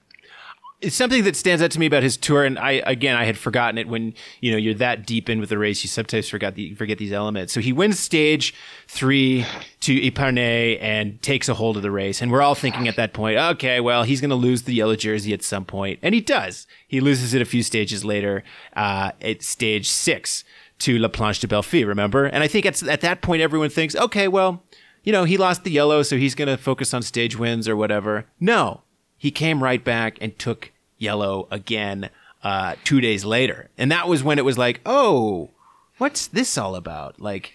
it's 0.82 0.96
something 0.96 1.26
that 1.26 1.36
stands 1.36 1.62
out 1.62 1.72
to 1.72 1.80
me 1.80 1.86
about 1.86 2.04
his 2.04 2.16
tour, 2.16 2.46
and 2.46 2.58
I 2.58 2.82
again 2.86 3.16
I 3.16 3.26
had 3.26 3.38
forgotten 3.38 3.78
it 3.78 3.88
when 3.88 4.14
you 4.40 4.52
know 4.52 4.58
you're 4.58 4.76
that 4.76 5.06
deep 5.06 5.30
in 5.30 5.40
with 5.40 5.50
the 5.50 5.58
race, 5.58 5.84
you 5.84 5.90
sometimes 5.90 6.30
forgot 6.30 6.56
the, 6.56 6.74
forget 6.76 6.98
these 6.98 7.12
elements. 7.12 7.52
So 7.52 7.60
he 7.60 7.74
wins 7.74 8.00
stage 8.00 8.54
three 8.88 9.46
to 9.82 10.00
Epernay 10.00 10.82
and 10.82 11.22
takes 11.22 11.50
a 11.50 11.54
hold 11.54 11.76
of 11.76 11.84
the 11.84 11.92
race, 11.92 12.22
and 12.22 12.32
we're 12.32 12.42
all 12.42 12.56
thinking 12.56 12.88
at 12.88 12.96
that 12.96 13.14
point, 13.14 13.38
okay, 13.38 13.80
well 13.82 14.04
he's 14.04 14.22
going 14.22 14.30
to 14.30 14.36
lose 14.36 14.64
the 14.64 14.74
yellow 14.74 14.96
jersey 14.96 15.34
at 15.34 15.44
some 15.44 15.66
point, 15.66 16.00
and 16.02 16.16
he 16.16 16.22
does. 16.22 16.66
He 16.88 17.02
loses 17.02 17.34
it 17.34 17.42
a 17.42 17.46
few 17.46 17.62
stages 17.62 18.06
later 18.06 18.44
uh, 18.76 19.12
at 19.22 19.44
stage 19.44 19.90
six 19.90 20.46
to 20.80 20.98
La 20.98 21.10
Planche 21.10 21.42
de 21.42 21.48
belfi 21.48 21.86
remember? 21.86 22.26
And 22.26 22.42
I 22.42 22.48
think 22.48 22.66
at 22.66 22.82
at 22.84 23.02
that 23.02 23.22
point 23.22 23.42
everyone 23.42 23.70
thinks, 23.70 23.96
okay, 23.96 24.28
well. 24.28 24.64
You 25.02 25.14
know, 25.14 25.24
he 25.24 25.38
lost 25.38 25.64
the 25.64 25.72
yellow, 25.72 26.04
so 26.04 26.18
he's 26.18 26.36
going 26.36 26.50
to 26.50 26.58
focus 26.58 26.94
on 26.94 27.04
stage 27.04 27.40
wins 27.40 27.70
or 27.70 27.76
whatever. 27.78 28.26
No, 28.38 28.84
he 29.20 29.30
came 29.30 29.62
right 29.62 29.84
back 29.84 30.18
and 30.22 30.38
took 30.40 30.72
yellow 30.98 31.48
again 31.52 32.10
uh, 32.42 32.76
two 32.84 33.02
days 33.02 33.26
later. 33.26 33.70
And 33.78 33.92
that 33.92 34.08
was 34.08 34.24
when 34.24 34.40
it 34.40 34.46
was 34.46 34.58
like, 34.58 34.82
oh, 34.86 35.52
what's 35.98 36.28
this 36.28 36.58
all 36.58 36.76
about? 36.76 37.22
Like, 37.22 37.52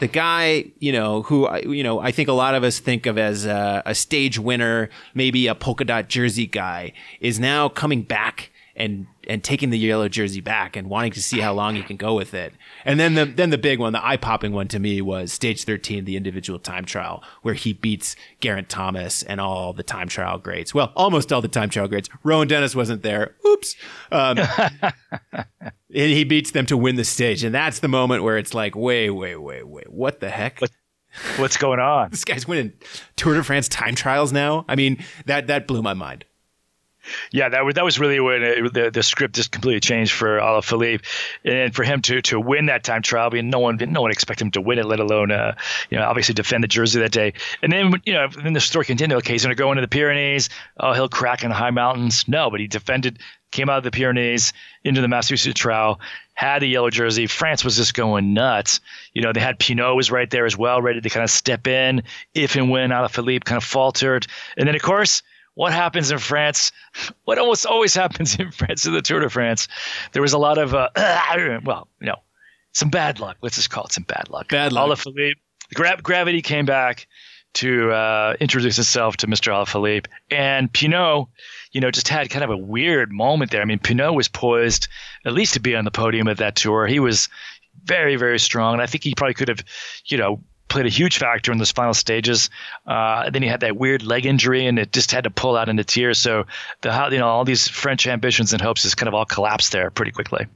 the 0.00 0.08
guy, 0.08 0.72
you 0.80 0.90
know, 0.90 1.22
who 1.22 1.48
you 1.60 1.84
know, 1.84 2.00
I 2.00 2.10
think 2.10 2.28
a 2.28 2.32
lot 2.32 2.54
of 2.54 2.64
us 2.64 2.80
think 2.80 3.06
of 3.06 3.16
as 3.16 3.46
a, 3.46 3.82
a, 3.86 3.94
stage 3.94 4.38
winner, 4.38 4.90
maybe 5.14 5.46
a 5.46 5.54
polka 5.54 5.84
dot 5.84 6.08
jersey 6.08 6.46
guy, 6.46 6.92
is 7.20 7.38
now 7.38 7.68
coming 7.68 8.02
back 8.02 8.50
and 8.74 9.06
and 9.28 9.42
taking 9.42 9.70
the 9.70 9.78
yellow 9.78 10.08
jersey 10.08 10.40
back 10.40 10.76
and 10.76 10.88
wanting 10.88 11.12
to 11.12 11.22
see 11.22 11.40
how 11.40 11.52
long 11.52 11.74
he 11.74 11.82
can 11.82 11.96
go 11.96 12.14
with 12.14 12.34
it. 12.34 12.54
And 12.84 12.98
then 12.98 13.14
the 13.14 13.24
then 13.24 13.50
the 13.50 13.58
big 13.58 13.78
one, 13.78 13.92
the 13.92 14.04
eye 14.04 14.16
popping 14.16 14.52
one 14.52 14.68
to 14.68 14.78
me 14.78 15.00
was 15.00 15.32
stage 15.32 15.64
13, 15.64 16.04
the 16.04 16.16
individual 16.16 16.58
time 16.58 16.84
trial, 16.84 17.22
where 17.42 17.54
he 17.54 17.72
beats 17.72 18.16
Geraint 18.40 18.68
Thomas 18.68 19.22
and 19.22 19.40
all 19.40 19.72
the 19.72 19.82
time 19.82 20.08
trial 20.08 20.38
greats. 20.38 20.74
Well, 20.74 20.92
almost 20.96 21.32
all 21.32 21.40
the 21.40 21.48
time 21.48 21.70
trial 21.70 21.88
greats. 21.88 22.08
Rohan 22.22 22.48
Dennis 22.48 22.74
wasn't 22.74 23.02
there. 23.02 23.36
Oops. 23.46 23.76
Um, 24.10 24.38
and 25.32 25.44
he 25.90 26.24
beats 26.24 26.50
them 26.50 26.66
to 26.66 26.76
win 26.76 26.96
the 26.96 27.04
stage. 27.04 27.44
And 27.44 27.54
that's 27.54 27.80
the 27.80 27.88
moment 27.88 28.22
where 28.22 28.38
it's 28.38 28.54
like, 28.54 28.74
wait, 28.74 29.10
wait, 29.10 29.36
wait, 29.36 29.66
wait, 29.66 29.92
what 29.92 30.20
the 30.20 30.30
heck? 30.30 30.60
What? 30.60 30.70
What's 31.36 31.56
going 31.56 31.78
on? 31.78 32.10
this 32.10 32.24
guy's 32.24 32.48
winning 32.48 32.72
Tour 33.14 33.34
de 33.34 33.44
France 33.44 33.68
time 33.68 33.94
trials 33.94 34.32
now. 34.32 34.64
I 34.68 34.74
mean, 34.74 35.04
that 35.26 35.46
that 35.46 35.68
blew 35.68 35.80
my 35.80 35.94
mind 35.94 36.24
yeah, 37.30 37.48
that 37.48 37.64
was 37.64 37.74
that 37.74 37.84
was 37.84 37.98
really 37.98 38.20
when 38.20 38.42
it, 38.42 38.72
the 38.72 38.90
the 38.90 39.02
script 39.02 39.34
just 39.34 39.50
completely 39.50 39.80
changed 39.80 40.12
for 40.12 40.38
Alaphilippe, 40.38 41.04
and 41.44 41.74
for 41.74 41.82
him 41.82 42.02
to 42.02 42.22
to 42.22 42.40
win 42.40 42.66
that 42.66 42.84
time 42.84 43.02
trial. 43.02 43.28
I 43.30 43.34
mean, 43.34 43.50
no 43.50 43.58
one 43.58 43.78
no 43.88 44.02
one 44.02 44.10
expected 44.10 44.44
him 44.44 44.50
to 44.52 44.60
win 44.60 44.78
it, 44.78 44.86
let 44.86 45.00
alone 45.00 45.30
uh, 45.30 45.54
you 45.90 45.98
know 45.98 46.04
obviously 46.04 46.34
defend 46.34 46.62
the 46.64 46.68
jersey 46.68 47.00
that 47.00 47.12
day. 47.12 47.32
And 47.62 47.72
then 47.72 47.94
you 48.04 48.12
know 48.12 48.28
then 48.28 48.52
the 48.52 48.60
story 48.60 48.84
continued. 48.84 49.16
Okay, 49.18 49.32
he's 49.32 49.44
going 49.44 49.54
to 49.54 49.60
go 49.60 49.70
into 49.72 49.82
the 49.82 49.88
Pyrenees. 49.88 50.48
Oh, 50.78 50.92
he'll 50.92 51.08
crack 51.08 51.42
in 51.42 51.50
the 51.50 51.56
high 51.56 51.70
mountains. 51.70 52.26
No, 52.28 52.50
but 52.50 52.60
he 52.60 52.66
defended, 52.66 53.18
came 53.50 53.68
out 53.68 53.78
of 53.78 53.84
the 53.84 53.90
Pyrenees 53.90 54.52
into 54.82 55.00
the 55.00 55.08
Massachusetts 55.08 55.58
trial, 55.58 56.00
had 56.34 56.60
the 56.60 56.66
yellow 56.66 56.90
jersey. 56.90 57.26
France 57.26 57.64
was 57.64 57.76
just 57.76 57.94
going 57.94 58.34
nuts. 58.34 58.80
You 59.12 59.22
know, 59.22 59.32
they 59.32 59.40
had 59.40 59.58
Pinot 59.58 59.96
was 59.96 60.10
right 60.10 60.28
there 60.30 60.46
as 60.46 60.56
well, 60.56 60.82
ready 60.82 61.00
to 61.00 61.08
kind 61.08 61.24
of 61.24 61.30
step 61.30 61.66
in 61.66 62.02
if 62.34 62.56
and 62.56 62.70
when 62.70 62.90
Alaphilippe 62.90 63.44
kind 63.44 63.56
of 63.56 63.64
faltered. 63.64 64.26
And 64.56 64.68
then 64.68 64.74
of 64.74 64.82
course 64.82 65.22
what 65.54 65.72
happens 65.72 66.10
in 66.10 66.18
France, 66.18 66.72
what 67.24 67.38
almost 67.38 67.66
always 67.66 67.94
happens 68.02 68.38
in 68.38 68.50
France 68.50 68.86
in 68.86 68.92
the 68.92 69.02
Tour 69.02 69.20
de 69.20 69.30
France, 69.30 69.68
there 70.12 70.22
was 70.22 70.32
a 70.32 70.38
lot 70.38 70.58
of, 70.58 70.74
uh, 70.74 70.90
well, 71.64 71.88
you 72.00 72.06
know, 72.06 72.16
some 72.72 72.90
bad 72.90 73.20
luck. 73.20 73.36
Let's 73.40 73.56
just 73.56 73.70
call 73.70 73.84
it 73.84 73.92
some 73.92 74.04
bad 74.04 74.28
luck. 74.30 74.48
Bad 74.48 74.72
luck. 74.72 74.88
Alaphilippe, 74.88 75.34
gra- 75.74 76.00
gravity 76.02 76.42
came 76.42 76.66
back 76.66 77.06
to 77.54 77.92
uh, 77.92 78.34
introduce 78.40 78.78
itself 78.78 79.16
to 79.18 79.28
Mr. 79.28 79.52
Alaphilippe, 79.52 80.06
and 80.30 80.72
Pinot, 80.72 81.28
you 81.70 81.80
know, 81.80 81.90
just 81.90 82.08
had 82.08 82.28
kind 82.28 82.44
of 82.44 82.50
a 82.50 82.56
weird 82.56 83.12
moment 83.12 83.52
there. 83.52 83.62
I 83.62 83.64
mean, 83.64 83.78
Pinot 83.78 84.14
was 84.14 84.26
poised 84.26 84.88
at 85.24 85.32
least 85.32 85.54
to 85.54 85.60
be 85.60 85.76
on 85.76 85.84
the 85.84 85.92
podium 85.92 86.26
at 86.26 86.38
that 86.38 86.56
tour. 86.56 86.86
He 86.86 86.98
was 86.98 87.28
very, 87.84 88.16
very 88.16 88.40
strong, 88.40 88.74
and 88.74 88.82
I 88.82 88.86
think 88.86 89.04
he 89.04 89.14
probably 89.14 89.34
could 89.34 89.48
have, 89.48 89.64
you 90.06 90.18
know, 90.18 90.42
played 90.74 90.86
a 90.86 90.90
huge 90.90 91.18
factor 91.18 91.52
in 91.52 91.58
those 91.58 91.70
final 91.70 91.94
stages. 91.94 92.50
Uh, 92.86 93.30
then 93.30 93.42
he 93.42 93.48
had 93.48 93.60
that 93.60 93.76
weird 93.76 94.02
leg 94.02 94.26
injury, 94.26 94.66
and 94.66 94.76
it 94.78 94.92
just 94.92 95.12
had 95.12 95.24
to 95.24 95.30
pull 95.30 95.56
out 95.56 95.68
into 95.68 95.84
tears. 95.84 96.18
So 96.18 96.46
the 96.82 97.08
you 97.12 97.18
know 97.18 97.28
all 97.28 97.44
these 97.44 97.68
French 97.68 98.06
ambitions 98.06 98.52
and 98.52 98.60
hopes 98.60 98.82
just 98.82 98.96
kind 98.96 99.08
of 99.08 99.14
all 99.14 99.24
collapsed 99.24 99.72
there 99.72 99.90
pretty 99.90 100.10
quickly. 100.10 100.46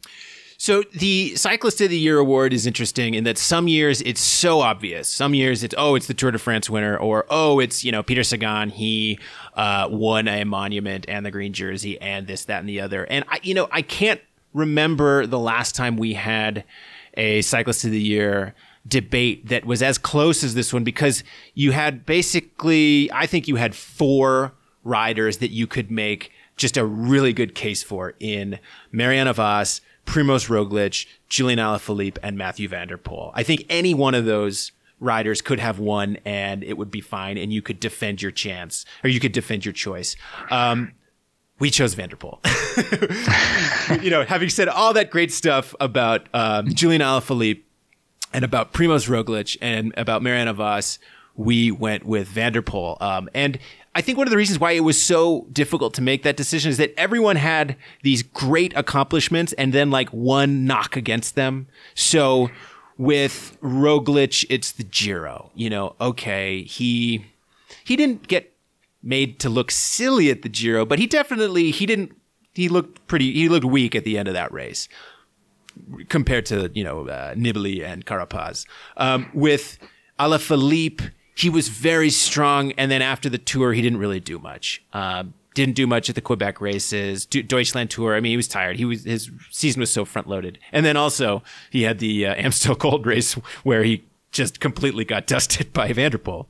So 0.60 0.82
the 0.92 1.36
Cyclist 1.36 1.80
of 1.82 1.90
the 1.90 1.98
Year 1.98 2.18
award 2.18 2.52
is 2.52 2.66
interesting 2.66 3.14
in 3.14 3.22
that 3.22 3.38
some 3.38 3.68
years 3.68 4.02
it's 4.02 4.20
so 4.20 4.60
obvious. 4.60 5.06
Some 5.06 5.32
years 5.34 5.62
it's 5.62 5.74
oh 5.78 5.94
it's 5.94 6.08
the 6.08 6.14
Tour 6.14 6.32
de 6.32 6.38
France 6.38 6.68
winner, 6.68 6.96
or 6.96 7.24
oh 7.30 7.60
it's 7.60 7.84
you 7.84 7.92
know 7.92 8.02
Peter 8.02 8.24
Sagan 8.24 8.70
he 8.70 9.20
uh, 9.54 9.86
won 9.88 10.26
a 10.26 10.42
monument 10.42 11.06
and 11.08 11.24
the 11.24 11.30
green 11.30 11.52
jersey 11.52 11.98
and 12.00 12.26
this 12.26 12.44
that 12.46 12.58
and 12.58 12.68
the 12.68 12.80
other. 12.80 13.04
And 13.04 13.24
I 13.28 13.38
you 13.44 13.54
know 13.54 13.68
I 13.70 13.82
can't 13.82 14.20
remember 14.52 15.26
the 15.26 15.38
last 15.38 15.76
time 15.76 15.96
we 15.96 16.14
had 16.14 16.64
a 17.14 17.40
Cyclist 17.42 17.84
of 17.84 17.92
the 17.92 18.00
Year 18.00 18.54
debate 18.88 19.48
that 19.48 19.64
was 19.64 19.82
as 19.82 19.98
close 19.98 20.42
as 20.42 20.54
this 20.54 20.72
one 20.72 20.84
because 20.84 21.22
you 21.54 21.72
had 21.72 22.06
basically, 22.06 23.10
I 23.12 23.26
think 23.26 23.46
you 23.46 23.56
had 23.56 23.74
four 23.74 24.52
riders 24.84 25.38
that 25.38 25.50
you 25.50 25.66
could 25.66 25.90
make 25.90 26.32
just 26.56 26.76
a 26.76 26.84
really 26.84 27.32
good 27.32 27.54
case 27.54 27.82
for 27.82 28.14
in 28.18 28.58
Marianne 28.90 29.32
Vos, 29.32 29.80
Primoz 30.06 30.48
Roglic, 30.48 31.06
Julian 31.28 31.58
Alaphilippe, 31.58 32.18
and 32.22 32.36
Mathieu 32.36 32.68
van 32.68 32.88
der 32.88 32.96
Poel. 32.96 33.30
I 33.34 33.42
think 33.42 33.64
any 33.68 33.94
one 33.94 34.14
of 34.14 34.24
those 34.24 34.72
riders 35.00 35.40
could 35.40 35.60
have 35.60 35.78
won 35.78 36.18
and 36.24 36.64
it 36.64 36.76
would 36.76 36.90
be 36.90 37.00
fine 37.00 37.38
and 37.38 37.52
you 37.52 37.62
could 37.62 37.78
defend 37.78 38.20
your 38.20 38.32
chance 38.32 38.84
or 39.04 39.10
you 39.10 39.20
could 39.20 39.32
defend 39.32 39.64
your 39.64 39.72
choice. 39.72 40.16
Um, 40.50 40.92
we 41.60 41.70
chose 41.70 41.94
van 41.94 42.08
der 42.08 42.16
Poel. 42.16 42.40
you 44.02 44.10
know, 44.10 44.24
having 44.24 44.48
said 44.48 44.68
all 44.68 44.92
that 44.94 45.10
great 45.10 45.32
stuff 45.32 45.74
about 45.80 46.28
um, 46.34 46.72
Julian 46.72 47.02
Alaphilippe, 47.02 47.62
and 48.32 48.44
about 48.44 48.72
Primoz 48.72 49.08
Roglic 49.08 49.56
and 49.60 49.92
about 49.96 50.22
Marianne 50.22 50.52
Vos, 50.54 50.98
we 51.34 51.70
went 51.70 52.04
with 52.04 52.28
van 52.28 52.52
der 52.52 52.62
Poel. 52.62 53.00
Um, 53.00 53.28
and 53.32 53.58
I 53.94 54.00
think 54.00 54.18
one 54.18 54.26
of 54.26 54.30
the 54.30 54.36
reasons 54.36 54.58
why 54.58 54.72
it 54.72 54.80
was 54.80 55.00
so 55.00 55.46
difficult 55.52 55.94
to 55.94 56.02
make 56.02 56.22
that 56.22 56.36
decision 56.36 56.70
is 56.70 56.76
that 56.76 56.92
everyone 56.98 57.36
had 57.36 57.76
these 58.02 58.22
great 58.22 58.72
accomplishments 58.76 59.52
and 59.54 59.72
then 59.72 59.90
like 59.90 60.08
one 60.10 60.66
knock 60.66 60.96
against 60.96 61.34
them. 61.34 61.68
So 61.94 62.50
with 62.96 63.56
Roglic, 63.62 64.44
it's 64.50 64.72
the 64.72 64.84
Giro. 64.84 65.50
You 65.54 65.70
know, 65.70 65.96
okay, 66.00 66.62
he 66.62 67.26
he 67.84 67.96
didn't 67.96 68.28
get 68.28 68.52
made 69.02 69.38
to 69.40 69.48
look 69.48 69.70
silly 69.70 70.30
at 70.30 70.42
the 70.42 70.48
Giro, 70.48 70.84
but 70.84 70.98
he 70.98 71.06
definitely 71.06 71.70
he 71.70 71.86
didn't 71.86 72.14
he 72.54 72.68
looked 72.68 73.06
pretty 73.06 73.32
he 73.32 73.48
looked 73.48 73.64
weak 73.64 73.94
at 73.94 74.04
the 74.04 74.18
end 74.18 74.28
of 74.28 74.34
that 74.34 74.52
race 74.52 74.88
compared 76.08 76.46
to 76.46 76.70
you 76.74 76.84
know 76.84 77.08
uh, 77.08 77.34
Nibali 77.34 77.84
and 77.84 78.04
Carapaz. 78.04 78.66
Um, 78.96 79.30
with 79.34 79.78
Alaphilippe, 80.18 81.10
he 81.36 81.50
was 81.50 81.68
very 81.68 82.10
strong, 82.10 82.72
and 82.72 82.90
then 82.90 83.02
after 83.02 83.28
the 83.28 83.38
tour, 83.38 83.72
he 83.72 83.82
didn't 83.82 83.98
really 83.98 84.20
do 84.20 84.38
much. 84.38 84.82
Um, 84.92 85.34
didn't 85.54 85.74
do 85.74 85.86
much 85.86 86.08
at 86.08 86.14
the 86.14 86.20
Quebec 86.20 86.60
races, 86.60 87.26
Deutschland 87.26 87.90
tour. 87.90 88.14
I 88.14 88.20
mean, 88.20 88.30
he 88.30 88.36
was 88.36 88.46
tired. 88.48 88.76
He 88.76 88.84
was 88.84 89.04
his 89.04 89.30
season 89.50 89.80
was 89.80 89.90
so 89.90 90.04
front 90.04 90.28
loaded, 90.28 90.58
and 90.72 90.86
then 90.86 90.96
also 90.96 91.42
he 91.70 91.82
had 91.82 91.98
the 91.98 92.26
uh, 92.26 92.34
Amstel 92.34 92.74
Gold 92.74 93.06
race 93.06 93.32
where 93.64 93.82
he 93.82 94.04
just 94.30 94.60
completely 94.60 95.04
got 95.04 95.26
dusted 95.34 95.72
by 95.72 95.92
van 95.92 96.12
der 96.12 96.18
Poel. 96.18 96.46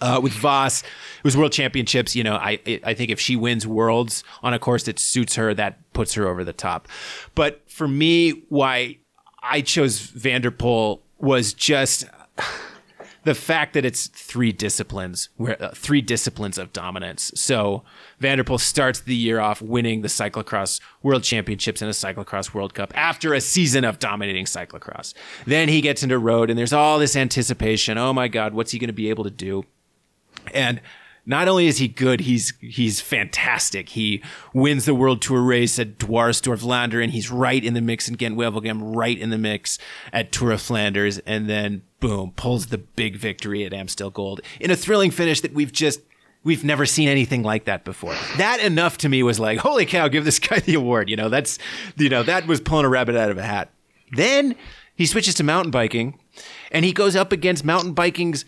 Uh, 0.00 0.20
with 0.22 0.32
Vos, 0.34 0.82
it 0.82 1.24
was 1.24 1.36
World 1.36 1.52
Championships. 1.52 2.14
You 2.14 2.24
know, 2.24 2.36
I 2.36 2.58
I 2.84 2.94
think 2.94 3.10
if 3.10 3.20
she 3.20 3.36
wins 3.36 3.66
Worlds 3.66 4.24
on 4.42 4.54
a 4.54 4.58
course 4.58 4.84
that 4.84 4.98
suits 4.98 5.34
her, 5.36 5.54
that 5.54 5.92
puts 5.92 6.14
her 6.14 6.26
over 6.26 6.44
the 6.44 6.52
top. 6.52 6.88
But 7.34 7.62
for 7.70 7.88
me, 7.88 8.44
why 8.48 8.98
I 9.42 9.60
chose 9.60 10.00
van 10.00 10.42
der 10.42 10.50
Poel 10.50 11.00
was 11.18 11.52
just 11.52 12.04
the 13.24 13.34
fact 13.34 13.74
that 13.74 13.84
it's 13.84 14.06
three 14.06 14.52
disciplines, 14.52 15.28
where 15.36 15.62
uh, 15.62 15.70
three 15.74 16.00
disciplines 16.00 16.56
of 16.56 16.72
dominance. 16.72 17.32
So 17.34 17.82
van 18.20 18.38
der 18.38 18.44
Poel 18.44 18.60
starts 18.60 19.00
the 19.00 19.14
year 19.14 19.40
off 19.40 19.60
winning 19.60 20.02
the 20.02 20.08
cyclocross 20.08 20.80
world 21.02 21.24
championships 21.24 21.82
and 21.82 21.90
a 21.90 21.92
cyclocross 21.92 22.54
world 22.54 22.74
cup 22.74 22.92
after 22.96 23.34
a 23.34 23.40
season 23.40 23.84
of 23.84 23.98
dominating 23.98 24.46
cyclocross. 24.46 25.14
Then 25.44 25.68
he 25.68 25.80
gets 25.80 26.02
into 26.02 26.18
road 26.18 26.50
and 26.50 26.58
there's 26.58 26.72
all 26.72 26.98
this 26.98 27.16
anticipation. 27.16 27.98
Oh 27.98 28.12
my 28.12 28.28
God, 28.28 28.54
what's 28.54 28.70
he 28.70 28.78
going 28.78 28.88
to 28.88 28.94
be 28.94 29.10
able 29.10 29.24
to 29.24 29.30
do? 29.30 29.64
And 30.54 30.80
not 31.28 31.46
only 31.46 31.66
is 31.66 31.76
he 31.76 31.88
good, 31.88 32.20
he's 32.20 32.54
he's 32.60 33.02
fantastic. 33.02 33.90
He 33.90 34.22
wins 34.54 34.86
the 34.86 34.94
World 34.94 35.20
Tour 35.20 35.42
race 35.42 35.78
at 35.78 35.98
Dwars 35.98 37.02
and 37.02 37.12
he's 37.12 37.30
right 37.30 37.62
in 37.62 37.74
the 37.74 37.82
mix 37.82 38.08
in 38.08 38.16
Gent-Wevelgem, 38.16 38.80
right 38.96 39.18
in 39.18 39.28
the 39.28 39.36
mix 39.36 39.78
at 40.10 40.32
Tour 40.32 40.52
of 40.52 40.62
Flanders, 40.62 41.18
and 41.20 41.48
then 41.48 41.82
boom, 42.00 42.32
pulls 42.34 42.68
the 42.68 42.78
big 42.78 43.16
victory 43.16 43.64
at 43.66 43.74
Amstel 43.74 44.10
Gold 44.10 44.40
in 44.58 44.70
a 44.70 44.76
thrilling 44.76 45.10
finish 45.10 45.42
that 45.42 45.52
we've 45.52 45.70
just 45.70 46.00
we've 46.44 46.64
never 46.64 46.86
seen 46.86 47.08
anything 47.10 47.42
like 47.42 47.66
that 47.66 47.84
before. 47.84 48.14
That 48.38 48.60
enough 48.60 48.96
to 48.98 49.08
me 49.10 49.22
was 49.22 49.38
like, 49.38 49.58
holy 49.58 49.84
cow, 49.84 50.08
give 50.08 50.24
this 50.24 50.38
guy 50.38 50.60
the 50.60 50.74
award. 50.74 51.10
You 51.10 51.16
know, 51.16 51.28
that's 51.28 51.58
you 51.98 52.08
know 52.08 52.22
that 52.22 52.46
was 52.46 52.62
pulling 52.62 52.86
a 52.86 52.88
rabbit 52.88 53.16
out 53.16 53.30
of 53.30 53.36
a 53.36 53.42
hat. 53.42 53.70
Then 54.12 54.56
he 54.96 55.04
switches 55.04 55.34
to 55.34 55.44
mountain 55.44 55.70
biking, 55.70 56.18
and 56.72 56.86
he 56.86 56.92
goes 56.92 57.14
up 57.16 57.32
against 57.32 57.66
mountain 57.66 57.92
biking's 57.92 58.46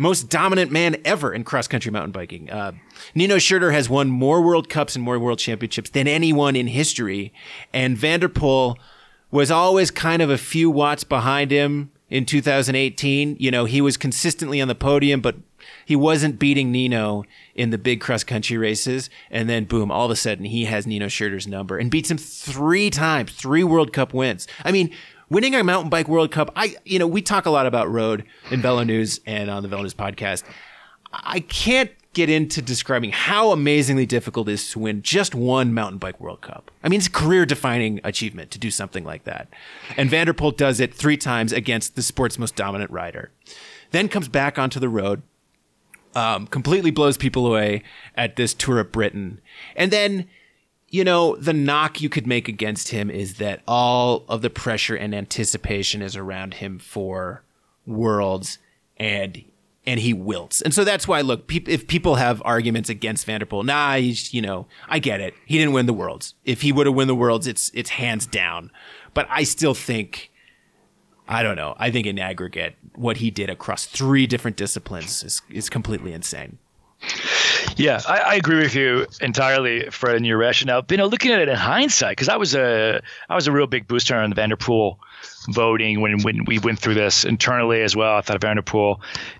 most 0.00 0.30
dominant 0.30 0.72
man 0.72 0.96
ever 1.04 1.32
in 1.32 1.44
cross 1.44 1.68
country 1.68 1.92
mountain 1.92 2.10
biking. 2.10 2.48
Uh, 2.50 2.72
Nino 3.14 3.36
Schurter 3.36 3.72
has 3.72 3.90
won 3.90 4.08
more 4.08 4.40
World 4.40 4.70
Cups 4.70 4.96
and 4.96 5.04
more 5.04 5.18
World 5.18 5.38
Championships 5.38 5.90
than 5.90 6.08
anyone 6.08 6.56
in 6.56 6.68
history. 6.68 7.34
And 7.74 7.98
van 7.98 8.20
der 8.20 8.28
Poel 8.28 8.76
was 9.30 9.50
always 9.50 9.90
kind 9.90 10.22
of 10.22 10.30
a 10.30 10.38
few 10.38 10.70
watts 10.70 11.04
behind 11.04 11.50
him 11.50 11.90
in 12.08 12.24
2018. 12.24 13.36
You 13.38 13.50
know, 13.50 13.66
he 13.66 13.82
was 13.82 13.98
consistently 13.98 14.58
on 14.60 14.68
the 14.68 14.74
podium, 14.74 15.20
but 15.20 15.36
he 15.84 15.94
wasn't 15.94 16.38
beating 16.38 16.72
Nino 16.72 17.24
in 17.54 17.68
the 17.68 17.76
big 17.76 18.00
cross 18.00 18.24
country 18.24 18.56
races. 18.56 19.10
And 19.30 19.50
then, 19.50 19.66
boom, 19.66 19.90
all 19.90 20.06
of 20.06 20.10
a 20.10 20.16
sudden 20.16 20.46
he 20.46 20.64
has 20.64 20.86
Nino 20.86 21.08
Schurter's 21.08 21.46
number 21.46 21.76
and 21.76 21.90
beats 21.90 22.10
him 22.10 22.16
three 22.16 22.88
times, 22.88 23.32
three 23.32 23.64
World 23.64 23.92
Cup 23.92 24.14
wins. 24.14 24.48
I 24.64 24.72
mean, 24.72 24.90
winning 25.30 25.54
a 25.54 25.64
mountain 25.64 25.88
bike 25.88 26.08
World 26.08 26.30
Cup, 26.30 26.52
I 26.56 26.76
you 26.84 26.98
know 26.98 27.06
we 27.06 27.22
talk 27.22 27.46
a 27.46 27.50
lot 27.50 27.66
about 27.66 27.90
road 27.90 28.24
in 28.50 28.60
VeloNews 28.60 29.20
and 29.26 29.48
on 29.48 29.62
the 29.62 29.68
VeloNews 29.68 29.94
podcast. 29.94 30.42
I 31.12 31.40
can't 31.40 31.90
get 32.12 32.28
into 32.28 32.60
describing 32.60 33.12
how 33.12 33.52
amazingly 33.52 34.04
difficult 34.04 34.48
it 34.48 34.52
is 34.52 34.70
to 34.70 34.80
win 34.80 35.00
just 35.02 35.34
one 35.34 35.72
mountain 35.72 35.98
bike 35.98 36.20
World 36.20 36.40
Cup. 36.40 36.70
I 36.82 36.88
mean, 36.88 36.98
it's 36.98 37.06
a 37.06 37.10
career 37.10 37.46
defining 37.46 38.00
achievement 38.02 38.50
to 38.50 38.58
do 38.58 38.70
something 38.70 39.04
like 39.04 39.24
that. 39.24 39.48
And 39.96 40.10
Van 40.10 40.26
der 40.26 40.32
Poel 40.32 40.56
does 40.56 40.80
it 40.80 40.92
three 40.92 41.16
times 41.16 41.52
against 41.52 41.94
the 41.94 42.02
sport's 42.02 42.38
most 42.38 42.56
dominant 42.56 42.90
rider. 42.90 43.30
Then 43.92 44.08
comes 44.08 44.28
back 44.28 44.58
onto 44.58 44.80
the 44.80 44.88
road, 44.88 45.22
um, 46.14 46.48
completely 46.48 46.90
blows 46.90 47.16
people 47.16 47.46
away 47.46 47.84
at 48.16 48.34
this 48.34 48.54
Tour 48.54 48.80
of 48.80 48.90
Britain. 48.90 49.40
And 49.76 49.92
then 49.92 50.28
you 50.90 51.04
know, 51.04 51.36
the 51.36 51.52
knock 51.52 52.00
you 52.00 52.08
could 52.08 52.26
make 52.26 52.48
against 52.48 52.88
him 52.88 53.10
is 53.10 53.34
that 53.36 53.62
all 53.66 54.24
of 54.28 54.42
the 54.42 54.50
pressure 54.50 54.96
and 54.96 55.14
anticipation 55.14 56.02
is 56.02 56.16
around 56.16 56.54
him 56.54 56.78
for 56.78 57.42
worlds 57.86 58.58
and 58.96 59.44
and 59.86 60.00
he 60.00 60.12
wilts. 60.12 60.60
And 60.60 60.74
so 60.74 60.84
that's 60.84 61.08
why 61.08 61.20
look, 61.22 61.46
pe- 61.46 61.64
if 61.66 61.86
people 61.86 62.16
have 62.16 62.42
arguments 62.44 62.90
against 62.90 63.24
van 63.24 63.40
der 63.40 63.46
Poel, 63.46 63.64
nah, 63.64 63.94
he's, 63.94 64.34
you 64.34 64.42
know, 64.42 64.66
I 64.88 64.98
get 64.98 65.20
it. 65.20 65.32
He 65.46 65.56
didn't 65.56 65.72
win 65.72 65.86
the 65.86 65.94
worlds. 65.94 66.34
If 66.44 66.60
he 66.62 66.70
would 66.72 66.86
have 66.86 66.94
won 66.94 67.06
the 67.06 67.14
worlds, 67.14 67.46
it's 67.46 67.70
it's 67.72 67.90
hands 67.90 68.26
down. 68.26 68.70
But 69.14 69.26
I 69.30 69.44
still 69.44 69.74
think 69.74 70.30
I 71.28 71.44
don't 71.44 71.56
know. 71.56 71.76
I 71.78 71.92
think 71.92 72.08
in 72.08 72.18
aggregate 72.18 72.76
what 72.96 73.18
he 73.18 73.30
did 73.30 73.48
across 73.48 73.86
three 73.86 74.26
different 74.26 74.56
disciplines 74.56 75.22
is 75.22 75.40
is 75.48 75.70
completely 75.70 76.12
insane. 76.12 76.58
Yeah, 77.76 78.00
I, 78.06 78.18
I, 78.18 78.34
agree 78.34 78.58
with 78.58 78.74
you 78.74 79.06
entirely, 79.20 79.88
Fred, 79.90 80.16
and 80.16 80.26
your 80.26 80.36
rationale. 80.36 80.82
But, 80.82 80.92
you 80.92 80.96
know, 80.98 81.06
looking 81.06 81.30
at 81.30 81.40
it 81.40 81.48
in 81.48 81.56
hindsight, 81.56 82.12
because 82.12 82.28
I 82.28 82.36
was 82.36 82.54
a 82.54 83.00
I 83.28 83.34
was 83.34 83.46
a 83.46 83.52
real 83.52 83.66
big 83.66 83.88
booster 83.88 84.16
on 84.16 84.28
the 84.28 84.36
Van 84.36 84.50
der 84.50 84.56
Poel 84.56 84.98
voting 85.48 86.00
when 86.00 86.22
when 86.22 86.44
we 86.44 86.58
went 86.58 86.78
through 86.78 86.94
this 86.94 87.24
internally 87.24 87.82
as 87.82 87.96
well. 87.96 88.16
I 88.16 88.20
thought 88.20 88.36
of 88.36 88.42
Van 88.42 88.56
der 88.56 88.94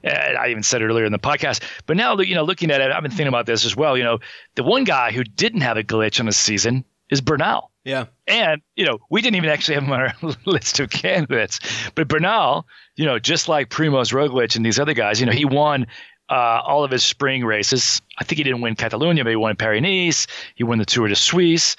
I 0.05 0.49
even 0.49 0.63
said 0.63 0.81
it 0.81 0.87
earlier 0.87 1.05
in 1.05 1.13
the 1.13 1.19
podcast. 1.19 1.63
But 1.87 1.97
now, 1.97 2.19
you 2.19 2.35
know, 2.35 2.45
looking 2.45 2.71
at 2.71 2.81
it, 2.81 2.91
I've 2.91 3.03
been 3.03 3.11
thinking 3.11 3.29
about 3.29 3.47
this 3.47 3.67
as 3.67 3.77
well. 3.77 3.97
You 3.97 4.05
know, 4.05 4.19
the 4.55 4.63
one 4.63 4.85
guy 4.85 5.13
who 5.13 5.23
didn't 5.23 5.61
have 5.61 5.77
a 5.77 5.83
glitch 5.83 6.19
on 6.19 6.27
the 6.27 6.33
season 6.33 6.85
is 7.11 7.21
Bernal. 7.21 7.71
Yeah. 7.85 8.07
And, 8.27 8.61
you 8.77 8.85
know, 8.85 8.99
we 9.11 9.23
didn't 9.23 9.37
even 9.37 9.51
actually 9.51 9.75
have 9.75 9.85
him 9.85 9.93
on 9.93 10.01
our 10.01 10.15
list 10.45 10.81
of 10.81 10.91
candidates. 10.91 11.61
But 11.95 12.09
Bernal, 12.09 12.67
you 12.95 13.07
know, 13.07 13.19
just 13.19 13.49
like 13.49 13.71
Primoz 13.71 14.13
Roglic 14.13 14.57
and 14.57 14.65
these 14.65 14.79
other 14.79 14.95
guys, 14.95 15.19
you 15.19 15.27
know, 15.27 15.33
he 15.33 15.45
won 15.45 15.87
uh, 16.31 16.63
all 16.65 16.85
of 16.85 16.91
his 16.91 17.03
spring 17.03 17.45
races. 17.45 18.01
I 18.19 18.25
think 18.25 18.39
he 18.39 18.45
didn't 18.45 18.61
win 18.61 18.77
Catalonia, 18.77 19.25
but 19.25 19.31
he 19.31 19.37
won 19.37 19.57
Paris 19.57 19.83
Nice. 19.83 20.27
He 20.55 20.65
won 20.65 20.79
the 20.79 20.85
Tour 20.85 21.09
de 21.09 21.17
Suisse. 21.17 21.77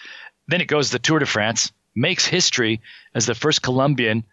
Then 0.48 0.62
it 0.62 0.68
goes 0.68 0.88
to 0.88 0.94
the 0.94 1.00
Tour 1.00 1.20
de 1.20 1.26
France, 1.26 1.72
makes 1.96 2.26
history 2.26 2.82
as 3.16 3.26
the 3.26 3.36
first 3.36 3.62
Colombian, 3.62 4.26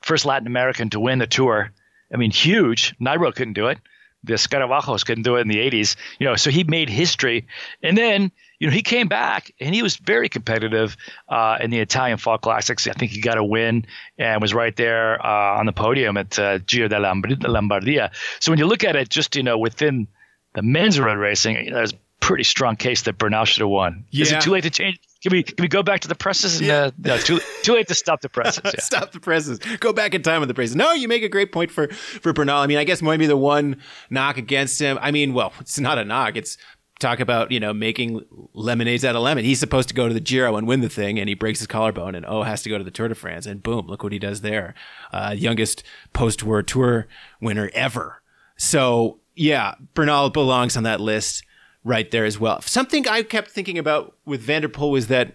first 0.00 0.24
Latin 0.24 0.46
American 0.46 0.88
to 0.90 1.00
win 1.00 1.18
the 1.18 1.26
Tour. 1.26 1.72
I 2.12 2.16
mean, 2.16 2.30
huge. 2.30 2.94
Nairo 2.98 3.34
couldn't 3.34 3.52
do 3.52 3.66
it. 3.66 3.78
The 4.24 4.34
Escarabajos 4.34 5.04
couldn't 5.04 5.24
do 5.24 5.36
it 5.36 5.42
in 5.42 5.48
the 5.48 5.58
80s. 5.58 5.96
You 6.18 6.26
know, 6.26 6.36
so 6.36 6.50
he 6.50 6.64
made 6.64 6.88
history. 6.88 7.46
And 7.82 7.96
then 7.96 8.32
you 8.60 8.66
know, 8.66 8.72
he 8.72 8.82
came 8.82 9.08
back 9.08 9.52
and 9.58 9.74
he 9.74 9.82
was 9.82 9.96
very 9.96 10.28
competitive 10.28 10.96
uh, 11.30 11.56
in 11.60 11.70
the 11.70 11.80
Italian 11.80 12.18
Fall 12.18 12.36
Classics. 12.36 12.86
I 12.86 12.92
think 12.92 13.10
he 13.10 13.20
got 13.20 13.38
a 13.38 13.44
win 13.44 13.86
and 14.18 14.40
was 14.40 14.52
right 14.52 14.76
there 14.76 15.20
uh, 15.24 15.58
on 15.58 15.64
the 15.64 15.72
podium 15.72 16.18
at 16.18 16.38
uh, 16.38 16.58
Giro 16.58 16.86
della 16.86 17.08
Lombardia. 17.08 18.10
So 18.38 18.52
when 18.52 18.58
you 18.58 18.66
look 18.66 18.84
at 18.84 18.96
it, 18.96 19.08
just 19.08 19.34
you 19.34 19.42
know, 19.42 19.56
within 19.56 20.06
the 20.52 20.62
men's 20.62 21.00
road 21.00 21.18
racing, 21.18 21.56
you 21.56 21.70
know, 21.70 21.76
there's 21.76 21.94
a 21.94 21.98
pretty 22.20 22.44
strong 22.44 22.76
case 22.76 23.02
that 23.02 23.16
Bernal 23.16 23.46
should 23.46 23.62
have 23.62 23.70
won. 23.70 24.04
Yeah. 24.10 24.22
Is 24.24 24.32
it 24.32 24.42
too 24.42 24.50
late 24.50 24.64
to 24.64 24.70
change? 24.70 25.00
Can 25.22 25.32
we 25.32 25.42
can 25.42 25.62
we 25.62 25.68
go 25.68 25.82
back 25.82 26.00
to 26.00 26.08
the 26.08 26.14
presses? 26.14 26.58
And, 26.58 26.66
yeah. 26.66 26.82
Uh, 26.84 26.90
no, 26.98 27.18
too 27.18 27.40
too 27.62 27.72
late 27.72 27.88
to 27.88 27.94
stop 27.94 28.20
the 28.20 28.28
presses. 28.28 28.62
Yeah. 28.64 28.72
stop 28.78 29.12
the 29.12 29.20
presses. 29.20 29.58
Go 29.78 29.94
back 29.94 30.14
in 30.14 30.22
time 30.22 30.40
with 30.40 30.48
the 30.48 30.54
presses. 30.54 30.76
No, 30.76 30.92
you 30.92 31.08
make 31.08 31.22
a 31.22 31.28
great 31.30 31.50
point 31.50 31.70
for 31.70 31.88
for 31.88 32.34
Bernal. 32.34 32.58
I 32.58 32.66
mean, 32.66 32.78
I 32.78 32.84
guess 32.84 33.00
maybe 33.00 33.26
the 33.26 33.36
one 33.38 33.80
knock 34.10 34.36
against 34.36 34.78
him. 34.78 34.98
I 35.00 35.10
mean, 35.10 35.32
well, 35.32 35.52
it's 35.60 35.78
not 35.78 35.98
a 35.98 36.04
knock. 36.04 36.36
It's 36.36 36.58
talk 37.00 37.18
about 37.20 37.50
you 37.50 37.58
know 37.58 37.72
making 37.72 38.24
lemonades 38.54 39.04
out 39.04 39.16
of 39.16 39.22
lemon. 39.22 39.44
He's 39.44 39.58
supposed 39.58 39.88
to 39.88 39.94
go 39.94 40.06
to 40.06 40.14
the 40.14 40.20
Giro 40.20 40.56
and 40.56 40.66
win 40.66 40.80
the 40.80 40.88
thing, 40.88 41.18
and 41.18 41.28
he 41.28 41.34
breaks 41.34 41.58
his 41.58 41.66
collarbone, 41.66 42.14
and 42.14 42.24
oh, 42.26 42.42
has 42.42 42.62
to 42.62 42.68
go 42.68 42.78
to 42.78 42.84
the 42.84 42.90
Tour 42.90 43.08
de 43.08 43.14
France, 43.14 43.46
and 43.46 43.62
boom, 43.62 43.86
look 43.86 44.02
what 44.02 44.12
he 44.12 44.18
does 44.18 44.42
there. 44.42 44.74
Uh, 45.12 45.34
youngest 45.36 45.82
post-war 46.12 46.62
tour 46.62 47.08
winner 47.40 47.70
ever. 47.74 48.22
So 48.56 49.18
yeah, 49.34 49.74
Bernal 49.94 50.30
belongs 50.30 50.76
on 50.76 50.82
that 50.84 51.00
list 51.00 51.44
right 51.82 52.10
there 52.10 52.24
as 52.24 52.38
well. 52.38 52.60
Something 52.60 53.08
I 53.08 53.22
kept 53.22 53.50
thinking 53.50 53.78
about 53.78 54.16
with 54.24 54.42
van 54.42 54.62
der 54.62 54.68
Poel 54.68 54.92
was 54.92 55.06
that 55.08 55.34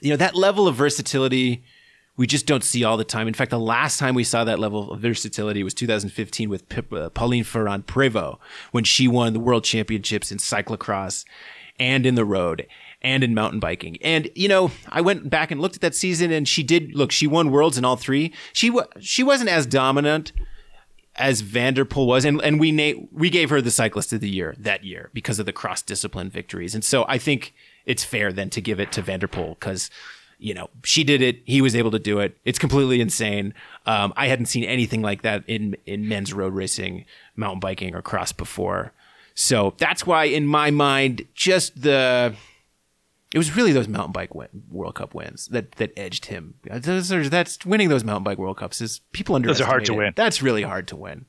you 0.00 0.10
know 0.10 0.16
that 0.16 0.34
level 0.34 0.68
of 0.68 0.76
versatility 0.76 1.64
we 2.16 2.26
just 2.26 2.46
don't 2.46 2.62
see 2.62 2.84
all 2.84 2.96
the 2.96 3.04
time. 3.04 3.26
In 3.26 3.34
fact, 3.34 3.50
the 3.50 3.58
last 3.58 3.98
time 3.98 4.14
we 4.14 4.24
saw 4.24 4.44
that 4.44 4.58
level 4.58 4.92
of 4.92 5.00
versatility 5.00 5.62
was 5.62 5.74
2015 5.74 6.48
with 6.48 6.68
P- 6.68 6.82
uh, 6.92 7.10
Pauline 7.10 7.44
Ferrand-Prévot 7.44 8.38
when 8.70 8.84
she 8.84 9.08
won 9.08 9.32
the 9.32 9.40
world 9.40 9.64
championships 9.64 10.30
in 10.30 10.38
cyclocross 10.38 11.24
and 11.80 12.06
in 12.06 12.14
the 12.14 12.24
road 12.24 12.66
and 13.02 13.24
in 13.24 13.34
mountain 13.34 13.60
biking. 13.60 13.98
And 14.00 14.30
you 14.34 14.48
know, 14.48 14.70
I 14.88 15.00
went 15.00 15.28
back 15.28 15.50
and 15.50 15.60
looked 15.60 15.74
at 15.74 15.80
that 15.82 15.94
season 15.94 16.30
and 16.30 16.46
she 16.46 16.62
did 16.62 16.94
look, 16.94 17.10
she 17.10 17.26
won 17.26 17.50
worlds 17.50 17.76
in 17.76 17.84
all 17.84 17.96
three. 17.96 18.32
She 18.52 18.68
w- 18.68 18.86
she 19.00 19.22
wasn't 19.22 19.50
as 19.50 19.66
dominant 19.66 20.32
as 21.16 21.42
van 21.42 21.74
der 21.74 21.84
Poel 21.84 22.06
was 22.06 22.24
and 22.24 22.40
and 22.42 22.58
we 22.58 22.72
na- 22.72 23.00
we 23.12 23.30
gave 23.30 23.50
her 23.50 23.60
the 23.60 23.70
cyclist 23.70 24.12
of 24.12 24.20
the 24.20 24.28
year 24.28 24.54
that 24.58 24.82
year 24.84 25.10
because 25.12 25.38
of 25.38 25.46
the 25.46 25.52
cross 25.52 25.82
discipline 25.82 26.30
victories. 26.30 26.74
And 26.74 26.84
so 26.84 27.04
I 27.08 27.18
think 27.18 27.54
it's 27.86 28.04
fair 28.04 28.32
then 28.32 28.50
to 28.50 28.60
give 28.60 28.80
it 28.80 28.90
to 28.92 29.02
van 29.02 29.20
der 29.20 29.28
Poel 29.28 29.58
cuz 29.60 29.90
you 30.44 30.52
know, 30.52 30.68
she 30.84 31.04
did 31.04 31.22
it. 31.22 31.40
He 31.46 31.62
was 31.62 31.74
able 31.74 31.90
to 31.92 31.98
do 31.98 32.18
it. 32.18 32.36
It's 32.44 32.58
completely 32.58 33.00
insane. 33.00 33.54
Um, 33.86 34.12
I 34.14 34.26
hadn't 34.26 34.46
seen 34.46 34.64
anything 34.64 35.00
like 35.00 35.22
that 35.22 35.42
in 35.46 35.74
in 35.86 36.06
men's 36.06 36.34
road 36.34 36.52
racing, 36.52 37.06
mountain 37.34 37.60
biking, 37.60 37.94
or 37.94 38.02
cross 38.02 38.30
before. 38.30 38.92
So 39.34 39.74
that's 39.78 40.06
why, 40.06 40.24
in 40.24 40.46
my 40.46 40.70
mind, 40.70 41.26
just 41.34 41.80
the 41.80 42.34
it 43.32 43.38
was 43.38 43.56
really 43.56 43.72
those 43.72 43.88
mountain 43.88 44.12
bike 44.12 44.34
win, 44.34 44.48
World 44.70 44.96
Cup 44.96 45.14
wins 45.14 45.46
that 45.48 45.72
that 45.72 45.92
edged 45.96 46.26
him. 46.26 46.54
Those 46.62 47.10
are, 47.10 47.26
that's 47.26 47.64
winning 47.64 47.88
those 47.88 48.04
mountain 48.04 48.24
bike 48.24 48.36
World 48.36 48.58
Cups 48.58 48.82
is 48.82 49.00
people 49.12 49.36
underestimate. 49.36 49.66
Those 49.66 49.66
are 49.66 49.70
hard 49.70 49.84
to 49.86 49.94
it. 49.94 49.96
win. 49.96 50.12
That's 50.14 50.42
really 50.42 50.62
hard 50.62 50.88
to 50.88 50.96
win. 50.96 51.24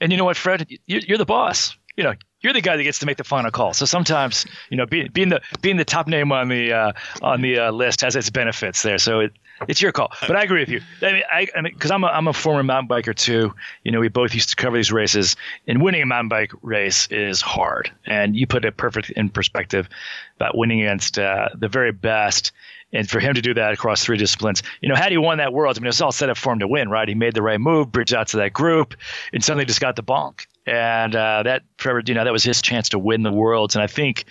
And 0.00 0.10
you 0.10 0.16
know 0.16 0.24
what, 0.24 0.38
Fred? 0.38 0.66
You're, 0.86 1.00
you're 1.00 1.18
the 1.18 1.26
boss. 1.26 1.76
You 1.94 2.04
know, 2.04 2.14
you're 2.44 2.52
the 2.52 2.60
guy 2.60 2.76
that 2.76 2.82
gets 2.82 2.98
to 2.98 3.06
make 3.06 3.16
the 3.16 3.24
final 3.24 3.50
call. 3.50 3.72
So 3.72 3.86
sometimes, 3.86 4.44
you 4.68 4.76
know, 4.76 4.84
being, 4.84 5.08
being 5.12 5.30
the 5.30 5.40
being 5.62 5.78
the 5.78 5.84
top 5.84 6.06
name 6.06 6.30
on 6.30 6.48
the 6.48 6.72
uh, 6.72 6.92
on 7.22 7.40
the 7.40 7.58
uh, 7.58 7.72
list 7.72 8.02
has 8.02 8.14
its 8.14 8.28
benefits 8.28 8.82
there. 8.82 8.98
So 8.98 9.20
it, 9.20 9.32
it's 9.66 9.80
your 9.80 9.92
call. 9.92 10.12
But 10.20 10.36
I 10.36 10.42
agree 10.42 10.60
with 10.60 10.68
you. 10.68 10.80
I 11.00 11.12
mean, 11.12 11.22
I, 11.32 11.48
I 11.56 11.60
mean, 11.62 11.72
because 11.72 11.90
I'm 11.90 12.04
a, 12.04 12.08
I'm 12.08 12.28
a 12.28 12.32
former 12.34 12.62
mountain 12.62 12.88
biker 12.88 13.14
too. 13.14 13.54
You 13.82 13.92
know, 13.92 14.00
we 14.00 14.08
both 14.08 14.34
used 14.34 14.50
to 14.50 14.56
cover 14.56 14.76
these 14.76 14.92
races, 14.92 15.36
and 15.66 15.82
winning 15.82 16.02
a 16.02 16.06
mountain 16.06 16.28
bike 16.28 16.52
race 16.60 17.06
is 17.08 17.40
hard. 17.40 17.90
And 18.04 18.36
you 18.36 18.46
put 18.46 18.64
it 18.66 18.76
perfect 18.76 19.10
in 19.10 19.30
perspective 19.30 19.88
about 20.36 20.56
winning 20.56 20.82
against 20.82 21.18
uh, 21.18 21.48
the 21.54 21.68
very 21.68 21.92
best. 21.92 22.52
And 22.92 23.10
for 23.10 23.18
him 23.18 23.34
to 23.34 23.42
do 23.42 23.54
that 23.54 23.72
across 23.72 24.04
three 24.04 24.18
disciplines, 24.18 24.62
you 24.80 24.88
know, 24.88 24.94
had 24.94 25.10
he 25.10 25.18
won 25.18 25.38
that 25.38 25.52
world, 25.52 25.76
I 25.76 25.80
mean, 25.80 25.86
it 25.86 25.88
was 25.88 26.00
all 26.00 26.12
set 26.12 26.30
up 26.30 26.36
for 26.36 26.52
him 26.52 26.60
to 26.60 26.68
win, 26.68 26.88
right? 26.88 27.08
He 27.08 27.16
made 27.16 27.34
the 27.34 27.42
right 27.42 27.60
move, 27.60 27.90
bridged 27.90 28.14
out 28.14 28.28
to 28.28 28.36
that 28.36 28.52
group, 28.52 28.94
and 29.32 29.42
suddenly 29.42 29.64
just 29.64 29.80
got 29.80 29.96
the 29.96 30.04
bonk 30.04 30.46
and 30.66 31.14
uh, 31.14 31.42
that 31.44 31.62
Trevor, 31.78 32.02
you 32.06 32.14
know, 32.14 32.24
that 32.24 32.32
was 32.32 32.44
his 32.44 32.62
chance 32.62 32.90
to 32.90 32.98
win 32.98 33.22
the 33.22 33.32
worlds. 33.32 33.74
And 33.74 33.82
I 33.82 33.86
think, 33.86 34.24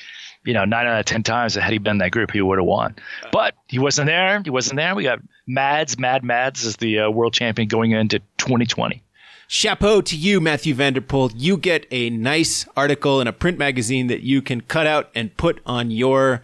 you 0.46 0.54
know, 0.54 0.66
nine 0.66 0.88
out 0.88 1.00
of 1.00 1.06
ten 1.06 1.24
times 1.24 1.56
had 1.56 1.72
he 1.72 1.78
been 1.78 1.92
in 1.92 1.98
that 2.00 2.12
group, 2.12 2.32
he 2.32 2.42
would 2.42 2.58
have 2.58 2.66
won. 2.66 2.96
But 3.32 3.56
he 3.68 3.80
wasn't 3.80 4.08
there. 4.08 4.42
He 4.44 4.50
wasn't 4.50 4.78
there. 4.78 4.96
We 4.96 5.04
got 5.04 5.20
Mads, 5.48 5.98
Mad 5.98 6.24
Mads, 6.24 6.66
as 6.66 6.78
the 6.78 7.00
uh, 7.00 7.10
world 7.10 7.34
champion 7.34 7.68
going 7.68 7.92
into 7.92 8.20
2020. 8.38 9.02
chapeau 9.48 10.02
to 10.02 10.16
you, 10.18 10.42
Mathieu 10.42 10.74
van 10.74 10.94
der 10.94 11.02
Poel. 11.02 11.32
You 11.36 11.58
get 11.58 11.86
a 11.92 12.10
nice 12.10 12.68
article 12.76 13.22
in 13.22 13.28
a 13.28 13.34
print 13.34 13.58
magazine 13.58 14.08
that 14.08 14.22
you 14.22 14.42
can 14.42 14.62
cut 14.62 14.88
out 14.88 15.12
and 15.14 15.36
put 15.38 15.62
on 15.66 15.92
your 15.92 16.42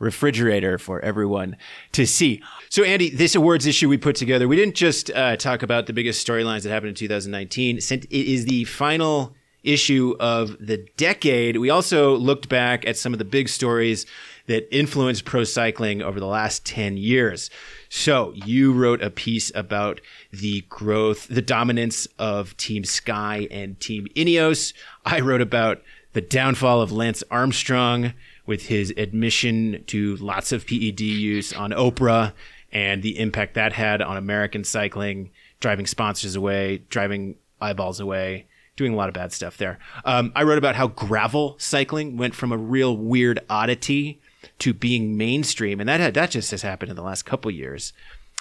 refrigerator 0.00 0.78
for 0.78 1.00
everyone 1.00 1.56
to 1.92 2.04
see. 2.04 2.42
So, 2.68 2.82
Andy, 2.82 3.10
this 3.10 3.36
awards 3.36 3.66
issue 3.66 3.88
we 3.88 3.98
put 3.98 4.16
together, 4.16 4.48
we 4.48 4.56
didn't 4.56 4.74
just 4.74 5.10
uh, 5.12 5.36
talk 5.36 5.62
about 5.62 5.86
the 5.86 5.92
biggest 5.92 6.26
storylines 6.26 6.62
that 6.62 6.70
happened 6.70 6.88
in 6.88 6.94
2019. 6.96 7.80
Since 7.80 8.06
it 8.06 8.10
is 8.10 8.46
the 8.46 8.64
final 8.64 9.36
issue 9.62 10.16
of 10.18 10.56
the 10.58 10.78
decade, 10.96 11.58
we 11.58 11.70
also 11.70 12.16
looked 12.16 12.48
back 12.48 12.86
at 12.86 12.96
some 12.96 13.12
of 13.12 13.18
the 13.18 13.24
big 13.24 13.48
stories 13.48 14.06
that 14.46 14.74
influenced 14.74 15.26
pro 15.26 15.44
cycling 15.44 16.02
over 16.02 16.18
the 16.18 16.26
last 16.26 16.64
10 16.64 16.96
years. 16.96 17.50
So, 17.90 18.32
you 18.34 18.72
wrote 18.72 19.02
a 19.02 19.10
piece 19.10 19.52
about 19.54 20.00
the 20.32 20.64
growth, 20.70 21.28
the 21.28 21.42
dominance 21.42 22.08
of 22.18 22.56
Team 22.56 22.84
Sky 22.84 23.46
and 23.50 23.78
Team 23.78 24.08
Ineos. 24.16 24.72
I 25.04 25.20
wrote 25.20 25.42
about 25.42 25.82
the 26.12 26.20
downfall 26.20 26.80
of 26.80 26.90
Lance 26.90 27.22
Armstrong 27.30 28.14
with 28.50 28.66
his 28.66 28.92
admission 28.96 29.84
to 29.86 30.16
lots 30.16 30.50
of 30.50 30.66
PED 30.66 31.00
use 31.00 31.52
on 31.52 31.70
Oprah 31.70 32.32
and 32.72 33.00
the 33.00 33.16
impact 33.16 33.54
that 33.54 33.72
had 33.72 34.02
on 34.02 34.16
American 34.16 34.64
cycling, 34.64 35.30
driving 35.60 35.86
sponsors 35.86 36.34
away, 36.34 36.82
driving 36.88 37.36
eyeballs 37.60 38.00
away, 38.00 38.48
doing 38.74 38.92
a 38.92 38.96
lot 38.96 39.08
of 39.08 39.14
bad 39.14 39.32
stuff 39.32 39.56
there. 39.56 39.78
Um, 40.04 40.32
I 40.34 40.42
wrote 40.42 40.58
about 40.58 40.74
how 40.74 40.88
gravel 40.88 41.54
cycling 41.60 42.16
went 42.16 42.34
from 42.34 42.50
a 42.50 42.56
real 42.56 42.96
weird 42.96 43.38
oddity 43.48 44.20
to 44.58 44.74
being 44.74 45.16
mainstream, 45.16 45.78
and 45.78 45.88
that 45.88 46.00
had, 46.00 46.14
that 46.14 46.32
just 46.32 46.50
has 46.50 46.62
happened 46.62 46.90
in 46.90 46.96
the 46.96 47.04
last 47.04 47.22
couple 47.22 47.52
years. 47.52 47.92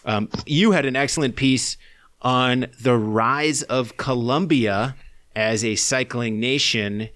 Um, 0.06 0.28
you 0.48 0.72
had 0.72 0.88
an 0.88 0.96
excellent 0.96 1.36
piece 1.36 1.78
on 2.24 2.66
the 2.82 2.98
rise 2.98 3.62
of 3.62 3.96
Colombia 3.98 4.96
as 5.36 5.64
a 5.64 5.76
cycling 5.76 6.40
nation, 6.40 7.10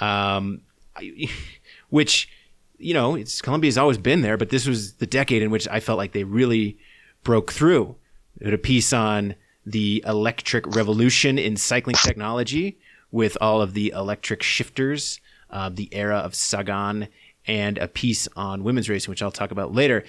um, 0.00 0.60
which 1.88 2.28
you 2.78 2.94
know, 2.94 3.14
it's 3.14 3.40
Colombia's 3.40 3.78
always 3.78 3.98
been 3.98 4.20
there, 4.20 4.36
but 4.36 4.50
this 4.50 4.66
was 4.66 4.94
the 4.94 5.06
decade 5.06 5.42
in 5.42 5.50
which 5.50 5.66
I 5.68 5.80
felt 5.80 5.98
like 5.98 6.12
they 6.12 6.24
really 6.24 6.78
broke 7.22 7.52
through. 7.52 7.96
A 8.44 8.58
piece 8.58 8.92
on 8.92 9.34
the 9.64 10.04
electric 10.06 10.66
revolution 10.76 11.38
in 11.38 11.56
cycling 11.56 11.96
technology 11.96 12.78
with 13.10 13.36
all 13.40 13.62
of 13.62 13.72
the 13.72 13.92
electric 13.96 14.42
shifters, 14.42 15.20
uh, 15.50 15.70
the 15.70 15.88
era 15.92 16.18
of 16.18 16.34
Sagan, 16.34 17.08
and 17.46 17.78
a 17.78 17.88
piece 17.88 18.28
on 18.36 18.62
women's 18.62 18.88
racing, 18.88 19.10
which 19.10 19.22
I'll 19.22 19.30
talk 19.30 19.50
about 19.50 19.74
later. 19.74 20.04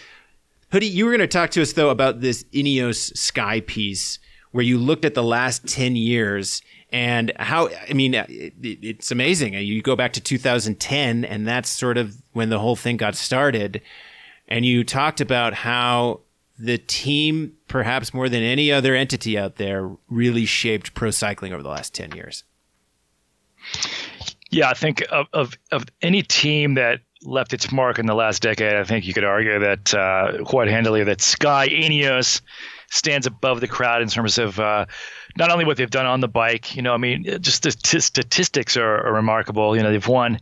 Hoodie, 0.72 0.88
you 0.88 1.06
were 1.06 1.12
going 1.12 1.22
to 1.22 1.28
talk 1.28 1.52
to 1.52 1.62
us 1.62 1.74
though 1.74 1.90
about 1.90 2.20
this 2.20 2.44
Ineos 2.54 3.16
Sky 3.16 3.62
piece 3.62 4.20
where 4.52 4.64
you 4.64 4.78
looked 4.78 5.06
at 5.06 5.14
the 5.14 5.24
last 5.24 5.68
10 5.68 5.96
years 5.96 6.62
and 6.92 7.32
how 7.38 7.70
I 7.90 7.94
mean 7.94 8.16
uh, 8.16 8.26
it, 8.30 8.54
it's 8.62 9.12
amazing. 9.12 9.56
Uh, 9.56 9.60
you 9.60 9.82
go 9.82 9.96
back 9.96 10.14
to 10.14 10.22
2010 10.22 11.26
and 11.26 11.48
that's 11.48 11.70
sort 11.70 11.98
of 11.98 12.16
when 12.34 12.50
the 12.50 12.60
whole 12.60 12.76
thing 12.76 12.98
got 12.98 13.16
started 13.16 13.82
and 14.48 14.66
you 14.66 14.84
talked 14.84 15.22
about 15.22 15.54
how 15.54 16.22
the 16.58 16.78
team 16.78 17.54
perhaps 17.68 18.14
more 18.14 18.30
than 18.30 18.42
any 18.42 18.72
other 18.72 18.96
entity 18.96 19.38
out 19.38 19.58
there 19.58 19.92
really 20.10 20.46
shaped 20.46 20.94
pro 20.94 21.12
cycling 21.12 21.54
over 21.54 21.62
the 21.62 21.70
last 21.70 21.94
10 21.94 22.14
years. 22.14 22.44
Yeah, 24.50 24.70
I 24.70 24.74
think 24.74 25.04
of, 25.12 25.28
of, 25.34 25.58
of 25.72 25.86
any 26.02 26.24
team 26.24 26.76
that 26.76 27.02
left 27.24 27.54
its 27.54 27.72
mark 27.72 28.00
in 28.00 28.06
the 28.06 28.14
last 28.14 28.42
decade, 28.42 28.74
I 28.74 28.84
think 28.84 29.06
you 29.06 29.14
could 29.14 29.24
argue 29.24 29.60
that 29.60 29.94
uh, 29.94 30.44
quite 30.44 30.68
handily 30.68 31.04
that 31.06 31.22
Sky 31.22 31.68
Ineos 31.68 32.42
stands 32.90 33.28
above 33.28 33.60
the 33.60 33.68
crowd 33.68 34.02
in 34.02 34.08
terms 34.08 34.38
of 34.38 34.60
uh, 34.60 34.86
not 35.38 35.52
only 35.52 35.66
what 35.66 35.78
they've 35.78 35.90
done 35.90 36.06
on 36.06 36.20
the 36.20 36.28
bike. 36.28 36.76
You 36.76 36.82
know, 36.82 36.94
I 36.94 36.98
mean, 36.98 37.24
just 37.42 37.64
the 37.64 37.72
t- 37.72 38.00
statistics 38.00 38.78
are, 38.78 39.08
are, 39.08 39.14
remarkable. 39.14 39.76
You 39.76 39.84
know, 39.84 39.92
they've 39.92 40.08
won 40.08 40.40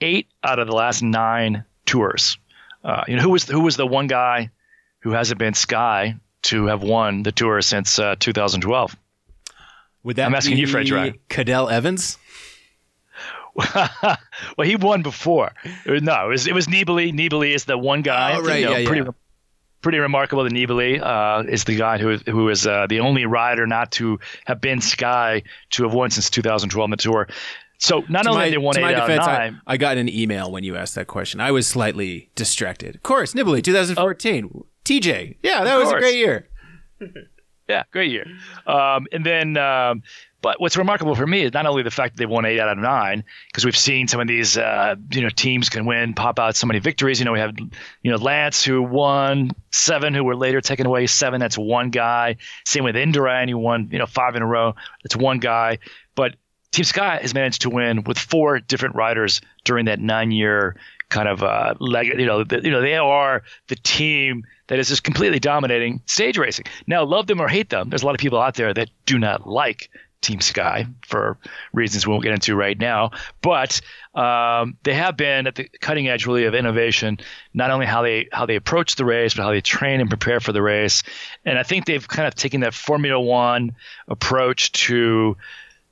eight 0.00 0.28
out 0.42 0.58
of 0.58 0.66
the 0.66 0.74
last 0.74 1.02
nine 1.02 1.64
tours. 1.86 2.38
Uh, 2.82 3.04
you 3.08 3.16
know, 3.16 3.22
who 3.22 3.30
was 3.30 3.48
who 3.48 3.60
was 3.60 3.76
the 3.76 3.86
one 3.86 4.06
guy 4.06 4.50
who 5.00 5.10
hasn't 5.10 5.38
been 5.38 5.54
Sky 5.54 6.16
to 6.42 6.66
have 6.66 6.82
won 6.82 7.22
the 7.22 7.32
tour 7.32 7.60
since 7.62 7.98
uh, 7.98 8.16
2012? 8.18 8.96
Would 10.02 10.16
that 10.16 10.26
I'm 10.26 10.34
asking 10.34 10.58
you, 10.58 10.66
Fred 10.66 10.86
Cadel 10.86 11.70
Evans? 11.72 12.18
well, 14.56 14.66
he 14.66 14.76
won 14.76 15.02
before. 15.02 15.52
No, 15.86 16.26
it 16.26 16.28
was 16.28 16.46
it 16.46 16.54
was 16.54 16.66
Nibali. 16.66 17.12
Nibali 17.12 17.54
is 17.54 17.64
the 17.64 17.78
one 17.78 18.02
guy. 18.02 18.36
Oh, 18.36 18.42
right, 18.42 18.60
you 18.60 18.66
know, 18.66 18.76
yeah, 18.76 18.86
pretty, 18.86 19.04
yeah 19.04 19.10
pretty 19.84 19.98
remarkable 19.98 20.42
that 20.42 20.52
Nibali 20.52 21.00
uh, 21.00 21.44
is 21.46 21.64
the 21.64 21.76
guy 21.76 21.98
who 21.98 22.16
who 22.26 22.48
is 22.48 22.66
uh, 22.66 22.86
the 22.88 23.00
only 23.00 23.26
rider 23.26 23.66
not 23.66 23.92
to 23.92 24.18
have 24.46 24.60
been 24.60 24.80
Sky 24.80 25.42
to 25.70 25.82
have 25.84 25.92
won 25.92 26.10
since 26.10 26.30
2012 26.30 26.82
on 26.82 26.90
the 26.90 26.96
tour. 26.96 27.28
So 27.78 28.02
not 28.08 28.22
to 28.22 28.30
only 28.30 28.46
my, 28.46 28.50
they 28.50 28.58
won 28.58 28.78
eight 28.78 28.94
defense, 28.94 29.20
out 29.20 29.30
of 29.30 29.38
nine. 29.38 29.60
I, 29.66 29.74
I, 29.74 29.76
got 29.76 29.98
an 29.98 30.08
email 30.08 30.50
when 30.50 30.64
you 30.64 30.74
asked 30.74 30.94
that 30.94 31.06
question. 31.06 31.40
I 31.40 31.50
was 31.50 31.66
slightly 31.66 32.30
distracted. 32.34 32.94
Of 32.94 33.02
course, 33.02 33.34
Nibali, 33.34 33.62
2014. 33.62 34.50
Oh. 34.54 34.66
TJ, 34.84 35.36
yeah, 35.42 35.64
that 35.64 35.76
was 35.76 35.90
a 35.92 35.98
great 35.98 36.16
year. 36.16 36.48
yeah, 37.68 37.82
great 37.90 38.10
year. 38.10 38.26
Um, 38.66 39.06
and 39.12 39.24
then 39.24 39.56
um, 39.58 40.02
but 40.44 40.60
what's 40.60 40.76
remarkable 40.76 41.14
for 41.14 41.26
me 41.26 41.40
is 41.40 41.54
not 41.54 41.64
only 41.64 41.82
the 41.82 41.90
fact 41.90 42.14
that 42.14 42.18
they 42.18 42.26
won 42.26 42.44
eight 42.44 42.60
out 42.60 42.68
of 42.68 42.76
nine, 42.76 43.24
because 43.46 43.64
we've 43.64 43.74
seen 43.74 44.08
some 44.08 44.20
of 44.20 44.28
these, 44.28 44.58
uh, 44.58 44.94
you 45.10 45.22
know, 45.22 45.30
teams 45.30 45.70
can 45.70 45.86
win, 45.86 46.12
pop 46.12 46.38
out 46.38 46.54
so 46.54 46.66
many 46.66 46.80
victories. 46.80 47.18
You 47.18 47.24
know, 47.24 47.32
we 47.32 47.38
have, 47.38 47.56
you 48.02 48.10
know, 48.10 48.18
Lance 48.18 48.62
who 48.62 48.82
won 48.82 49.52
seven, 49.72 50.12
who 50.12 50.22
were 50.22 50.36
later 50.36 50.60
taken 50.60 50.84
away 50.84 51.06
seven. 51.06 51.40
That's 51.40 51.56
one 51.56 51.88
guy. 51.88 52.36
Same 52.66 52.84
with 52.84 52.94
Indurain, 52.94 53.48
who 53.48 53.56
won, 53.56 53.88
you 53.90 53.98
know, 53.98 54.04
five 54.04 54.36
in 54.36 54.42
a 54.42 54.46
row. 54.46 54.74
That's 55.02 55.16
one 55.16 55.38
guy. 55.38 55.78
But 56.14 56.36
Team 56.72 56.84
Sky 56.84 57.20
has 57.22 57.32
managed 57.32 57.62
to 57.62 57.70
win 57.70 58.04
with 58.04 58.18
four 58.18 58.60
different 58.60 58.96
riders 58.96 59.40
during 59.64 59.86
that 59.86 59.98
nine-year 59.98 60.76
kind 61.08 61.26
of 61.26 61.42
uh, 61.42 61.72
leg. 61.80 62.08
You 62.08 62.26
know, 62.26 62.44
the, 62.44 62.60
you 62.62 62.70
know, 62.70 62.82
they 62.82 62.96
are 62.96 63.44
the 63.68 63.76
team 63.76 64.44
that 64.66 64.78
is 64.78 64.88
just 64.88 65.04
completely 65.04 65.38
dominating 65.38 66.02
stage 66.04 66.36
racing. 66.36 66.66
Now, 66.86 67.04
love 67.04 67.28
them 67.28 67.40
or 67.40 67.48
hate 67.48 67.70
them, 67.70 67.88
there's 67.88 68.02
a 68.02 68.06
lot 68.06 68.14
of 68.14 68.20
people 68.20 68.40
out 68.40 68.56
there 68.56 68.74
that 68.74 68.90
do 69.06 69.18
not 69.18 69.46
like 69.46 69.88
Team 70.24 70.40
Sky 70.40 70.86
for 71.06 71.38
reasons 71.72 72.06
we 72.06 72.12
won't 72.12 72.24
get 72.24 72.32
into 72.32 72.56
right 72.56 72.78
now. 72.78 73.10
But 73.40 73.80
um, 74.14 74.76
they 74.82 74.94
have 74.94 75.16
been 75.16 75.46
at 75.46 75.54
the 75.54 75.68
cutting 75.80 76.08
edge, 76.08 76.26
really, 76.26 76.44
of 76.44 76.54
innovation. 76.54 77.18
Not 77.52 77.70
only 77.70 77.86
how 77.86 78.02
they 78.02 78.28
how 78.32 78.46
they 78.46 78.56
approach 78.56 78.96
the 78.96 79.04
race, 79.04 79.34
but 79.34 79.42
how 79.42 79.50
they 79.50 79.60
train 79.60 80.00
and 80.00 80.08
prepare 80.08 80.40
for 80.40 80.52
the 80.52 80.62
race. 80.62 81.02
And 81.44 81.58
I 81.58 81.62
think 81.62 81.86
they've 81.86 82.06
kind 82.06 82.26
of 82.26 82.34
taken 82.34 82.60
that 82.60 82.74
Formula 82.74 83.20
One 83.20 83.76
approach 84.08 84.72
to 84.72 85.36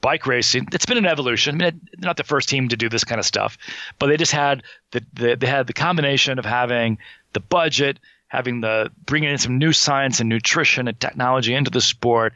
bike 0.03 0.27
racing. 0.27 0.69
It's 0.73 0.85
been 0.85 0.99
an 0.99 1.07
evolution. 1.07 1.55
I 1.55 1.59
mean, 1.59 1.81
they're 1.99 2.07
not 2.09 2.17
the 2.17 2.25
first 2.25 2.49
team 2.49 2.69
to 2.69 2.77
do 2.77 2.89
this 2.89 3.05
kind 3.05 3.19
of 3.19 3.25
stuff, 3.25 3.57
but 3.99 4.09
they 4.09 4.17
just 4.17 4.33
had 4.33 4.65
the, 4.91 5.05
the 5.15 5.37
they 5.37 5.47
had 5.47 5.67
the 5.67 5.73
combination 5.73 6.39
of 6.39 6.45
having 6.45 6.99
the 7.33 7.41
budget 7.41 7.99
having 8.33 8.63
the 8.63 8.91
bringing 9.05 9.29
in 9.29 9.37
some 9.37 9.59
new 9.59 9.75
science 9.75 10.19
and 10.19 10.27
nutrition 10.31 10.89
and 10.89 10.99
technology 10.99 11.55
into 11.55 11.71
the 11.71 11.83
sport 11.83 12.33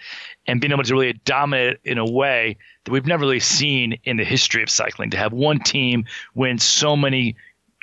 and 0.47 0.61
being 0.61 0.71
able 0.71 0.83
to 0.83 0.93
really 0.93 1.15
dominate 1.25 1.73
it 1.73 1.81
in 1.85 1.97
a 1.97 2.05
way 2.05 2.59
that 2.85 2.91
we've 2.93 3.07
never 3.07 3.23
really 3.23 3.41
seen 3.41 3.99
in 4.05 4.19
the 4.19 4.25
history 4.25 4.63
of 4.63 4.69
cycling. 4.69 5.09
To 5.11 5.17
have 5.17 5.33
one 5.33 5.59
team 5.59 6.05
win 6.35 6.59
so 6.59 6.97
many 6.97 7.37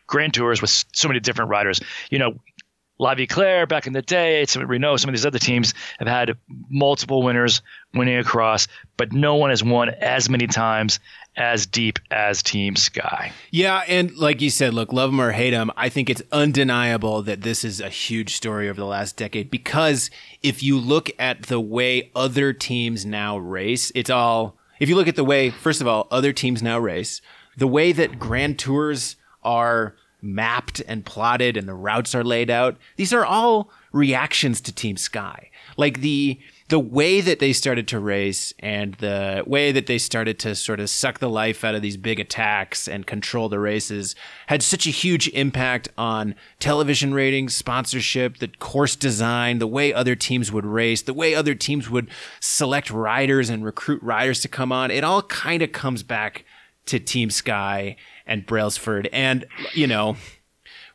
grand 0.05 0.35
tours 0.35 0.61
with 0.61 0.69
so 0.93 1.07
many 1.07 1.21
different 1.21 1.49
riders. 1.49 1.81
You 2.11 2.19
know 2.19 2.39
La 2.99 3.15
Claire 3.27 3.65
back 3.65 3.87
in 3.87 3.93
the 3.93 4.03
day, 4.03 4.45
some 4.45 4.65
Renault, 4.67 4.97
some 4.97 5.09
of 5.09 5.15
these 5.15 5.25
other 5.25 5.39
teams 5.39 5.73
have 5.97 6.07
had 6.07 6.37
multiple 6.69 7.23
winners 7.23 7.63
winning 7.95 8.17
across, 8.17 8.67
but 8.95 9.11
no 9.11 9.35
one 9.35 9.49
has 9.49 9.63
won 9.63 9.89
as 9.89 10.29
many 10.29 10.45
times 10.45 10.99
as 11.35 11.65
deep 11.65 11.99
as 12.11 12.43
Team 12.43 12.75
Sky. 12.75 13.31
Yeah, 13.51 13.83
and 13.87 14.15
like 14.17 14.41
you 14.41 14.49
said, 14.49 14.73
look, 14.73 14.93
love 14.93 15.11
them 15.11 15.19
or 15.19 15.31
hate 15.31 15.51
them, 15.51 15.71
I 15.75 15.89
think 15.89 16.09
it's 16.09 16.21
undeniable 16.31 17.21
that 17.23 17.41
this 17.41 17.63
is 17.63 17.79
a 17.79 17.89
huge 17.89 18.35
story 18.35 18.69
over 18.69 18.79
the 18.79 18.85
last 18.85 19.17
decade 19.17 19.49
because 19.49 20.09
if 20.41 20.61
you 20.61 20.77
look 20.77 21.09
at 21.17 21.43
the 21.43 21.59
way 21.59 22.11
other 22.15 22.53
teams 22.53 23.05
now 23.05 23.37
race, 23.37 23.91
it's 23.95 24.09
all 24.09 24.57
if 24.79 24.89
you 24.89 24.95
look 24.95 25.07
at 25.07 25.15
the 25.15 25.23
way 25.23 25.49
first 25.49 25.81
of 25.81 25.87
all 25.87 26.07
other 26.11 26.33
teams 26.33 26.61
now 26.61 26.77
race, 26.77 27.21
the 27.57 27.67
way 27.67 27.91
that 27.91 28.19
grand 28.19 28.59
tours 28.59 29.15
are 29.43 29.95
mapped 30.21 30.81
and 30.87 31.05
plotted 31.05 31.57
and 31.57 31.67
the 31.67 31.73
routes 31.73 32.15
are 32.15 32.23
laid 32.23 32.49
out, 32.49 32.77
these 32.95 33.13
are 33.13 33.25
all 33.25 33.69
reactions 33.91 34.61
to 34.61 34.73
Team 34.73 34.97
Sky. 34.97 35.49
Like 35.77 36.01
the 36.01 36.39
the 36.69 36.79
way 36.79 37.21
that 37.21 37.39
they 37.39 37.53
started 37.53 37.87
to 37.89 37.99
race 37.99 38.53
and 38.59 38.95
the 38.95 39.43
way 39.45 39.71
that 39.71 39.85
they 39.85 39.97
started 39.97 40.39
to 40.39 40.55
sort 40.55 40.79
of 40.79 40.89
suck 40.89 41.19
the 41.19 41.29
life 41.29 41.63
out 41.63 41.75
of 41.75 41.81
these 41.81 41.97
big 41.97 42.19
attacks 42.19 42.87
and 42.87 43.05
control 43.05 43.49
the 43.49 43.59
races 43.59 44.15
had 44.47 44.63
such 44.63 44.87
a 44.87 44.89
huge 44.89 45.27
impact 45.29 45.89
on 45.97 46.35
television 46.59 47.13
ratings, 47.13 47.55
sponsorship, 47.55 48.37
the 48.37 48.47
course 48.47 48.95
design, 48.95 49.59
the 49.59 49.67
way 49.67 49.93
other 49.93 50.15
teams 50.15 50.51
would 50.51 50.65
race, 50.65 51.01
the 51.01 51.13
way 51.13 51.35
other 51.35 51.53
teams 51.53 51.89
would 51.89 52.09
select 52.39 52.89
riders 52.89 53.49
and 53.49 53.65
recruit 53.65 54.01
riders 54.01 54.39
to 54.41 54.47
come 54.47 54.71
on. 54.71 54.89
It 54.89 55.03
all 55.03 55.23
kind 55.23 55.61
of 55.61 55.71
comes 55.71 56.01
back 56.01 56.45
to 56.85 56.99
Team 56.99 57.29
Sky 57.29 57.95
and 58.25 58.45
Brailsford. 58.45 59.09
And, 59.11 59.45
you 59.73 59.87
know, 59.87 60.17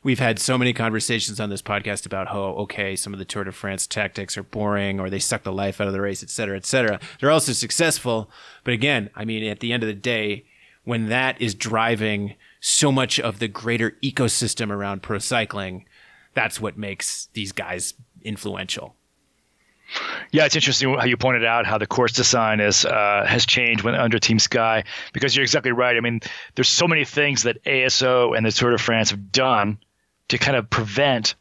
we've 0.03 0.19
had 0.19 0.39
so 0.39 0.57
many 0.57 0.73
conversations 0.73 1.41
on 1.41 1.51
this 1.51 1.63
podcast 1.63 2.07
about 2.07 2.29
how 2.29 2.41
okay 2.41 2.97
some 2.97 3.13
of 3.13 3.19
the 3.19 3.25
Tour 3.25 3.45
de 3.45 3.53
France 3.53 3.87
tactics 3.87 4.37
are 4.37 4.43
boring 4.43 5.01
or 5.01 5.11
they 5.11 5.19
suck 5.19 5.43
the 5.43 5.53
life 5.53 5.81
out 5.81 5.87
of 5.87 5.93
the 5.93 6.01
race, 6.01 6.23
et 6.23 6.31
cetera, 6.31 6.57
et 6.57 6.67
cetera. 6.67 7.01
They're 7.21 7.31
also 7.31 7.53
successful, 7.53 8.31
but 8.65 8.75
again, 8.75 9.11
I 9.15 9.25
mean, 9.25 9.45
at 9.45 9.61
the 9.61 9.73
end 9.73 9.83
of 9.83 9.89
the 9.89 9.95
day, 9.95 10.45
when 10.85 11.09
that 11.09 11.41
is 11.41 11.55
driving 11.55 12.35
so 12.61 12.91
much 12.91 13.21
of 13.21 13.39
the 13.39 13.49
greater 13.49 13.93
ecosystem 14.03 14.71
around 14.71 15.03
pro 15.03 15.19
cycling, 15.19 15.85
that's 16.35 16.61
what 16.61 16.79
makes 16.79 17.29
these 17.35 17.53
guys 17.53 17.95
influential. 18.23 18.95
Yeah, 20.31 20.45
it's 20.45 20.55
interesting 20.55 20.95
how 20.95 21.05
you 21.05 21.17
pointed 21.17 21.45
out 21.45 21.65
how 21.65 21.79
the 21.79 21.87
course 21.87 22.13
design 22.13 22.61
is 22.61 22.85
uh, 22.85 23.25
has 23.27 23.47
changed 23.47 23.83
when 23.83 23.95
under 23.95 24.19
Team 24.19 24.39
Sky 24.39 24.85
because 25.15 25.35
you're 25.35 25.43
exactly 25.45 25.73
right. 25.73 25.97
I 25.97 26.01
mean, 26.01 26.21
there's 26.55 26.69
so 26.69 26.87
many 26.87 27.07
things 27.07 27.45
that 27.45 27.65
ASO 27.65 28.37
and 28.37 28.45
the 28.45 28.53
Tour 28.53 28.73
de 28.73 28.79
France 28.79 29.11
have 29.11 29.33
done 29.33 29.79
to 30.29 30.39
kind 30.39 30.57
of 30.57 30.69
prevent 30.69 31.35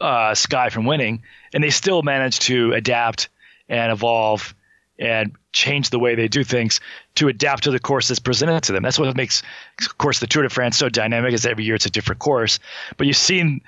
uh, 0.00 0.34
Sky 0.34 0.68
from 0.70 0.84
winning, 0.84 1.22
and 1.54 1.62
they 1.62 1.70
still 1.70 2.02
manage 2.02 2.40
to 2.40 2.72
adapt 2.72 3.28
and 3.68 3.90
evolve 3.90 4.54
and 4.98 5.32
change 5.52 5.90
the 5.90 5.98
way 5.98 6.14
they 6.14 6.28
do 6.28 6.44
things 6.44 6.80
to 7.16 7.28
adapt 7.28 7.64
to 7.64 7.70
the 7.70 7.78
course 7.78 8.08
that's 8.08 8.18
presented 8.18 8.62
to 8.62 8.72
them. 8.72 8.82
That's 8.82 8.98
what 8.98 9.14
makes, 9.16 9.42
of 9.80 9.98
course, 9.98 10.20
the 10.20 10.26
Tour 10.26 10.42
de 10.42 10.48
France 10.48 10.76
so 10.76 10.88
dynamic. 10.88 11.32
Is 11.32 11.46
every 11.46 11.64
year 11.64 11.74
it's 11.74 11.86
a 11.86 11.90
different 11.90 12.18
course, 12.18 12.58
but 12.96 13.06
you've 13.06 13.16
seen 13.16 13.60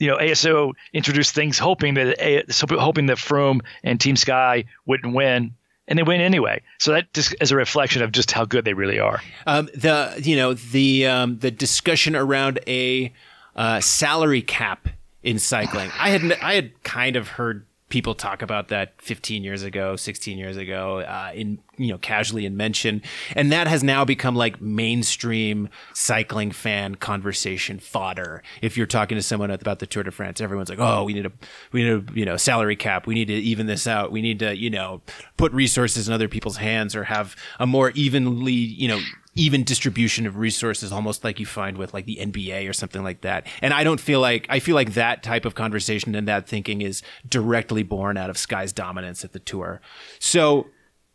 you 0.00 0.06
know, 0.08 0.16
ASO 0.16 0.72
introduced 0.92 1.34
things 1.34 1.58
hoping 1.58 1.94
that 1.94 2.50
hoping 2.50 3.06
that 3.06 3.18
Froome 3.18 3.60
and 3.84 4.00
Team 4.00 4.16
Sky 4.16 4.64
wouldn't 4.86 5.14
win, 5.14 5.54
and 5.86 5.98
they 5.98 6.02
win 6.02 6.22
anyway. 6.22 6.62
So 6.78 6.92
that 6.92 7.12
just 7.12 7.34
is 7.40 7.52
a 7.52 7.56
reflection 7.56 8.02
of 8.02 8.10
just 8.10 8.32
how 8.32 8.46
good 8.46 8.64
they 8.64 8.72
really 8.72 8.98
are. 8.98 9.22
Um, 9.46 9.68
the 9.74 10.18
you 10.22 10.36
know 10.36 10.54
the 10.54 11.06
um, 11.06 11.38
the 11.38 11.50
discussion 11.50 12.16
around 12.16 12.60
a 12.66 13.12
uh, 13.60 13.78
salary 13.78 14.40
cap 14.40 14.88
in 15.22 15.38
cycling, 15.38 15.90
I 15.98 16.08
had 16.08 16.32
I 16.40 16.54
had 16.54 16.82
kind 16.82 17.14
of 17.14 17.28
heard 17.28 17.66
people 17.90 18.14
talk 18.14 18.40
about 18.40 18.68
that 18.68 18.94
15 19.02 19.42
years 19.44 19.64
ago, 19.64 19.96
16 19.96 20.38
years 20.38 20.56
ago, 20.56 21.00
uh, 21.00 21.30
in 21.34 21.58
you 21.76 21.88
know 21.88 21.98
casually 21.98 22.46
in 22.46 22.56
mention, 22.56 23.02
and 23.36 23.52
that 23.52 23.66
has 23.66 23.82
now 23.82 24.02
become 24.02 24.34
like 24.34 24.62
mainstream 24.62 25.68
cycling 25.92 26.52
fan 26.52 26.94
conversation 26.94 27.78
fodder. 27.78 28.42
If 28.62 28.78
you're 28.78 28.86
talking 28.86 29.16
to 29.16 29.22
someone 29.22 29.50
about 29.50 29.78
the 29.78 29.86
Tour 29.86 30.04
de 30.04 30.10
France, 30.10 30.40
everyone's 30.40 30.70
like, 30.70 30.80
"Oh, 30.80 31.04
we 31.04 31.12
need 31.12 31.26
a 31.26 31.32
we 31.70 31.82
need 31.82 32.08
a 32.08 32.12
you 32.14 32.24
know 32.24 32.38
salary 32.38 32.76
cap. 32.76 33.06
We 33.06 33.14
need 33.14 33.26
to 33.26 33.34
even 33.34 33.66
this 33.66 33.86
out. 33.86 34.10
We 34.10 34.22
need 34.22 34.38
to 34.38 34.56
you 34.56 34.70
know 34.70 35.02
put 35.36 35.52
resources 35.52 36.08
in 36.08 36.14
other 36.14 36.28
people's 36.28 36.56
hands 36.56 36.96
or 36.96 37.04
have 37.04 37.36
a 37.58 37.66
more 37.66 37.90
evenly 37.90 38.54
you 38.54 38.88
know 38.88 39.00
even 39.40 39.64
distribution 39.64 40.26
of 40.26 40.36
resources, 40.36 40.92
almost 40.92 41.24
like 41.24 41.40
you 41.40 41.46
find 41.46 41.78
with 41.78 41.94
like 41.94 42.04
the 42.04 42.18
NBA 42.20 42.68
or 42.68 42.74
something 42.74 43.02
like 43.02 43.22
that. 43.22 43.46
And 43.62 43.72
I 43.72 43.84
don't 43.84 43.98
feel 43.98 44.20
like 44.20 44.44
I 44.50 44.60
feel 44.60 44.74
like 44.74 44.92
that 44.92 45.22
type 45.22 45.46
of 45.46 45.54
conversation 45.54 46.14
and 46.14 46.28
that 46.28 46.46
thinking 46.46 46.82
is 46.82 47.02
directly 47.26 47.82
born 47.82 48.18
out 48.18 48.28
of 48.28 48.36
Sky's 48.36 48.70
dominance 48.70 49.24
at 49.24 49.32
the 49.32 49.38
tour. 49.38 49.80
So, 50.18 50.66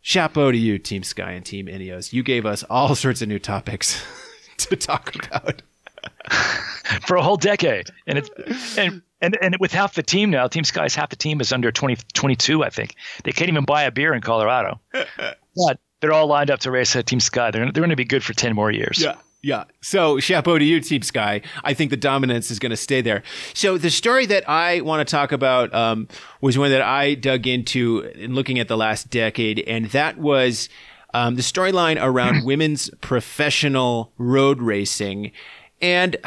chapeau 0.01 0.51
to 0.51 0.57
you, 0.57 0.79
Team 0.79 1.03
Sky 1.03 1.33
and 1.33 1.45
Team 1.45 1.67
Ineos. 1.67 2.13
You 2.13 2.23
gave 2.23 2.47
us 2.47 2.63
all 2.63 2.95
sorts 3.03 3.21
of 3.21 3.27
new 3.27 3.37
topics 3.37 4.03
to 4.57 4.75
talk 4.75 5.13
about 5.15 5.61
for 7.07 7.17
a 7.17 7.21
whole 7.21 7.37
decade, 7.37 7.89
and 8.07 8.17
it's 8.17 8.77
and. 8.77 9.03
And, 9.21 9.37
and 9.41 9.55
with 9.61 9.71
half 9.71 9.95
the 9.95 10.03
team 10.03 10.29
now, 10.29 10.47
Team 10.47 10.65
Sky's 10.65 10.93
half 10.93 11.09
the 11.09 11.15
team 11.15 11.39
is 11.39 11.53
under 11.53 11.71
20, 11.71 11.97
22, 12.13 12.63
I 12.63 12.69
think. 12.69 12.95
They 13.23 13.31
can't 13.31 13.49
even 13.49 13.63
buy 13.63 13.83
a 13.83 13.91
beer 13.91 14.13
in 14.13 14.21
Colorado. 14.21 14.81
But 14.91 15.79
they're 16.05 16.13
all 16.13 16.27
lined 16.27 16.51
up 16.51 16.59
to 16.59 16.69
race 16.69 16.95
at 16.95 17.07
Team 17.07 17.19
Sky. 17.19 17.49
They're, 17.49 17.63
they're 17.63 17.81
going 17.81 17.89
to 17.89 17.95
be 17.95 18.05
good 18.05 18.23
for 18.23 18.33
10 18.33 18.53
more 18.53 18.69
years. 18.69 19.01
Yeah. 19.01 19.15
Yeah. 19.41 19.63
So, 19.81 20.19
chapeau 20.19 20.59
to 20.59 20.63
you, 20.63 20.79
Team 20.79 21.01
Sky. 21.01 21.41
I 21.63 21.73
think 21.73 21.89
the 21.89 21.97
dominance 21.97 22.51
is 22.51 22.59
going 22.59 22.69
to 22.71 22.77
stay 22.77 23.01
there. 23.01 23.23
So, 23.55 23.79
the 23.79 23.89
story 23.89 24.27
that 24.27 24.47
I 24.47 24.81
want 24.81 25.07
to 25.07 25.11
talk 25.11 25.31
about 25.31 25.73
um, 25.73 26.07
was 26.41 26.59
one 26.59 26.69
that 26.69 26.81
I 26.83 27.15
dug 27.15 27.47
into 27.47 27.99
in 28.15 28.35
looking 28.35 28.59
at 28.59 28.67
the 28.67 28.77
last 28.77 29.09
decade, 29.09 29.59
and 29.61 29.85
that 29.87 30.17
was 30.17 30.69
um, 31.13 31.35
the 31.35 31.43
storyline 31.43 31.97
around 31.99 32.43
women's 32.45 32.89
professional 33.01 34.13
road 34.17 34.61
racing. 34.61 35.31
And 35.79 36.17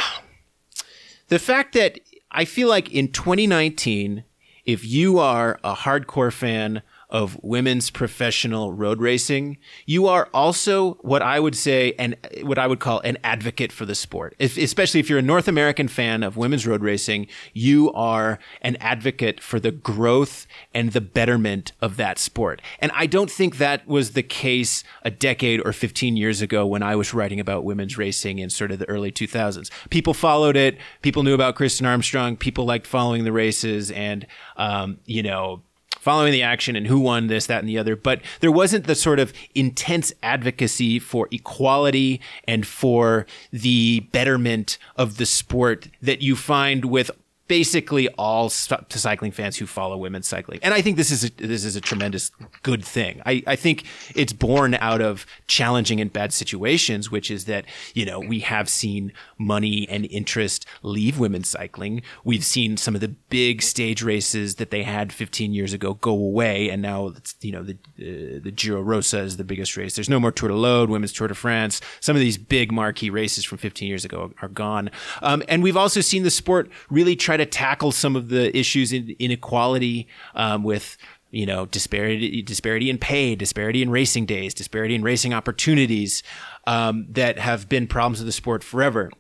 the 1.29 1.41
fact 1.41 1.75
that 1.75 1.99
I 2.31 2.45
feel 2.45 2.69
like 2.69 2.93
in 2.93 3.11
2019, 3.11 4.25
if 4.65 4.85
you 4.85 5.19
are 5.19 5.59
a 5.65 5.75
hardcore 5.75 6.33
fan 6.33 6.83
of 7.11 7.39
women's 7.43 7.91
professional 7.91 8.73
road 8.73 9.01
racing, 9.01 9.57
you 9.87 10.07
are 10.07 10.29
also 10.35 10.95
what 11.01 11.23
I 11.23 11.41
would 11.41 11.57
say 11.57 11.95
and 11.99 12.17
what 12.43 12.59
I 12.59 12.67
would 12.67 12.81
call 12.81 13.01
an 13.01 13.17
advocate 13.25 13.73
for 13.73 13.87
the 13.87 13.95
sport. 13.95 14.35
If, 14.39 14.59
especially 14.59 15.01
if 15.01 15.09
you're 15.09 15.19
a 15.19 15.23
North 15.23 15.49
American 15.49 15.89
fan 15.89 16.23
of 16.23 16.37
women's 16.37 16.67
road 16.67 16.83
racing, 16.83 17.27
you 17.55 17.91
are 17.93 18.39
an 18.61 18.77
advocate 18.77 19.41
for 19.41 19.59
the 19.59 19.71
growth 19.71 20.47
and 20.75 20.93
the 20.93 21.01
betterment 21.01 21.73
of 21.81 21.97
that 21.97 22.19
sport. 22.19 22.61
And 22.79 22.93
I 22.95 23.07
don't 23.07 23.31
think 23.31 23.57
that 23.57 23.87
was 23.87 24.13
the 24.13 24.23
case 24.23 24.85
a 25.03 25.11
decade 25.11 25.61
or 25.65 25.73
15 25.73 26.17
years 26.17 26.43
ago 26.43 26.67
when 26.67 26.83
I 26.83 26.95
was 26.95 27.15
writing 27.15 27.41
about 27.41 27.65
women's 27.65 27.97
racing 27.97 28.39
in 28.39 28.51
sort 28.51 28.71
of 28.71 28.79
the 28.79 28.89
early 28.89 29.11
2000s. 29.11 29.71
People 29.89 30.13
followed 30.13 30.57
it. 30.57 30.77
People 31.01 31.23
knew 31.23 31.35
about 31.35 31.55
Kristen 31.55 31.87
Armstrong. 31.87 32.37
People 32.37 32.67
liked 32.67 32.87
following 32.87 33.25
the 33.25 33.33
races 33.33 33.91
and, 33.91 34.27
um, 34.57 34.99
you 35.07 35.23
know, 35.23 35.63
following 36.09 36.33
the 36.33 36.43
action 36.43 36.75
and 36.75 36.87
who 36.87 36.99
won 36.99 37.27
this, 37.27 37.45
that, 37.49 37.59
and 37.59 37.69
the 37.69 37.77
other. 37.77 37.95
But 37.95 38.23
there 38.41 38.51
wasn't 38.51 38.87
the 38.87 38.95
sort 38.95 39.21
of 39.21 39.31
intense 39.55 40.11
advocacy 40.23 40.99
for 40.99 41.29
equality 41.31 42.19
and 42.45 42.67
for 42.67 43.27
the 43.53 44.01
betterment 44.11 44.79
of 44.97 45.19
the 45.19 45.27
sport 45.27 45.89
that 46.01 46.23
you 46.23 46.35
find 46.35 46.87
with 46.87 47.11
basically 47.49 48.09
all 48.11 48.51
cycling 48.51 49.33
fans 49.33 49.57
who 49.57 49.67
follow 49.67 49.97
women's 49.97 50.29
cycling. 50.29 50.61
And 50.63 50.75
I 50.75 50.83
think 50.83 50.97
this 50.97 51.11
is 51.11 51.25
a, 51.25 51.31
this 51.31 51.65
is 51.65 51.77
a 51.77 51.81
tremendous 51.81 52.31
good 52.63 52.85
thing. 52.85 53.23
I, 53.25 53.43
I 53.47 53.57
think 53.57 53.85
it's 54.15 54.35
born 54.35 54.75
out 54.75 55.01
of 55.01 55.27
challenging 55.47 56.01
and 56.01 56.13
bad 56.13 56.33
situations, 56.35 57.11
which 57.11 57.31
is 57.31 57.47
that, 57.47 57.65
you 57.95 58.05
know, 58.05 58.21
we 58.21 58.41
have 58.41 58.69
seen 58.69 59.13
money 59.39 59.89
and 59.89 60.05
interest 60.07 60.67
leave 60.83 61.19
women's 61.19 61.49
cycling. 61.49 62.03
We've 62.23 62.45
seen 62.45 62.77
some 62.77 62.95
of 62.95 63.01
the 63.01 63.09
big 63.09 63.63
stage 63.63 64.03
races 64.03 64.57
that 64.57 64.71
they 64.71 64.83
had 64.83 65.11
15 65.11 65.55
years 65.55 65.73
ago 65.73 65.95
go 65.95 66.13
away. 66.13 66.69
And 66.69 66.83
now 66.83 67.15
you 67.41 67.53
know, 67.53 67.63
the, 67.63 67.75
uh, 67.99 68.41
the 68.45 68.53
Giro 68.53 68.83
Rosa 68.83 69.21
is 69.21 69.39
the 69.39 69.45
biggest 69.45 69.77
race. 69.77 69.95
There's 69.95 70.11
no 70.11 70.21
more 70.21 70.33
Tour 70.33 70.51
de 70.51 70.55
l'Aude, 70.55 70.91
Women's 70.91 71.15
Tour 71.15 71.29
de 71.29 71.35
France. 71.35 71.81
Some 72.01 72.15
of 72.15 72.21
these 72.21 72.37
big 72.37 72.71
marquee 72.71 73.09
races 73.09 73.45
from 73.45 73.57
15 73.57 73.89
years 73.89 74.05
ago 74.05 74.35
are 74.43 74.49
gone. 74.49 74.91
Um, 75.23 75.43
and 75.49 75.63
we've 75.63 75.77
also 75.79 76.03
seen 76.03 76.25
the 76.25 76.31
sport 76.31 76.71
really 76.91 77.17
try 77.17 77.38
to 77.39 77.47
tackle 77.47 77.93
some 77.93 78.17
of 78.17 78.29
the 78.29 78.55
issues 78.57 78.93
in 78.93 79.15
inequality 79.19 80.07
um, 80.35 80.63
with 80.63 80.97
you 81.31 81.47
know 81.47 81.67
disparity 81.67 82.41
disparity 82.43 82.91
in 82.91 82.99
pay 82.99 83.35
disparity 83.35 83.83
in 83.83 83.91
racing 83.91 84.27
days 84.27 84.55
disparity 84.55 84.95
in 84.95 85.03
racing 85.03 85.35
opportunities 85.35 86.23
um, 86.67 87.07
that 87.09 87.39
have 87.39 87.69
been 87.69 87.87
problems 87.87 88.21
of 88.21 88.27
the 88.27 88.33
sport 88.33 88.65
forever. 88.65 89.11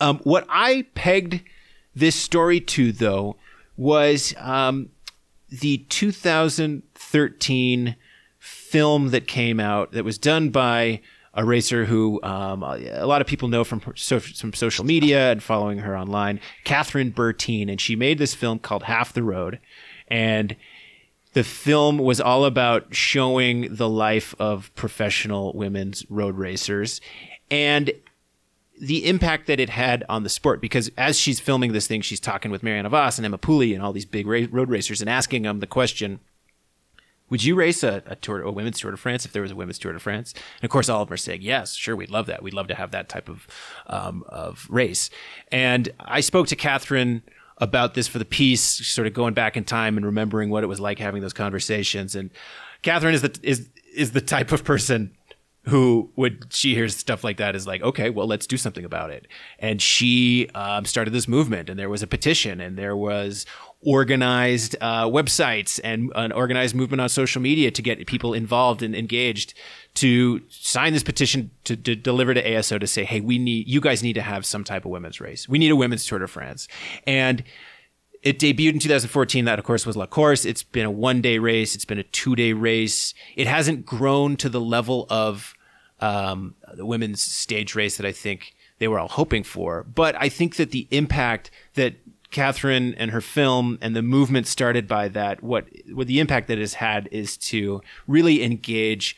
Um, 0.00 0.18
what 0.24 0.46
i 0.48 0.86
pegged 0.94 1.42
this 1.94 2.16
story 2.16 2.60
to 2.60 2.92
though 2.92 3.36
was 3.76 4.34
um, 4.38 4.88
the 5.48 5.78
2013 5.88 7.96
film 8.38 9.08
that 9.08 9.26
came 9.26 9.58
out 9.60 9.92
that 9.92 10.04
was 10.04 10.18
done 10.18 10.50
by 10.50 11.00
a 11.34 11.44
racer 11.44 11.84
who 11.84 12.20
um, 12.22 12.62
a 12.62 13.06
lot 13.06 13.20
of 13.20 13.26
people 13.26 13.48
know 13.48 13.64
from 13.64 13.80
from 13.80 14.52
social 14.52 14.84
media 14.84 15.30
and 15.30 15.42
following 15.42 15.78
her 15.78 15.96
online, 15.96 16.40
Kathryn 16.64 17.12
Bertine, 17.12 17.70
and 17.70 17.80
she 17.80 17.94
made 17.94 18.18
this 18.18 18.34
film 18.34 18.58
called 18.58 18.84
Half 18.84 19.12
the 19.12 19.22
Road, 19.22 19.60
and 20.08 20.56
the 21.32 21.44
film 21.44 21.98
was 21.98 22.20
all 22.20 22.44
about 22.44 22.94
showing 22.94 23.74
the 23.74 23.88
life 23.88 24.34
of 24.38 24.74
professional 24.74 25.52
women's 25.54 26.04
road 26.10 26.36
racers 26.36 27.00
and 27.50 27.92
the 28.80 29.06
impact 29.06 29.46
that 29.46 29.60
it 29.60 29.68
had 29.68 30.04
on 30.08 30.24
the 30.24 30.28
sport. 30.28 30.60
Because 30.60 30.90
as 30.96 31.18
she's 31.18 31.38
filming 31.38 31.72
this 31.72 31.86
thing 31.86 32.00
she's 32.00 32.18
talking 32.18 32.50
with 32.50 32.62
Marianne 32.62 32.88
Vos 32.88 33.18
and 33.18 33.26
Emma 33.26 33.38
Pooley 33.38 33.74
and 33.74 33.82
all 33.82 33.92
these 33.92 34.06
big 34.06 34.26
road 34.26 34.70
racers 34.70 35.00
and 35.00 35.08
asking 35.08 35.42
them 35.42 35.60
the 35.60 35.66
question 35.66 36.18
would 37.30 37.42
you 37.42 37.54
race 37.54 37.82
a, 37.82 38.02
a 38.06 38.16
tour, 38.16 38.42
a 38.42 38.50
women's 38.50 38.80
Tour 38.80 38.90
de 38.90 38.96
France 38.96 39.24
if 39.24 39.32
there 39.32 39.42
was 39.42 39.52
a 39.52 39.56
women's 39.56 39.78
Tour 39.78 39.92
de 39.92 40.00
France? 40.00 40.34
And 40.34 40.64
of 40.64 40.70
course, 40.70 40.88
all 40.88 41.02
of 41.02 41.08
them 41.08 41.14
are 41.14 41.16
saying 41.16 41.42
yes, 41.42 41.74
sure, 41.74 41.96
we'd 41.96 42.10
love 42.10 42.26
that. 42.26 42.42
We'd 42.42 42.54
love 42.54 42.68
to 42.68 42.74
have 42.74 42.90
that 42.90 43.08
type 43.08 43.28
of 43.28 43.46
um, 43.86 44.24
of 44.28 44.66
race. 44.68 45.08
And 45.50 45.88
I 46.00 46.20
spoke 46.20 46.48
to 46.48 46.56
Kathryn 46.56 47.22
about 47.58 47.94
this 47.94 48.08
for 48.08 48.18
the 48.18 48.24
piece, 48.24 48.62
sort 48.62 49.06
of 49.06 49.14
going 49.14 49.34
back 49.34 49.56
in 49.56 49.64
time 49.64 49.96
and 49.96 50.04
remembering 50.04 50.50
what 50.50 50.64
it 50.64 50.66
was 50.66 50.80
like 50.80 50.98
having 50.98 51.22
those 51.22 51.32
conversations. 51.32 52.14
And 52.14 52.30
Kathryn 52.82 53.12
is 53.12 53.22
the 53.22 53.38
is 53.42 53.68
is 53.94 54.12
the 54.12 54.20
type 54.20 54.52
of 54.52 54.64
person 54.64 55.16
who 55.64 56.10
would 56.16 56.46
she 56.50 56.74
hears 56.74 56.96
stuff 56.96 57.22
like 57.22 57.36
that 57.36 57.54
is 57.54 57.66
like 57.66 57.82
okay 57.82 58.08
well 58.08 58.26
let's 58.26 58.46
do 58.46 58.56
something 58.56 58.84
about 58.84 59.10
it 59.10 59.26
and 59.58 59.82
she 59.82 60.48
um, 60.54 60.86
started 60.86 61.10
this 61.10 61.28
movement 61.28 61.68
and 61.68 61.78
there 61.78 61.90
was 61.90 62.02
a 62.02 62.06
petition 62.06 62.62
and 62.62 62.78
there 62.78 62.96
was 62.96 63.44
organized 63.82 64.76
uh, 64.80 65.04
websites 65.04 65.80
and 65.82 66.12
an 66.14 66.32
organized 66.32 66.74
movement 66.74 67.00
on 67.00 67.08
social 67.08 67.40
media 67.40 67.70
to 67.70 67.80
get 67.80 68.06
people 68.06 68.34
involved 68.34 68.82
and 68.82 68.94
engaged 68.94 69.54
to 69.94 70.42
sign 70.48 70.92
this 70.92 71.02
petition 71.02 71.50
to, 71.64 71.76
to, 71.76 71.96
deliver 71.96 72.34
to 72.34 72.44
ASO 72.44 72.78
to 72.78 72.86
say, 72.86 73.04
hey, 73.04 73.20
we 73.20 73.38
need 73.38 73.66
you 73.66 73.80
guys 73.80 74.02
need 74.02 74.12
to 74.12 74.22
have 74.22 74.44
some 74.44 74.64
type 74.64 74.84
of 74.84 74.90
women's 74.90 75.20
race. 75.20 75.48
We 75.48 75.58
need 75.58 75.70
a 75.70 75.76
women's 75.76 76.04
Tour 76.04 76.18
de 76.18 76.28
France. 76.28 76.68
And 77.06 77.42
it 78.22 78.38
debuted 78.38 78.74
in 78.74 78.78
2014. 78.80 79.46
That, 79.46 79.58
of 79.58 79.64
course, 79.64 79.86
was 79.86 79.96
La 79.96 80.06
Course. 80.06 80.44
It's 80.44 80.62
been 80.62 80.84
a 80.84 80.90
one 80.90 81.22
day 81.22 81.38
race. 81.38 81.74
It's 81.74 81.86
been 81.86 81.98
a 81.98 82.04
two 82.04 82.36
day 82.36 82.52
race. 82.52 83.14
It 83.34 83.46
hasn't 83.46 83.86
grown 83.86 84.36
to 84.36 84.50
the 84.50 84.60
level 84.60 85.06
of 85.08 85.54
um, 86.00 86.54
the 86.74 86.84
women's 86.84 87.22
stage 87.22 87.74
race 87.74 87.96
that 87.96 88.06
I 88.06 88.12
think 88.12 88.54
they 88.78 88.88
were 88.88 88.98
all 88.98 89.08
hoping 89.08 89.42
for. 89.42 89.84
But 89.84 90.16
I 90.20 90.28
think 90.28 90.56
that 90.56 90.70
the 90.70 90.86
impact 90.90 91.50
that 91.74 91.94
Kathryn 92.30 92.94
and 92.96 93.10
her 93.10 93.20
film 93.20 93.78
and 93.80 93.94
the 93.96 94.02
movement 94.02 94.46
started 94.46 94.86
by 94.86 95.08
that, 95.08 95.42
what 95.42 95.66
what 95.92 96.06
the 96.06 96.20
impact 96.20 96.48
that 96.48 96.58
it 96.58 96.62
has 96.62 96.74
had 96.74 97.08
is 97.10 97.36
to 97.38 97.82
really 98.06 98.42
engage 98.42 99.16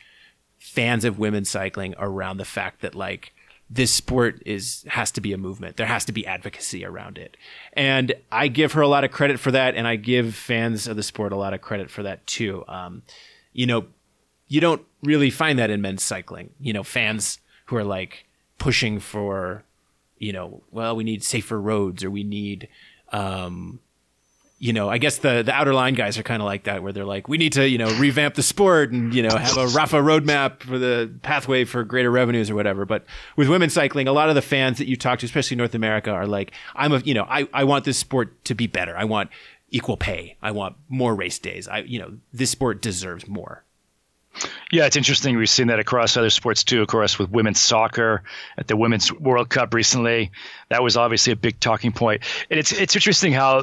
fans 0.59 1.05
of 1.05 1.19
women's 1.19 1.49
cycling 1.49 1.93
around 1.97 2.37
the 2.37 2.45
fact 2.45 2.81
that 2.81 2.95
like 2.95 3.33
this 3.69 3.91
sport 3.91 4.41
is 4.45 4.85
has 4.87 5.11
to 5.11 5.21
be 5.21 5.33
a 5.33 5.37
movement. 5.37 5.77
There 5.77 5.87
has 5.87 6.05
to 6.05 6.11
be 6.11 6.25
advocacy 6.25 6.85
around 6.85 7.17
it. 7.17 7.37
And 7.73 8.13
I 8.31 8.47
give 8.47 8.73
her 8.73 8.81
a 8.81 8.87
lot 8.87 9.03
of 9.03 9.11
credit 9.11 9.39
for 9.39 9.51
that 9.51 9.75
and 9.75 9.87
I 9.87 9.95
give 9.95 10.35
fans 10.35 10.87
of 10.87 10.95
the 10.95 11.03
sport 11.03 11.31
a 11.31 11.37
lot 11.37 11.53
of 11.53 11.61
credit 11.61 11.89
for 11.89 12.03
that 12.03 12.25
too. 12.25 12.63
Um, 12.67 13.03
you 13.51 13.65
know, 13.65 13.85
you 14.47 14.61
don't 14.61 14.83
really 15.03 15.29
find 15.29 15.57
that 15.59 15.69
in 15.69 15.81
men's 15.81 16.03
cycling. 16.03 16.51
You 16.59 16.73
know, 16.73 16.83
fans 16.83 17.39
who 17.65 17.75
are 17.75 17.83
like 17.83 18.25
pushing 18.57 18.99
for, 18.99 19.63
you 20.17 20.33
know, 20.33 20.63
well, 20.71 20.95
we 20.95 21.03
need 21.03 21.23
safer 21.23 21.59
roads 21.59 22.03
or 22.03 22.11
we 22.11 22.23
need 22.23 22.67
um, 23.13 23.79
you 24.59 24.71
know, 24.71 24.89
I 24.89 24.97
guess 24.97 25.17
the 25.17 25.43
the 25.43 25.51
outer 25.51 25.73
line 25.73 25.93
guys 25.93 26.17
are 26.17 26.23
kind 26.23 26.41
of 26.41 26.45
like 26.45 26.63
that, 26.63 26.81
where 26.81 26.93
they're 26.93 27.03
like, 27.03 27.27
we 27.27 27.37
need 27.37 27.53
to, 27.53 27.67
you 27.67 27.77
know, 27.77 27.93
revamp 27.97 28.35
the 28.35 28.43
sport 28.43 28.91
and 28.91 29.13
you 29.13 29.21
know 29.21 29.35
have 29.35 29.57
a 29.57 29.65
Rapha 29.77 30.01
roadmap 30.01 30.61
for 30.61 30.79
the 30.79 31.13
pathway 31.21 31.65
for 31.65 31.83
greater 31.83 32.09
revenues 32.09 32.49
or 32.49 32.55
whatever. 32.55 32.85
But 32.85 33.05
with 33.35 33.49
women's 33.49 33.73
cycling, 33.73 34.07
a 34.07 34.13
lot 34.13 34.29
of 34.29 34.35
the 34.35 34.41
fans 34.41 34.77
that 34.77 34.87
you 34.87 34.95
talk 34.95 35.19
to, 35.19 35.25
especially 35.25 35.57
North 35.57 35.75
America, 35.75 36.11
are 36.11 36.27
like, 36.27 36.53
I'm 36.75 36.93
a, 36.93 36.99
you 36.99 37.13
know, 37.13 37.25
I 37.29 37.47
I 37.53 37.65
want 37.65 37.83
this 37.83 37.97
sport 37.97 38.43
to 38.45 38.55
be 38.55 38.67
better. 38.67 38.95
I 38.95 39.03
want 39.03 39.31
equal 39.69 39.97
pay. 39.97 40.37
I 40.41 40.51
want 40.51 40.77
more 40.87 41.13
race 41.13 41.39
days. 41.39 41.67
I, 41.67 41.79
you 41.79 41.99
know, 41.99 42.13
this 42.31 42.51
sport 42.51 42.81
deserves 42.81 43.27
more. 43.27 43.65
Yeah, 44.71 44.85
it's 44.85 44.95
interesting. 44.95 45.37
We've 45.37 45.49
seen 45.49 45.67
that 45.67 45.79
across 45.79 46.17
other 46.17 46.31
sports 46.31 46.63
too. 46.63 46.81
Of 46.81 46.87
course, 46.87 47.19
with 47.19 47.29
women's 47.29 47.59
soccer 47.59 48.23
at 48.57 48.67
the 48.67 48.75
Women's 48.75 49.11
World 49.13 49.49
Cup 49.49 49.73
recently, 49.73 50.31
that 50.69 50.81
was 50.81 50.97
obviously 50.97 51.33
a 51.33 51.35
big 51.35 51.59
talking 51.59 51.91
point. 51.91 52.23
And 52.49 52.59
it's 52.59 52.71
it's 52.71 52.95
interesting 52.95 53.31
how 53.31 53.61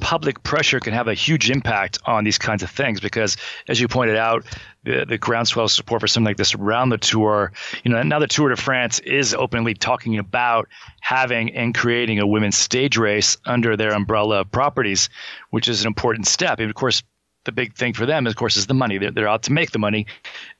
public 0.00 0.42
pressure 0.42 0.78
can 0.78 0.92
have 0.92 1.08
a 1.08 1.14
huge 1.14 1.50
impact 1.50 1.98
on 2.04 2.24
these 2.24 2.36
kinds 2.36 2.62
of 2.62 2.70
things 2.70 3.00
because, 3.00 3.38
as 3.68 3.80
you 3.80 3.88
pointed 3.88 4.16
out, 4.16 4.44
the, 4.84 5.04
the 5.06 5.18
groundswell 5.18 5.68
support 5.68 6.00
for 6.00 6.06
something 6.06 6.26
like 6.26 6.36
this 6.36 6.54
around 6.54 6.90
the 6.90 6.98
tour. 6.98 7.52
You 7.84 7.90
know, 7.90 8.02
now 8.02 8.18
the 8.18 8.26
Tour 8.26 8.50
de 8.50 8.56
France 8.56 8.98
is 9.00 9.34
openly 9.34 9.74
talking 9.74 10.18
about 10.18 10.68
having 11.00 11.54
and 11.54 11.74
creating 11.74 12.18
a 12.18 12.26
women's 12.26 12.56
stage 12.56 12.96
race 12.96 13.36
under 13.46 13.76
their 13.76 13.92
umbrella 13.92 14.40
of 14.40 14.50
properties, 14.50 15.08
which 15.50 15.68
is 15.68 15.82
an 15.82 15.86
important 15.86 16.26
step. 16.26 16.58
And 16.60 16.68
of 16.68 16.74
course, 16.74 17.02
the 17.44 17.52
big 17.52 17.74
thing 17.74 17.94
for 17.94 18.06
them, 18.06 18.26
of 18.26 18.36
course, 18.36 18.56
is 18.56 18.66
the 18.66 18.74
money. 18.74 18.98
They're, 18.98 19.10
they're 19.10 19.28
out 19.28 19.44
to 19.44 19.52
make 19.52 19.70
the 19.70 19.78
money, 19.78 20.06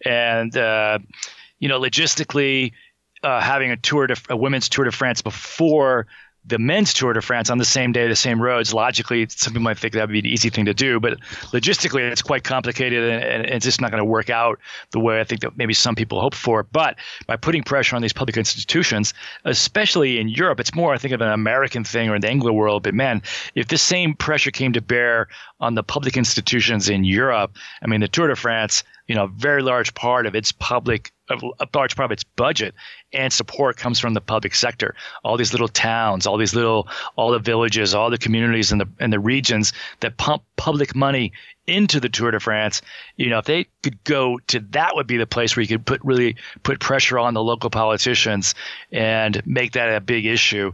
and 0.04 0.56
uh, 0.56 0.98
you 1.58 1.68
know, 1.68 1.80
logistically, 1.80 2.72
uh, 3.22 3.40
having 3.40 3.70
a 3.70 3.76
tour 3.76 4.06
to 4.06 4.20
a 4.30 4.36
women's 4.36 4.68
tour 4.68 4.84
de 4.84 4.92
France 4.92 5.22
before 5.22 6.06
the 6.44 6.58
men's 6.58 6.94
Tour 6.94 7.12
de 7.12 7.20
France 7.20 7.50
on 7.50 7.58
the 7.58 7.64
same 7.64 7.92
day, 7.92 8.08
the 8.08 8.16
same 8.16 8.40
roads. 8.40 8.72
Logically, 8.72 9.26
some 9.28 9.52
people 9.52 9.62
might 9.62 9.78
think 9.78 9.92
that 9.94 10.08
would 10.08 10.12
be 10.12 10.20
an 10.20 10.26
easy 10.26 10.48
thing 10.48 10.64
to 10.64 10.74
do, 10.74 10.98
but 10.98 11.18
logistically, 11.52 12.10
it's 12.10 12.22
quite 12.22 12.44
complicated 12.44 13.10
and, 13.10 13.22
and 13.22 13.46
it's 13.46 13.64
just 13.64 13.80
not 13.80 13.90
going 13.90 14.00
to 14.00 14.04
work 14.04 14.30
out 14.30 14.58
the 14.92 15.00
way 15.00 15.20
I 15.20 15.24
think 15.24 15.42
that 15.42 15.56
maybe 15.56 15.74
some 15.74 15.94
people 15.94 16.20
hope 16.20 16.34
for. 16.34 16.62
But 16.62 16.96
by 17.26 17.36
putting 17.36 17.62
pressure 17.62 17.94
on 17.94 18.02
these 18.02 18.12
public 18.12 18.36
institutions, 18.36 19.12
especially 19.44 20.18
in 20.18 20.28
Europe, 20.28 20.60
it's 20.60 20.74
more, 20.74 20.94
I 20.94 20.98
think, 20.98 21.12
of 21.12 21.20
an 21.20 21.28
American 21.28 21.84
thing 21.84 22.08
or 22.08 22.14
in 22.14 22.22
the 22.22 22.28
Anglo 22.28 22.52
world. 22.52 22.82
But 22.84 22.94
man, 22.94 23.22
if 23.54 23.68
the 23.68 23.78
same 23.78 24.14
pressure 24.14 24.50
came 24.50 24.72
to 24.72 24.80
bear 24.80 25.28
on 25.60 25.74
the 25.74 25.82
public 25.82 26.16
institutions 26.16 26.88
in 26.88 27.04
Europe, 27.04 27.54
I 27.82 27.86
mean, 27.86 28.00
the 28.00 28.08
Tour 28.08 28.28
de 28.28 28.36
France, 28.36 28.82
you 29.10 29.16
know, 29.16 29.24
a 29.24 29.28
very 29.28 29.60
large 29.60 29.92
part 29.92 30.24
of 30.24 30.36
its 30.36 30.52
public 30.52 31.10
a 31.28 31.66
large 31.74 31.96
part 31.96 32.04
of 32.04 32.12
its 32.12 32.22
budget 32.22 32.76
and 33.12 33.32
support 33.32 33.76
comes 33.76 33.98
from 33.98 34.14
the 34.14 34.20
public 34.20 34.54
sector. 34.54 34.94
All 35.24 35.36
these 35.36 35.52
little 35.52 35.66
towns, 35.66 36.28
all 36.28 36.36
these 36.36 36.54
little, 36.54 36.86
all 37.16 37.32
the 37.32 37.40
villages, 37.40 37.92
all 37.92 38.08
the 38.08 38.18
communities 38.18 38.70
and 38.70 38.80
the 38.80 38.88
and 39.00 39.12
the 39.12 39.18
regions 39.18 39.72
that 39.98 40.16
pump 40.16 40.44
public 40.54 40.94
money 40.94 41.32
into 41.66 41.98
the 41.98 42.08
Tour 42.08 42.30
de 42.30 42.38
France. 42.38 42.82
You 43.16 43.30
know, 43.30 43.38
if 43.38 43.46
they 43.46 43.66
could 43.82 44.02
go 44.04 44.38
to 44.46 44.60
that, 44.70 44.94
would 44.94 45.08
be 45.08 45.16
the 45.16 45.26
place 45.26 45.56
where 45.56 45.62
you 45.62 45.68
could 45.68 45.84
put 45.84 46.04
really 46.04 46.36
put 46.62 46.78
pressure 46.78 47.18
on 47.18 47.34
the 47.34 47.42
local 47.42 47.68
politicians 47.68 48.54
and 48.92 49.44
make 49.44 49.72
that 49.72 49.92
a 49.92 50.00
big 50.00 50.24
issue. 50.24 50.72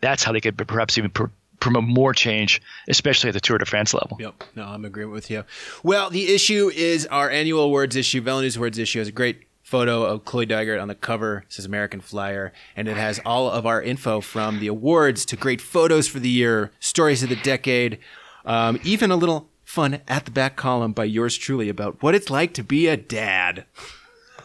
That's 0.00 0.24
how 0.24 0.32
they 0.32 0.40
could 0.40 0.58
perhaps 0.58 0.98
even. 0.98 1.10
Pr- 1.10 1.26
promote 1.60 1.84
more 1.84 2.12
change, 2.12 2.60
especially 2.88 3.28
at 3.28 3.34
the 3.34 3.40
Tour 3.40 3.58
de 3.58 3.66
France 3.66 3.94
level. 3.94 4.16
Yep. 4.20 4.44
No, 4.54 4.64
I'm 4.64 4.80
in 4.80 4.86
agreement 4.86 5.14
with 5.14 5.30
you. 5.30 5.44
Well, 5.82 6.10
the 6.10 6.34
issue 6.34 6.70
is 6.74 7.06
our 7.06 7.30
annual 7.30 7.62
awards 7.62 7.96
issue. 7.96 8.22
VeloNews 8.22 8.56
Awards 8.56 8.78
issue 8.78 9.00
is 9.00 9.08
a 9.08 9.12
great 9.12 9.42
photo 9.62 10.04
of 10.04 10.24
Chloe 10.24 10.46
Dygert 10.46 10.80
on 10.80 10.86
the 10.88 10.94
cover. 10.94 11.44
It 11.46 11.52
says 11.52 11.64
American 11.64 12.00
Flyer, 12.00 12.52
and 12.76 12.86
it 12.86 12.96
has 12.96 13.20
all 13.26 13.50
of 13.50 13.66
our 13.66 13.82
info 13.82 14.20
from 14.20 14.60
the 14.60 14.68
awards 14.68 15.24
to 15.26 15.36
great 15.36 15.60
photos 15.60 16.06
for 16.06 16.20
the 16.20 16.28
year, 16.28 16.70
stories 16.78 17.24
of 17.24 17.28
the 17.28 17.36
decade, 17.36 17.98
um, 18.44 18.78
even 18.84 19.10
a 19.10 19.16
little 19.16 19.48
fun 19.64 20.00
at 20.06 20.24
the 20.24 20.30
back 20.30 20.54
column 20.54 20.92
by 20.92 21.02
yours 21.02 21.36
truly 21.36 21.68
about 21.68 22.00
what 22.00 22.14
it's 22.14 22.30
like 22.30 22.54
to 22.54 22.62
be 22.62 22.86
a 22.86 22.96
dad. 22.96 23.66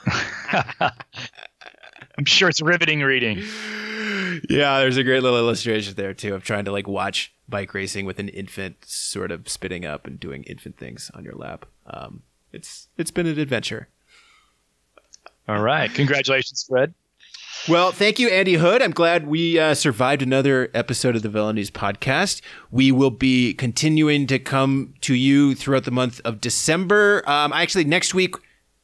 I'm 2.18 2.26
sure 2.26 2.50
it's 2.50 2.62
riveting 2.62 3.02
reading. 3.02 3.44
Yeah, 4.50 4.80
there's 4.80 4.98
a 4.98 5.04
great 5.04 5.24
little 5.24 5.38
illustration 5.38 5.94
there 5.96 6.14
too 6.14 6.34
of 6.36 6.44
trying 6.44 6.66
to 6.66 6.72
like 6.72 6.88
watch 6.88 7.34
bike 7.48 7.74
racing 7.74 8.06
with 8.06 8.20
an 8.20 8.30
infant 8.30 8.86
sort 8.86 9.32
of 9.32 9.48
spitting 9.50 9.86
up 9.86 10.08
and 10.08 10.20
doing 10.20 10.44
infant 10.44 10.78
things 10.78 11.12
on 11.14 11.24
your 11.24 11.36
lap. 11.36 11.66
Um, 11.88 12.24
it's 12.52 12.88
it's 12.98 13.12
been 13.12 13.28
an 13.28 13.40
adventure. 13.40 13.88
All 15.48 15.62
right. 15.62 15.94
Congratulations, 15.94 16.66
Fred. 16.68 16.94
Well, 17.70 17.92
thank 17.92 18.18
you, 18.18 18.28
Andy 18.30 18.56
Hood. 18.56 18.82
I'm 18.82 18.92
glad 18.92 19.28
we 19.28 19.60
uh, 19.60 19.76
survived 19.76 20.24
another 20.24 20.72
episode 20.74 21.16
of 21.16 21.22
the 21.22 21.30
VeloNews 21.30 21.70
podcast. 21.70 22.42
We 22.72 22.92
will 22.92 23.12
be 23.12 23.54
continuing 23.54 24.26
to 24.28 24.40
come 24.40 24.96
to 25.02 25.14
you 25.14 25.54
throughout 25.54 25.84
the 25.84 25.92
month 25.92 26.22
of 26.26 26.42
December. 26.42 27.22
Um, 27.30 27.54
actually, 27.54 27.84
next 27.84 28.16
week 28.16 28.36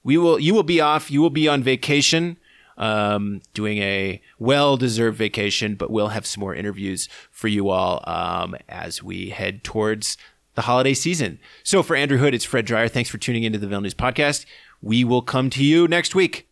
we 0.04 0.18
will. 0.18 0.40
You 0.40 0.54
will 0.54 0.64
be 0.64 0.80
off. 0.80 1.10
You 1.10 1.22
will 1.22 1.32
be 1.32 1.48
on 1.48 1.64
vacation, 1.64 2.38
um, 2.78 3.42
doing 3.54 3.80
a 3.80 4.22
well-deserved 4.40 5.18
vacation. 5.18 5.76
But 5.76 5.92
we'll 5.92 6.10
have 6.10 6.26
some 6.26 6.42
more 6.42 6.56
interviews 6.56 7.10
for 7.32 7.48
you 7.48 7.70
all 7.70 8.04
um, 8.06 8.56
as 8.70 9.04
we 9.04 9.30
head 9.30 9.64
towards 9.64 10.18
the 10.56 10.64
holiday 10.64 10.94
season. 10.94 11.40
So 11.64 11.84
for 11.84 11.96
Andrew 11.96 12.18
Hood, 12.18 12.34
it's 12.34 12.46
Fred 12.46 12.66
Dreier. 12.66 12.90
Thanks 12.90 13.10
for 13.10 13.18
tuning 13.20 13.44
into 13.44 13.60
the 13.60 13.68
VeloNews 13.68 13.94
podcast. 13.94 14.46
We 14.82 15.04
will 15.04 15.22
come 15.22 15.50
to 15.52 15.64
you 15.64 15.88
next 15.88 16.16
week. 16.16 16.50